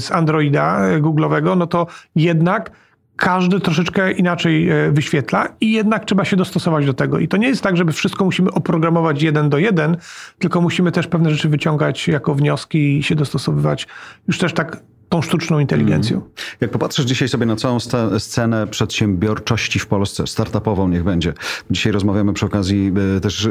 z 0.00 0.12
Androida 0.12 0.80
e, 0.80 1.00
Google'owego, 1.00 1.56
no 1.56 1.66
to 1.66 1.86
jednak 2.16 2.70
każdy 3.16 3.60
troszeczkę 3.60 4.12
inaczej 4.12 4.70
wyświetla 4.90 5.48
i 5.60 5.72
jednak 5.72 6.04
trzeba 6.04 6.24
się 6.24 6.36
dostosować 6.36 6.86
do 6.86 6.94
tego. 6.94 7.18
I 7.18 7.28
to 7.28 7.36
nie 7.36 7.48
jest 7.48 7.62
tak, 7.62 7.76
żeby 7.76 7.92
wszystko 7.92 8.24
musimy 8.24 8.50
oprogramować 8.50 9.22
jeden 9.22 9.50
do 9.50 9.58
jeden, 9.58 9.96
tylko 10.38 10.60
musimy 10.60 10.92
też 10.92 11.06
pewne 11.06 11.30
rzeczy 11.30 11.48
wyciągać 11.48 12.08
jako 12.08 12.34
wnioski 12.34 12.98
i 12.98 13.02
się 13.02 13.14
dostosowywać 13.14 13.88
już 14.28 14.38
też 14.38 14.52
tak 14.52 14.82
tą 15.12 15.22
sztuczną 15.22 15.58
inteligencją. 15.58 16.16
Mm. 16.16 16.30
Jak 16.60 16.70
popatrzysz 16.70 17.04
dzisiaj 17.04 17.28
sobie 17.28 17.46
na 17.46 17.56
całą 17.56 17.78
scenę 18.18 18.66
przedsiębiorczości 18.66 19.78
w 19.78 19.86
Polsce, 19.86 20.26
startupową 20.26 20.88
niech 20.88 21.04
będzie. 21.04 21.32
Dzisiaj 21.70 21.92
rozmawiamy 21.92 22.32
przy 22.32 22.46
okazji 22.46 22.92
e, 23.16 23.20
też 23.20 23.46
e, 23.46 23.50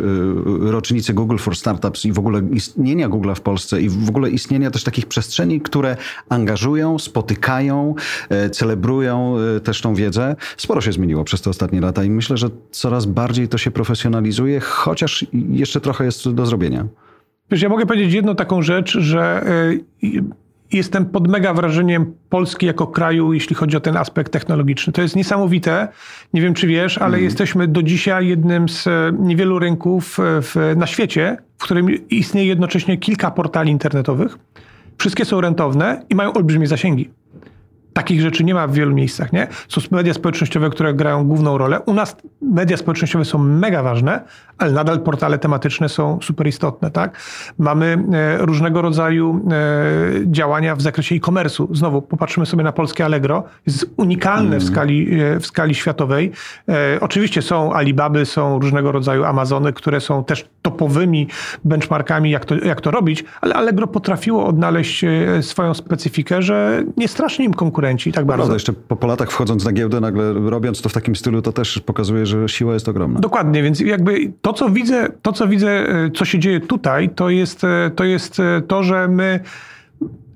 rocznicy 0.72 1.14
Google 1.14 1.38
for 1.38 1.56
Startups 1.56 2.06
i 2.06 2.12
w 2.12 2.20
ogóle 2.20 2.42
istnienia 2.52 3.10
Google 3.10 3.34
w 3.36 3.42
Polsce 3.42 3.82
i 3.82 3.90
w 3.90 4.10
ogóle 4.10 4.30
istnienia 4.30 4.72
też 4.72 4.84
takich 4.84 5.06
przestrzeni, 5.06 5.62
które 5.62 5.98
angażują, 6.30 7.00
spotykają, 7.00 7.96
e, 8.30 8.50
celebrują 8.50 9.36
też 9.64 9.82
tą 9.82 9.96
wiedzę. 9.96 10.36
Sporo 10.58 10.82
się 10.82 10.92
zmieniło 10.92 11.24
przez 11.24 11.42
te 11.42 11.50
ostatnie 11.50 11.82
lata 11.82 12.04
i 12.04 12.10
myślę, 12.10 12.38
że 12.38 12.50
coraz 12.72 13.06
bardziej 13.06 13.48
to 13.48 13.58
się 13.58 13.72
profesjonalizuje, 13.72 14.60
chociaż 14.60 15.26
jeszcze 15.50 15.82
trochę 15.82 16.06
jest 16.06 16.30
do 16.32 16.46
zrobienia. 16.46 16.88
Wiesz, 17.52 17.62
ja 17.62 17.70
mogę 17.70 17.86
powiedzieć 17.86 18.14
jedną 18.14 18.36
taką 18.36 18.62
rzecz, 18.62 18.98
że 18.98 19.46
jestem 20.72 21.06
pod 21.06 21.28
mega 21.28 21.54
wrażeniem 21.54 22.14
Polski 22.30 22.66
jako 22.66 22.88
kraju, 22.88 23.34
jeśli 23.34 23.56
chodzi 23.56 23.78
o 23.78 23.80
ten 23.80 23.98
aspekt 23.98 24.32
technologiczny. 24.32 24.94
To 24.94 25.02
jest 25.02 25.16
niesamowite. 25.16 25.88
Nie 26.34 26.42
wiem, 26.42 26.54
czy 26.54 26.68
wiesz, 26.68 26.98
ale 26.98 27.14
mm. 27.14 27.24
jesteśmy 27.24 27.68
do 27.68 27.84
dzisiaj 27.84 28.28
jednym 28.28 28.70
z 28.70 28.88
e, 28.88 29.12
niewielu 29.20 29.60
rynków 29.60 30.20
e, 30.20 30.42
w, 30.42 30.56
na 30.76 30.88
świecie, 30.88 31.38
w 31.58 31.64
którym 31.64 32.08
istnieje 32.10 32.48
jednocześnie 32.48 32.98
kilka 32.98 33.32
portali 33.32 33.72
internetowych. 33.72 34.38
Wszystkie 34.98 35.26
są 35.26 35.42
rentowne 35.42 36.06
i 36.10 36.16
mają 36.16 36.34
olbrzymie 36.34 36.68
zasięgi. 36.68 37.10
Takich 37.94 38.22
rzeczy 38.22 38.44
nie 38.44 38.54
ma 38.54 38.68
w 38.68 38.74
wielu 38.74 38.96
miejscach, 38.96 39.34
nie? 39.34 39.48
Są 39.68 39.82
media 39.92 40.14
społecznościowe, 40.14 40.70
które 40.70 40.94
grają 40.94 41.28
główną 41.28 41.58
rolę. 41.58 41.80
U 41.80 41.94
nas 41.94 42.16
media 42.42 42.78
społecznościowe 42.78 43.26
są 43.26 43.38
mega 43.38 43.84
ważne, 43.84 44.22
ale 44.58 44.72
nadal 44.72 45.00
portale 45.00 45.40
tematyczne 45.40 45.90
są 45.90 46.20
super 46.22 46.48
istotne, 46.48 46.92
tak? 46.92 47.18
Mamy 47.58 48.04
e, 48.14 48.38
różnego 48.46 48.82
rodzaju 48.82 49.46
e, 49.52 50.32
działania 50.32 50.76
w 50.76 50.82
zakresie 50.82 51.16
e-commerce'u. 51.16 51.76
Znowu, 51.76 52.02
popatrzymy 52.02 52.46
sobie 52.46 52.64
na 52.64 52.72
polskie 52.72 53.06
Allegro. 53.06 53.44
Jest 53.66 53.90
unikalne 53.98 54.48
mm. 54.56 54.60
w, 54.60 54.64
skali, 54.64 55.22
e, 55.22 55.40
w 55.40 55.46
skali 55.46 55.76
światowej. 55.76 56.32
Oczywiście 57.02 57.42
są 57.42 57.74
Alibaby, 57.74 58.26
są 58.26 58.60
różnego 58.60 58.92
rodzaju 58.92 59.24
Amazony, 59.24 59.74
które 59.74 60.02
są 60.02 60.24
też 60.24 60.50
topowymi 60.62 61.28
benchmarkami, 61.66 62.32
jak 62.32 62.46
to, 62.46 62.56
jak 62.56 62.82
to 62.82 62.92
robić, 62.92 63.26
ale 63.42 63.56
Allegro 63.56 63.88
potrafiło 63.88 64.46
odnaleźć 64.46 65.06
swoją 65.42 65.74
specyfikę, 65.74 66.42
że 66.42 66.84
nie 66.98 67.08
strasznie 67.08 67.46
im 67.46 67.54
konkurenci 67.82 68.12
tak 68.12 68.26
bardzo. 68.26 68.38
Prawda, 68.38 68.54
jeszcze 68.54 68.74
po, 68.74 68.96
po 68.96 69.08
latach 69.08 69.32
wchodząc 69.32 69.66
na 69.66 69.72
giełdę, 69.72 70.00
nagle 70.00 70.34
robiąc 70.34 70.82
to 70.82 70.90
w 70.90 70.94
takim 70.94 71.16
stylu, 71.16 71.42
to 71.42 71.52
też 71.52 71.80
pokazuje, 71.80 72.26
że 72.26 72.50
siła 72.50 72.74
jest 72.74 72.90
ogromna. 72.90 73.20
Dokładnie, 73.20 73.64
więc 73.64 73.80
jakby 73.80 74.34
to, 74.42 74.54
co 74.54 74.70
widzę, 74.70 75.08
to, 75.22 75.34
co 75.34 75.48
widzę, 75.48 75.70
e, 75.70 76.12
co 76.16 76.26
się 76.26 76.40
dzieje 76.40 76.60
tutaj, 76.60 77.10
to 77.10 77.30
jest 77.30 77.64
e, 77.64 77.92
to, 77.96 78.04
jest 78.04 78.40
e, 78.40 78.62
to 78.68 78.84
że 78.84 79.08
my 79.08 79.40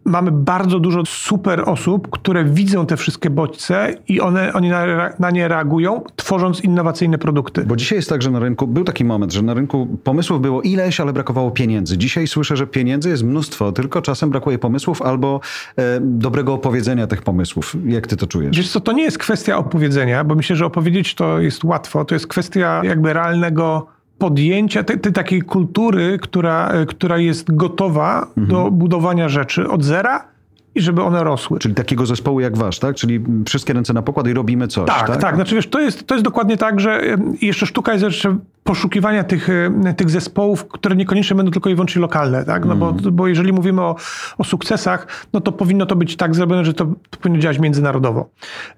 mamy 0.06 0.32
bardzo 0.32 0.80
dużo 0.80 1.06
super 1.06 1.63
osób, 1.65 2.10
które 2.10 2.46
widzą 2.46 2.86
te 2.86 2.98
wszystkie 2.98 3.30
bodźce 3.30 3.94
i 4.08 4.22
one, 4.22 4.54
oni 4.54 4.70
na, 4.70 4.86
na, 5.20 5.32
nie 5.32 5.48
reagują, 5.48 6.04
tworząc 6.15 6.62
innowacyjne 6.62 7.18
produkty. 7.18 7.65
Bo 7.65 7.76
dzisiaj 7.76 7.98
jest 7.98 8.10
tak, 8.10 8.22
że 8.22 8.32
na 8.32 8.39
rynku, 8.39 8.68
był 8.68 8.84
taki 8.84 9.06
moment, 9.06 9.34
że 9.34 9.41
na 9.41 9.54
rynku 9.54 9.98
pomysłów 10.04 10.41
było 10.41 10.62
ileś, 10.62 11.00
ale 11.00 11.13
brakowało 11.13 11.52
pieniędzy. 11.52 11.98
Dzisiaj 11.98 12.28
słyszę, 12.28 12.58
że 12.58 12.68
pieniędzy 12.68 13.10
jest 13.10 13.24
mnóstwo, 13.24 13.72
tylko 13.72 14.02
czasem 14.02 14.30
brakuje 14.30 14.60
pomysłów 14.60 15.02
albo 15.02 15.39
e, 15.78 16.00
dobrego 16.02 16.54
opowiedzenia 16.54 17.08
tych 17.08 17.22
pomysłów. 17.22 17.76
Jak 17.86 18.08
ty 18.08 18.18
to 18.18 18.28
czujesz? 18.28 18.58
Wiesz 18.58 18.70
co, 18.70 18.80
to 18.80 18.91
nie 18.91 19.04
jest 19.04 19.18
kwestia 19.18 19.58
opowiedzenia, 19.58 20.24
bo 20.24 20.36
myślę, 20.36 20.56
że 20.56 20.65
opowiedzieć 20.65 21.15
to 21.15 21.39
jest 21.39 21.63
łatwo. 21.63 22.06
To 22.06 22.15
jest 22.15 22.28
kwestia 22.28 22.82
jakby 22.84 23.13
realnego 23.13 23.94
podjęcia 24.17 24.84
tej, 24.84 24.99
tej, 24.99 25.13
takiej 25.13 25.41
kultury, 25.41 26.19
która, 26.21 26.69
e, 26.69 26.86
która 26.86 27.17
jest 27.17 27.56
gotowa 27.56 28.21
mhm. 28.21 28.47
do 28.47 28.71
budowania 28.71 29.30
rzeczy 29.30 29.69
od 29.69 29.84
zera 29.84 30.36
i 30.75 30.82
żeby 30.82 31.04
one 31.04 31.23
rosły. 31.23 31.60
Czyli 31.60 31.75
takiego 31.75 32.06
zespołu 32.06 32.39
jak 32.39 32.58
wasz, 32.58 32.80
tak? 32.80 32.95
Czyli 32.95 33.19
wszystkie 33.47 33.73
ręce 33.73 33.93
na 33.93 34.01
pokład 34.01 34.28
i 34.28 34.34
robimy 34.34 34.67
coś, 34.67 34.88
tak? 34.88 35.08
Tak, 35.08 35.21
tak. 35.21 35.36
Znaczy 35.36 35.56
wiesz, 35.56 35.67
to 35.67 35.80
jest, 35.80 36.08
to 36.08 36.15
jest 36.15 36.25
dokładnie 36.25 36.58
tak, 36.58 36.80
że 36.80 37.01
jeszcze 37.41 37.65
sztuka 37.65 37.91
jest 37.91 38.04
jeszcze 38.04 38.38
poszukiwania 38.63 39.23
tych, 39.23 39.49
tych 39.97 40.10
zespołów, 40.10 40.67
które 40.67 40.95
niekoniecznie 40.95 41.36
będą 41.36 41.51
tylko 41.51 41.69
i 41.69 41.75
wyłącznie 41.75 42.01
lokalne, 42.01 42.45
tak? 42.45 42.65
No 42.65 42.71
mm. 42.71 42.80
bo, 42.80 42.89
mhm. 42.89 43.15
bo 43.15 43.28
jeżeli 43.28 43.54
mówimy 43.54 43.82
o, 43.82 43.95
o 44.38 44.43
sukcesach, 44.43 45.28
no 45.34 45.41
to 45.41 45.51
powinno 45.51 45.86
to 45.86 45.95
być 45.95 46.15
tak 46.15 46.36
zrobione, 46.36 46.65
że 46.65 46.73
to, 46.73 46.86
to 47.10 47.17
powinno 47.21 47.39
działać 47.39 47.60
międzynarodowo. 47.60 48.30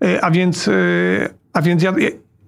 E, 0.05 0.25
a 0.25 0.31
więc, 0.31 0.67
e, 0.67 0.71
a 1.53 1.61
więc 1.61 1.83
ja, 1.83 1.93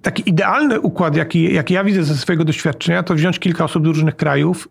taki 0.01 0.29
idealny 0.29 0.79
układ, 0.79 1.15
jaki, 1.15 1.53
jaki 1.53 1.73
ja 1.73 1.83
widzę 1.83 2.03
ze 2.03 2.17
swojego 2.17 2.45
doświadczenia, 2.45 3.03
to 3.03 3.15
wziąć 3.15 3.39
kilka 3.39 3.63
osób 3.63 3.83
z 3.83 3.87
różnych 3.87 4.15
krajów 4.15 4.67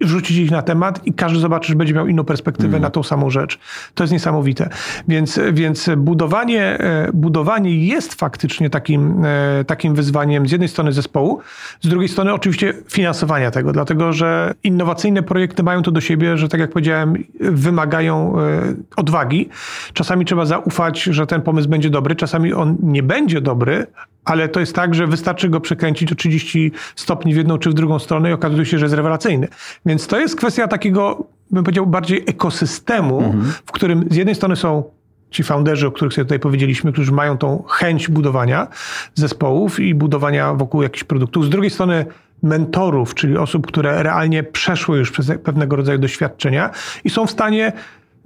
wrzucić 0.00 0.36
ich 0.36 0.50
na 0.50 0.62
temat 0.62 1.06
i 1.06 1.12
każdy 1.12 1.38
zobaczy, 1.38 1.68
że 1.68 1.74
będzie 1.74 1.94
miał 1.94 2.06
inną 2.06 2.24
perspektywę 2.24 2.68
mm. 2.68 2.82
na 2.82 2.90
tą 2.90 3.02
samą 3.02 3.30
rzecz. 3.30 3.58
To 3.94 4.04
jest 4.04 4.12
niesamowite. 4.12 4.68
Więc, 5.08 5.40
więc 5.52 5.90
budowanie, 5.96 6.62
e, 6.62 7.10
budowanie 7.12 7.86
jest 7.86 8.14
faktycznie 8.14 8.70
takim, 8.70 9.24
e, 9.24 9.64
takim 9.64 9.94
wyzwaniem 9.94 10.48
z 10.48 10.52
jednej 10.52 10.68
strony 10.68 10.92
zespołu, 10.92 11.40
z 11.80 11.88
drugiej 11.88 12.08
strony 12.08 12.32
oczywiście 12.32 12.74
finansowania 12.88 13.50
tego, 13.50 13.72
dlatego 13.72 14.12
że 14.12 14.54
innowacyjne 14.64 15.22
projekty 15.22 15.62
mają 15.62 15.82
to 15.82 15.90
do 15.90 16.00
siebie, 16.00 16.36
że 16.36 16.48
tak 16.48 16.60
jak 16.60 16.70
powiedziałem, 16.70 17.24
wymagają 17.40 18.40
e, 18.40 18.74
odwagi. 18.96 19.48
Czasami 19.92 20.24
trzeba 20.24 20.46
zaufać, 20.46 21.02
że 21.02 21.26
ten 21.26 21.42
pomysł 21.42 21.68
będzie 21.68 21.90
dobry, 21.90 22.16
czasami 22.16 22.52
on 22.52 22.76
nie 22.82 23.02
będzie 23.02 23.40
dobry, 23.40 23.86
ale 24.26 24.48
to 24.48 24.60
jest 24.60 24.74
tak, 24.74 24.94
że 24.94 25.06
wystarczy 25.06 25.48
go 25.48 25.60
przekręcić 25.60 26.12
o 26.12 26.14
30 26.14 26.72
stopni 26.96 27.34
w 27.34 27.36
jedną 27.36 27.58
czy 27.58 27.70
w 27.70 27.74
drugą 27.74 27.98
stronę 27.98 28.30
i 28.30 28.32
okazuje 28.32 28.66
się, 28.66 28.78
że 28.78 28.84
jest 28.84 28.94
rewelacyjny. 28.94 29.48
Więc 29.86 30.06
to 30.06 30.20
jest 30.20 30.36
kwestia 30.36 30.68
takiego, 30.68 31.26
bym 31.50 31.64
powiedział, 31.64 31.86
bardziej 31.86 32.24
ekosystemu, 32.26 33.18
mhm. 33.20 33.52
w 33.66 33.72
którym 33.72 34.04
z 34.10 34.16
jednej 34.16 34.34
strony 34.34 34.56
są 34.56 34.84
ci 35.30 35.42
founderzy, 35.42 35.86
o 35.86 35.92
których 35.92 36.14
sobie 36.14 36.24
tutaj 36.24 36.38
powiedzieliśmy, 36.38 36.92
którzy 36.92 37.12
mają 37.12 37.38
tą 37.38 37.62
chęć 37.68 38.08
budowania 38.08 38.66
zespołów 39.14 39.80
i 39.80 39.94
budowania 39.94 40.54
wokół 40.54 40.82
jakichś 40.82 41.04
produktów. 41.04 41.44
Z 41.44 41.48
drugiej 41.48 41.70
strony 41.70 42.06
mentorów, 42.42 43.14
czyli 43.14 43.36
osób, 43.36 43.66
które 43.66 44.02
realnie 44.02 44.42
przeszły 44.42 44.98
już 44.98 45.10
przez 45.10 45.32
pewnego 45.44 45.76
rodzaju 45.76 45.98
doświadczenia 45.98 46.70
i 47.04 47.10
są 47.10 47.26
w 47.26 47.30
stanie 47.30 47.72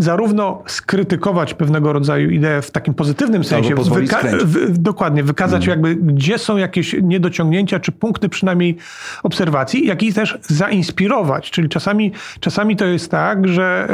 zarówno 0.00 0.62
skrytykować 0.66 1.54
pewnego 1.54 1.92
rodzaju 1.92 2.30
ideę 2.30 2.62
w 2.62 2.70
takim 2.70 2.94
pozytywnym 2.94 3.44
sensie, 3.44 3.74
wyka- 3.74 4.44
w, 4.44 4.78
dokładnie, 4.78 5.22
wykazać 5.22 5.66
hmm. 5.66 5.84
jakby, 5.84 6.12
gdzie 6.12 6.38
są 6.38 6.56
jakieś 6.56 6.96
niedociągnięcia, 7.02 7.80
czy 7.80 7.92
punkty 7.92 8.28
przynajmniej 8.28 8.76
obserwacji, 9.22 9.86
jak 9.86 10.02
i 10.02 10.12
też 10.12 10.38
zainspirować. 10.42 11.50
Czyli 11.50 11.68
czasami, 11.68 12.12
czasami 12.40 12.76
to 12.76 12.84
jest 12.84 13.10
tak, 13.10 13.48
że 13.48 13.88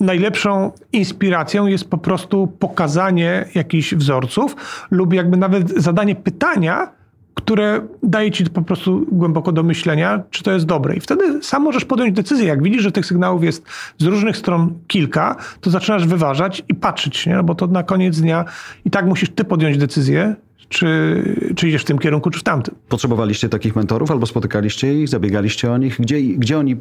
y, 0.00 0.04
najlepszą 0.04 0.72
inspiracją 0.92 1.66
jest 1.66 1.90
po 1.90 1.98
prostu 1.98 2.46
pokazanie 2.46 3.44
jakichś 3.54 3.94
wzorców 3.94 4.56
lub 4.90 5.12
jakby 5.12 5.36
nawet 5.36 5.82
zadanie 5.82 6.14
pytania, 6.14 6.97
które 7.38 7.80
daje 8.02 8.30
ci 8.30 8.44
po 8.44 8.62
prostu 8.62 9.06
głęboko 9.12 9.52
do 9.52 9.62
myślenia, 9.62 10.22
czy 10.30 10.42
to 10.42 10.52
jest 10.52 10.66
dobre. 10.66 10.96
I 10.96 11.00
wtedy 11.00 11.42
sam 11.42 11.62
możesz 11.62 11.84
podjąć 11.84 12.16
decyzję. 12.16 12.46
Jak 12.46 12.62
widzisz, 12.62 12.82
że 12.82 12.92
tych 12.92 13.06
sygnałów 13.06 13.44
jest 13.44 13.66
z 13.98 14.04
różnych 14.04 14.36
stron 14.36 14.78
kilka, 14.86 15.36
to 15.60 15.70
zaczynasz 15.70 16.06
wyważać 16.06 16.62
i 16.68 16.74
patrzeć, 16.74 17.26
nie? 17.26 17.34
No 17.34 17.44
bo 17.44 17.54
to 17.54 17.66
na 17.66 17.82
koniec 17.82 18.20
dnia 18.20 18.44
i 18.84 18.90
tak 18.90 19.06
musisz 19.06 19.30
ty 19.30 19.44
podjąć 19.44 19.78
decyzję, 19.78 20.36
czy, 20.68 21.22
czy 21.56 21.68
idziesz 21.68 21.82
w 21.82 21.84
tym 21.84 21.98
kierunku, 21.98 22.30
czy 22.30 22.40
w 22.40 22.42
tamtym. 22.42 22.74
Potrzebowaliście 22.88 23.48
takich 23.48 23.76
mentorów 23.76 24.10
albo 24.10 24.26
spotykaliście 24.26 24.94
ich, 24.94 25.08
zabiegaliście 25.08 25.72
o 25.72 25.78
nich? 25.78 25.96
Gdzie, 26.00 26.22
gdzie 26.22 26.58
oni 26.58 26.76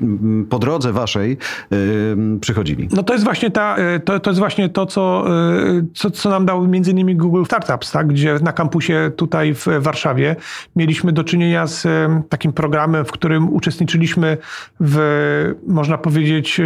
po 0.49 0.59
drodze 0.59 0.93
waszej 0.93 1.37
yy, 1.71 2.39
przychodzili? 2.41 2.87
No 2.91 3.03
to 3.03 3.13
jest 3.13 3.25
właśnie, 3.25 3.51
ta, 3.51 3.75
y, 3.95 3.99
to, 3.99 4.19
to 4.19 4.29
jest 4.29 4.39
właśnie 4.39 4.69
to, 4.69 4.85
co, 4.85 5.25
yy, 5.73 5.85
co, 5.93 6.11
co 6.11 6.29
nam 6.29 6.45
dał 6.45 6.67
między 6.67 6.91
innymi 6.91 7.15
Google 7.15 7.43
Startups, 7.45 7.91
tak? 7.91 8.07
gdzie 8.07 8.39
na 8.41 8.53
kampusie 8.53 9.11
tutaj 9.15 9.53
w 9.53 9.65
Warszawie 9.79 10.35
mieliśmy 10.75 11.11
do 11.11 11.23
czynienia 11.23 11.67
z 11.67 11.87
takim 12.29 12.53
programem, 12.53 13.05
w 13.05 13.11
którym 13.11 13.53
uczestniczyliśmy 13.53 14.37
w, 14.79 15.53
można 15.67 15.97
powiedzieć, 15.97 16.59
y, 16.59 16.63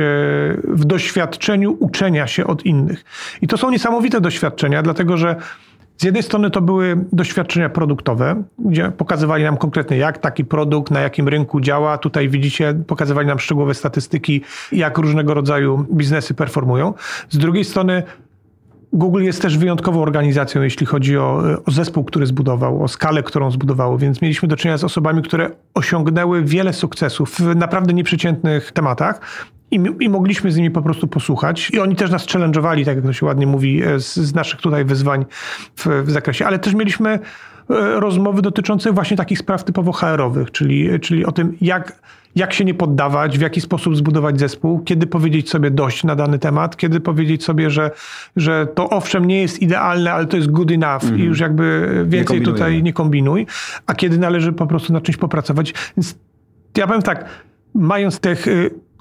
w 0.64 0.86
doświadczeniu 0.86 1.78
uczenia 1.80 2.28
się 2.28 2.48
od 2.48 2.66
innych. 2.66 3.04
I 3.42 3.48
to 3.48 3.58
są 3.58 3.72
niesamowite 3.72 4.22
doświadczenia, 4.22 4.84
dlatego 4.84 5.18
że 5.18 5.36
z 6.02 6.04
jednej 6.04 6.24
strony 6.24 6.52
to 6.52 6.62
były 6.62 7.06
doświadczenia 7.14 7.70
produktowe, 7.70 8.44
gdzie 8.60 8.92
pokazywali 8.92 9.44
nam 9.44 9.58
konkretnie, 9.58 9.98
jak 9.98 10.18
taki 10.18 10.46
produkt 10.46 10.92
na 10.92 11.00
jakim 11.00 11.28
rynku 11.28 11.62
działa. 11.62 11.98
Tutaj 11.98 12.30
widzicie, 12.30 12.74
pokazywali 12.88 13.28
nam 13.28 13.40
szczegółowe 13.40 13.74
statystyki, 13.74 14.42
jak 14.72 14.98
różnego 14.98 15.34
rodzaju 15.34 15.86
biznesy 15.94 16.34
performują. 16.34 16.94
Z 17.30 17.38
drugiej 17.38 17.66
strony 17.66 18.04
Google 18.94 19.24
jest 19.24 19.42
też 19.42 19.58
wyjątkową 19.58 20.02
organizacją, 20.02 20.62
jeśli 20.62 20.86
chodzi 20.86 21.18
o, 21.18 21.44
o, 21.66 21.72
zespół, 21.72 22.04
który 22.04 22.26
zbudował, 22.26 22.84
o 22.84 22.88
skalę, 22.88 23.24
którą 23.24 23.52
zbudowało, 23.52 23.98
więc 23.98 24.22
mieliśmy 24.22 24.48
do 24.48 24.56
czynienia 24.56 24.78
z 24.78 24.84
osobami, 24.84 25.22
które 25.22 25.50
osiągnęły 25.74 26.44
wiele 26.44 26.74
sukcesów 26.74 27.36
w 27.40 27.56
naprawdę 27.56 27.94
nieprzeciętnych 27.94 28.72
tematach. 28.72 29.22
I, 29.72 29.80
I, 30.00 30.10
mogliśmy 30.10 30.52
z 30.52 30.58
nimi 30.58 30.72
po 30.72 30.82
prostu 30.82 31.08
posłuchać. 31.08 31.70
I 31.74 31.80
oni 31.80 31.96
też 31.96 32.12
nas 32.12 32.28
challenge'owali, 32.28 32.86
tak 32.86 32.96
jak 32.96 33.06
to 33.06 33.14
się 33.14 33.26
ładnie 33.26 33.48
mówi, 33.48 33.84
e, 33.84 34.00
z, 34.00 34.16
z 34.16 34.36
naszych 34.36 34.62
tutaj 34.62 34.86
wyzwań 34.86 35.26
w, 35.76 35.88
w 36.04 36.12
zakresie. 36.12 36.46
Ale 36.46 36.60
też 36.60 36.74
mieliśmy 36.74 37.10
e, 37.10 37.20
rozmowy 38.00 38.42
dotyczące 38.42 38.92
właśnie 38.92 39.18
takich 39.18 39.40
spraw 39.40 39.64
typowo 39.64 39.92
HR-owych, 39.92 40.52
czyli, 40.52 41.00
czyli 41.00 41.26
o 41.26 41.32
tym, 41.32 41.58
jak, 41.62 42.00
jak 42.36 42.54
się 42.54 42.66
nie 42.66 42.74
poddawać, 42.74 43.38
w 43.38 43.42
jaki 43.42 43.62
sposób 43.62 43.98
zbudować 43.98 44.40
zespół, 44.40 44.80
kiedy 44.80 45.08
powiedzieć 45.08 45.50
sobie 45.50 45.72
dość 45.72 46.04
na 46.04 46.16
dany 46.16 46.40
temat, 46.40 46.78
kiedy 46.78 47.00
powiedzieć 47.00 47.44
sobie, 47.44 47.70
że, 47.70 47.92
że 48.36 48.68
to 48.76 48.90
owszem 48.90 49.26
nie 49.26 49.42
jest 49.42 49.62
idealne, 49.62 50.14
ale 50.14 50.26
to 50.26 50.38
jest 50.38 50.52
good 50.52 50.72
enough 50.72 51.04
mm 51.04 51.16
-hmm. 51.16 51.20
i 51.20 51.24
już 51.24 51.40
jakby 51.40 52.06
więcej 52.08 52.40
nie 52.40 52.46
tutaj 52.46 52.84
nie 52.84 52.94
kombinuj, 52.94 53.48
a 53.88 53.94
kiedy 53.94 54.18
należy 54.18 54.54
po 54.54 54.68
prostu 54.68 54.94
na 54.94 55.02
czymś 55.02 55.18
popracować. 55.18 55.74
Więc 55.98 56.16
ja 56.78 56.88
powiem 56.88 57.02
tak, 57.02 57.26
mając 57.74 58.20
tych 58.20 58.48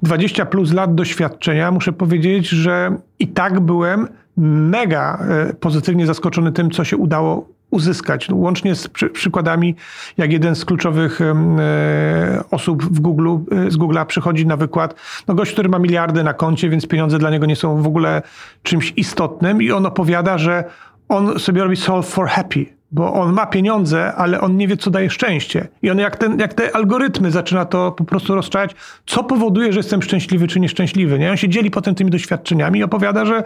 20 0.03 0.47
plus 0.47 0.73
lat 0.73 0.95
doświadczenia, 0.95 1.71
muszę 1.71 1.93
powiedzieć, 1.93 2.49
że 2.49 2.97
i 3.19 3.29
tak 3.29 3.61
byłem 3.61 4.09
mega 4.37 5.19
e, 5.29 5.55
pozytywnie 5.55 6.07
zaskoczony 6.07 6.53
tym, 6.53 6.71
co 6.71 6.85
się 6.85 6.97
udało 6.97 7.49
uzyskać. 7.71 8.29
No, 8.29 8.37
łącznie 8.37 8.75
z 8.75 8.89
przy, 8.89 9.11
przykładami, 9.11 9.75
jak 10.17 10.33
jeden 10.33 10.55
z 10.55 10.65
kluczowych 10.65 11.21
e, 11.21 12.45
osób 12.51 12.85
w 12.85 13.01
Google, 13.01 13.29
e, 13.53 13.71
z 13.71 13.79
Google'a 13.79 14.07
przychodzi 14.07 14.47
na 14.47 14.57
wykład, 14.57 14.95
no 15.29 15.35
gość, 15.35 15.53
który 15.53 15.69
ma 15.69 15.79
miliardy 15.79 16.25
na 16.25 16.35
koncie, 16.35 16.71
więc 16.71 16.87
pieniądze 16.87 17.19
dla 17.19 17.31
niego 17.31 17.47
nie 17.47 17.57
są 17.57 17.83
w 17.83 17.87
ogóle 17.87 18.23
czymś 18.63 18.93
istotnym 18.97 19.63
i 19.63 19.73
on 19.73 19.87
opowiada, 19.87 20.39
że 20.39 20.65
on 21.09 21.39
sobie 21.39 21.63
robi 21.63 21.77
solve 21.77 22.07
for 22.07 22.29
happy 22.29 22.80
bo 22.93 23.13
on 23.13 23.33
ma 23.33 23.47
pieniądze, 23.47 24.15
ale 24.15 24.41
on 24.41 24.57
nie 24.57 24.69
wie, 24.69 24.77
co 24.77 24.91
daje 24.91 25.11
szczęście. 25.11 25.69
I 25.83 25.91
on 25.91 25.99
jak, 25.99 26.17
ten, 26.17 26.39
jak 26.39 26.55
te 26.55 26.77
algorytmy 26.77 27.31
zaczyna 27.31 27.65
to 27.65 27.93
po 27.93 28.05
prostu 28.05 28.35
rozczać, 28.35 28.75
co 29.07 29.25
powoduje, 29.25 29.73
że 29.73 29.79
jestem 29.79 30.03
szczęśliwy 30.03 30.49
czy 30.49 30.61
nieszczęśliwy. 30.61 31.19
Nie? 31.19 31.31
On 31.31 31.37
się 31.37 31.49
dzieli 31.49 31.71
potem 31.71 31.95
tymi 31.95 32.11
doświadczeniami 32.11 32.81
i 32.81 32.83
opowiada, 32.83 33.25
że 33.25 33.43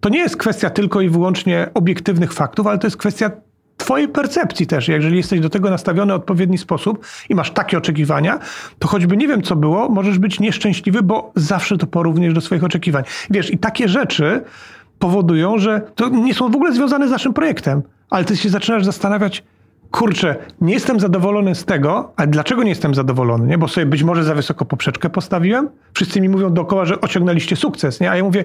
to 0.00 0.08
nie 0.08 0.18
jest 0.18 0.36
kwestia 0.36 0.70
tylko 0.70 1.00
i 1.00 1.08
wyłącznie 1.08 1.70
obiektywnych 1.74 2.32
faktów, 2.32 2.66
ale 2.66 2.78
to 2.78 2.86
jest 2.86 2.96
kwestia 2.96 3.30
Twojej 3.76 4.08
percepcji 4.08 4.66
też. 4.66 4.88
Jeżeli 4.88 5.16
jesteś 5.16 5.40
do 5.40 5.50
tego 5.50 5.70
nastawiony 5.70 6.12
w 6.12 6.16
odpowiedni 6.16 6.58
sposób 6.58 7.06
i 7.28 7.34
masz 7.34 7.50
takie 7.50 7.78
oczekiwania, 7.78 8.38
to 8.78 8.88
choćby 8.88 9.16
nie 9.16 9.28
wiem, 9.28 9.42
co 9.42 9.56
było, 9.56 9.88
możesz 9.88 10.18
być 10.18 10.40
nieszczęśliwy, 10.40 11.02
bo 11.02 11.32
zawsze 11.36 11.78
to 11.78 11.86
porówniesz 11.86 12.34
do 12.34 12.40
swoich 12.40 12.64
oczekiwań. 12.64 13.04
Wiesz, 13.30 13.52
i 13.52 13.58
takie 13.58 13.88
rzeczy 13.88 14.44
powodują, 14.98 15.58
że 15.58 15.80
to 15.94 16.08
nie 16.08 16.34
są 16.34 16.50
w 16.50 16.56
ogóle 16.56 16.72
związane 16.72 17.08
z 17.08 17.10
naszym 17.10 17.32
projektem 17.32 17.82
ale 18.10 18.24
ty 18.24 18.36
się 18.36 18.48
zaczynasz 18.48 18.84
zastanawiać, 18.84 19.44
kurczę, 19.90 20.36
nie 20.60 20.74
jestem 20.74 21.00
zadowolony 21.00 21.54
z 21.54 21.64
tego, 21.64 22.12
ale 22.16 22.28
dlaczego 22.28 22.62
nie 22.62 22.68
jestem 22.68 22.94
zadowolony? 22.94 23.46
Nie? 23.46 23.58
Bo 23.58 23.68
sobie 23.68 23.86
być 23.86 24.02
może 24.02 24.24
za 24.24 24.34
wysoko 24.34 24.64
poprzeczkę 24.64 25.10
postawiłem. 25.10 25.68
Wszyscy 25.94 26.20
mi 26.20 26.28
mówią 26.28 26.54
dookoła, 26.54 26.84
że 26.84 27.00
osiągnęliście 27.00 27.56
sukces, 27.56 28.00
nie? 28.00 28.10
a 28.10 28.16
ja 28.16 28.24
mówię, 28.24 28.44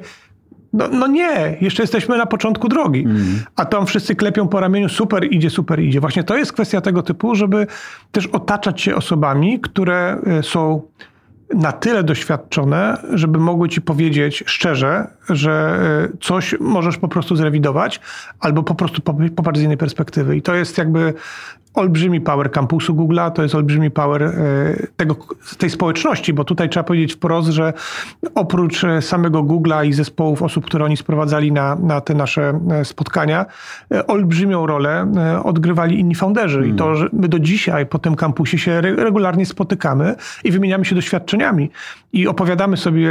no, 0.74 0.88
no 0.88 1.08
nie, 1.08 1.58
jeszcze 1.62 1.84
jesteśmy 1.84 2.18
na 2.18 2.26
początku 2.26 2.70
drogi. 2.70 3.00
Mm. 3.00 3.44
A 3.56 3.66
tam 3.66 3.86
wszyscy 3.86 4.16
klepią 4.16 4.48
po 4.48 4.60
ramieniu, 4.60 4.90
super 4.90 5.34
idzie, 5.34 5.50
super 5.50 5.80
idzie. 5.80 6.00
Właśnie 6.00 6.24
to 6.24 6.38
jest 6.38 6.54
kwestia 6.54 6.82
tego 6.82 7.04
typu, 7.04 7.36
żeby 7.36 7.68
też 8.12 8.28
otaczać 8.28 8.82
się 8.82 8.96
osobami, 8.96 9.60
które 9.60 10.22
e, 10.26 10.44
są 10.44 10.82
na 11.54 11.72
tyle 11.72 12.04
doświadczone, 12.04 12.98
żeby 13.14 13.40
mogły 13.40 13.70
ci 13.70 13.82
powiedzieć 13.82 14.44
szczerze, 14.48 15.08
że 15.30 15.80
e, 16.14 16.18
coś 16.22 16.56
możesz 16.60 16.98
po 16.98 17.08
prostu 17.08 17.36
zrewidować, 17.36 18.00
albo 18.40 18.64
po 18.64 18.76
prostu 18.76 19.02
popatrz 19.36 19.60
z 19.60 19.64
innej 19.64 19.78
perspektywy. 19.78 20.38
I 20.38 20.42
to 20.42 20.56
jest 20.56 20.78
jakby 20.78 21.14
olbrzymi 21.74 22.22
power 22.22 22.52
kampusu 22.52 22.96
Google'a, 22.96 23.32
to 23.32 23.44
jest 23.44 23.56
olbrzymi 23.56 23.92
power 23.92 24.24
e, 24.24 24.34
tego, 24.98 25.16
tej 25.58 25.70
społeczności, 25.70 26.34
bo 26.34 26.44
tutaj 26.44 26.70
trzeba 26.70 26.84
powiedzieć 26.84 27.14
wprost, 27.14 27.50
że 27.50 27.74
oprócz 28.36 28.84
e, 28.84 29.02
samego 29.02 29.44
Google'a 29.44 29.86
i 29.86 29.94
zespołów 29.94 30.42
osób, 30.42 30.66
które 30.66 30.86
oni 30.86 30.98
sprowadzali 30.98 31.52
na, 31.52 31.76
na 31.76 32.02
te 32.02 32.14
nasze 32.14 32.60
e, 32.72 32.86
spotkania, 32.86 33.46
olbrzymią 34.08 34.68
rolę 34.68 35.12
odgrywali 35.44 36.00
inni 36.00 36.16
founderzy. 36.16 36.68
I 36.68 36.74
to, 36.74 36.84
hmm. 36.84 37.00
że 37.00 37.10
my 37.14 37.28
do 37.28 37.40
dzisiaj 37.40 37.86
po 37.86 38.00
tym 38.00 38.16
kampusie 38.16 38.58
się 38.58 38.82
regularnie 38.82 39.46
spotykamy 39.46 40.16
i 40.44 40.52
wymieniamy 40.52 40.86
się 40.86 40.96
doświadczeniami 40.96 41.70
i 42.14 42.28
opowiadamy 42.28 42.78
sobie 42.78 43.10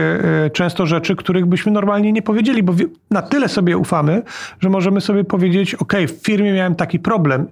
często 0.52 0.86
rzeczy, 0.86 1.16
których 1.16 1.46
byśmy 1.46 1.72
normalnie 1.72 2.12
nie 2.12 2.22
powiedzieli, 2.22 2.62
bo 2.62 2.74
na 3.10 3.22
tyle 3.22 3.48
sobie 3.48 3.76
ufamy, 3.76 4.22
że 4.60 4.70
możemy 4.70 5.00
sobie 5.00 5.24
powiedzieć, 5.24 5.74
ok, 5.74 5.92
w 6.08 6.26
firmie 6.26 6.52
miałem 6.52 6.74
taki 6.74 6.98
problem 6.98 7.46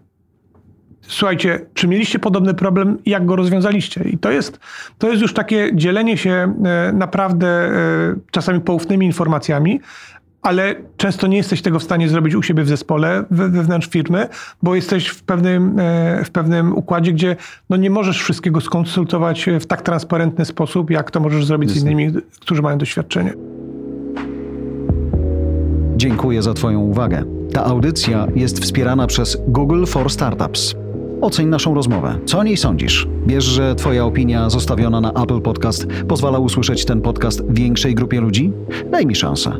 Słuchajcie, 1.08 1.60
czy 1.74 1.88
mieliście 1.88 2.18
podobny 2.18 2.54
problem, 2.54 2.98
jak 3.06 3.26
go 3.26 3.36
rozwiązaliście? 3.36 4.04
I 4.04 4.18
to 4.18 4.30
jest, 4.30 4.60
to 4.98 5.10
jest 5.10 5.22
już 5.22 5.34
takie 5.34 5.70
dzielenie 5.74 6.16
się 6.16 6.54
e, 6.64 6.92
naprawdę 6.92 7.46
e, 7.46 7.72
czasami 8.30 8.60
poufnymi 8.60 9.06
informacjami, 9.06 9.80
ale 10.42 10.74
często 10.96 11.26
nie 11.26 11.36
jesteś 11.36 11.62
tego 11.62 11.78
w 11.78 11.82
stanie 11.82 12.08
zrobić 12.08 12.34
u 12.34 12.42
siebie 12.42 12.62
w 12.62 12.68
zespole, 12.68 13.24
wewnątrz 13.30 13.88
firmy, 13.88 14.28
bo 14.62 14.74
jesteś 14.74 15.08
w 15.08 15.22
pewnym, 15.22 15.78
e, 15.78 16.24
w 16.24 16.30
pewnym 16.30 16.76
układzie, 16.76 17.12
gdzie 17.12 17.36
no 17.70 17.76
nie 17.76 17.90
możesz 17.90 18.22
wszystkiego 18.22 18.60
skonsultować 18.60 19.46
w 19.60 19.66
tak 19.66 19.82
transparentny 19.82 20.44
sposób, 20.44 20.90
jak 20.90 21.10
to 21.10 21.20
możesz 21.20 21.44
zrobić 21.44 21.70
z 21.70 21.82
innymi, 21.82 22.12
którzy 22.40 22.62
mają 22.62 22.78
doświadczenie. 22.78 23.32
Dziękuję 25.96 26.42
za 26.42 26.54
Twoją 26.54 26.80
uwagę. 26.80 27.24
Ta 27.52 27.64
audycja 27.64 28.26
jest 28.34 28.62
wspierana 28.62 29.06
przez 29.06 29.36
Google 29.48 29.84
for 29.86 30.10
Startups. 30.10 30.85
Oceń 31.20 31.48
naszą 31.48 31.74
rozmowę. 31.74 32.18
Co 32.24 32.38
o 32.38 32.44
niej 32.44 32.56
sądzisz? 32.56 33.08
Wiesz, 33.26 33.44
że 33.44 33.74
Twoja 33.74 34.04
opinia 34.04 34.50
zostawiona 34.50 35.00
na 35.00 35.12
Apple 35.12 35.40
Podcast 35.40 35.86
pozwala 36.08 36.38
usłyszeć 36.38 36.84
ten 36.84 37.00
podcast 37.00 37.42
większej 37.48 37.94
grupie 37.94 38.20
ludzi? 38.20 38.52
Daj 38.90 39.06
mi 39.06 39.14
szansę. 39.14 39.52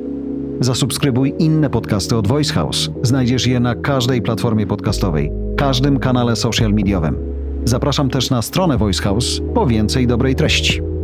Zasubskrybuj 0.60 1.34
inne 1.38 1.70
podcasty 1.70 2.16
od 2.16 2.26
Voice 2.26 2.54
House. 2.54 2.90
Znajdziesz 3.02 3.46
je 3.46 3.60
na 3.60 3.74
każdej 3.74 4.22
platformie 4.22 4.66
podcastowej, 4.66 5.32
każdym 5.56 5.98
kanale 5.98 6.36
social 6.36 6.72
mediowym. 6.72 7.16
Zapraszam 7.64 8.10
też 8.10 8.30
na 8.30 8.42
stronę 8.42 8.78
Voice 8.78 9.02
House 9.02 9.40
po 9.54 9.66
więcej 9.66 10.06
dobrej 10.06 10.34
treści. 10.34 10.95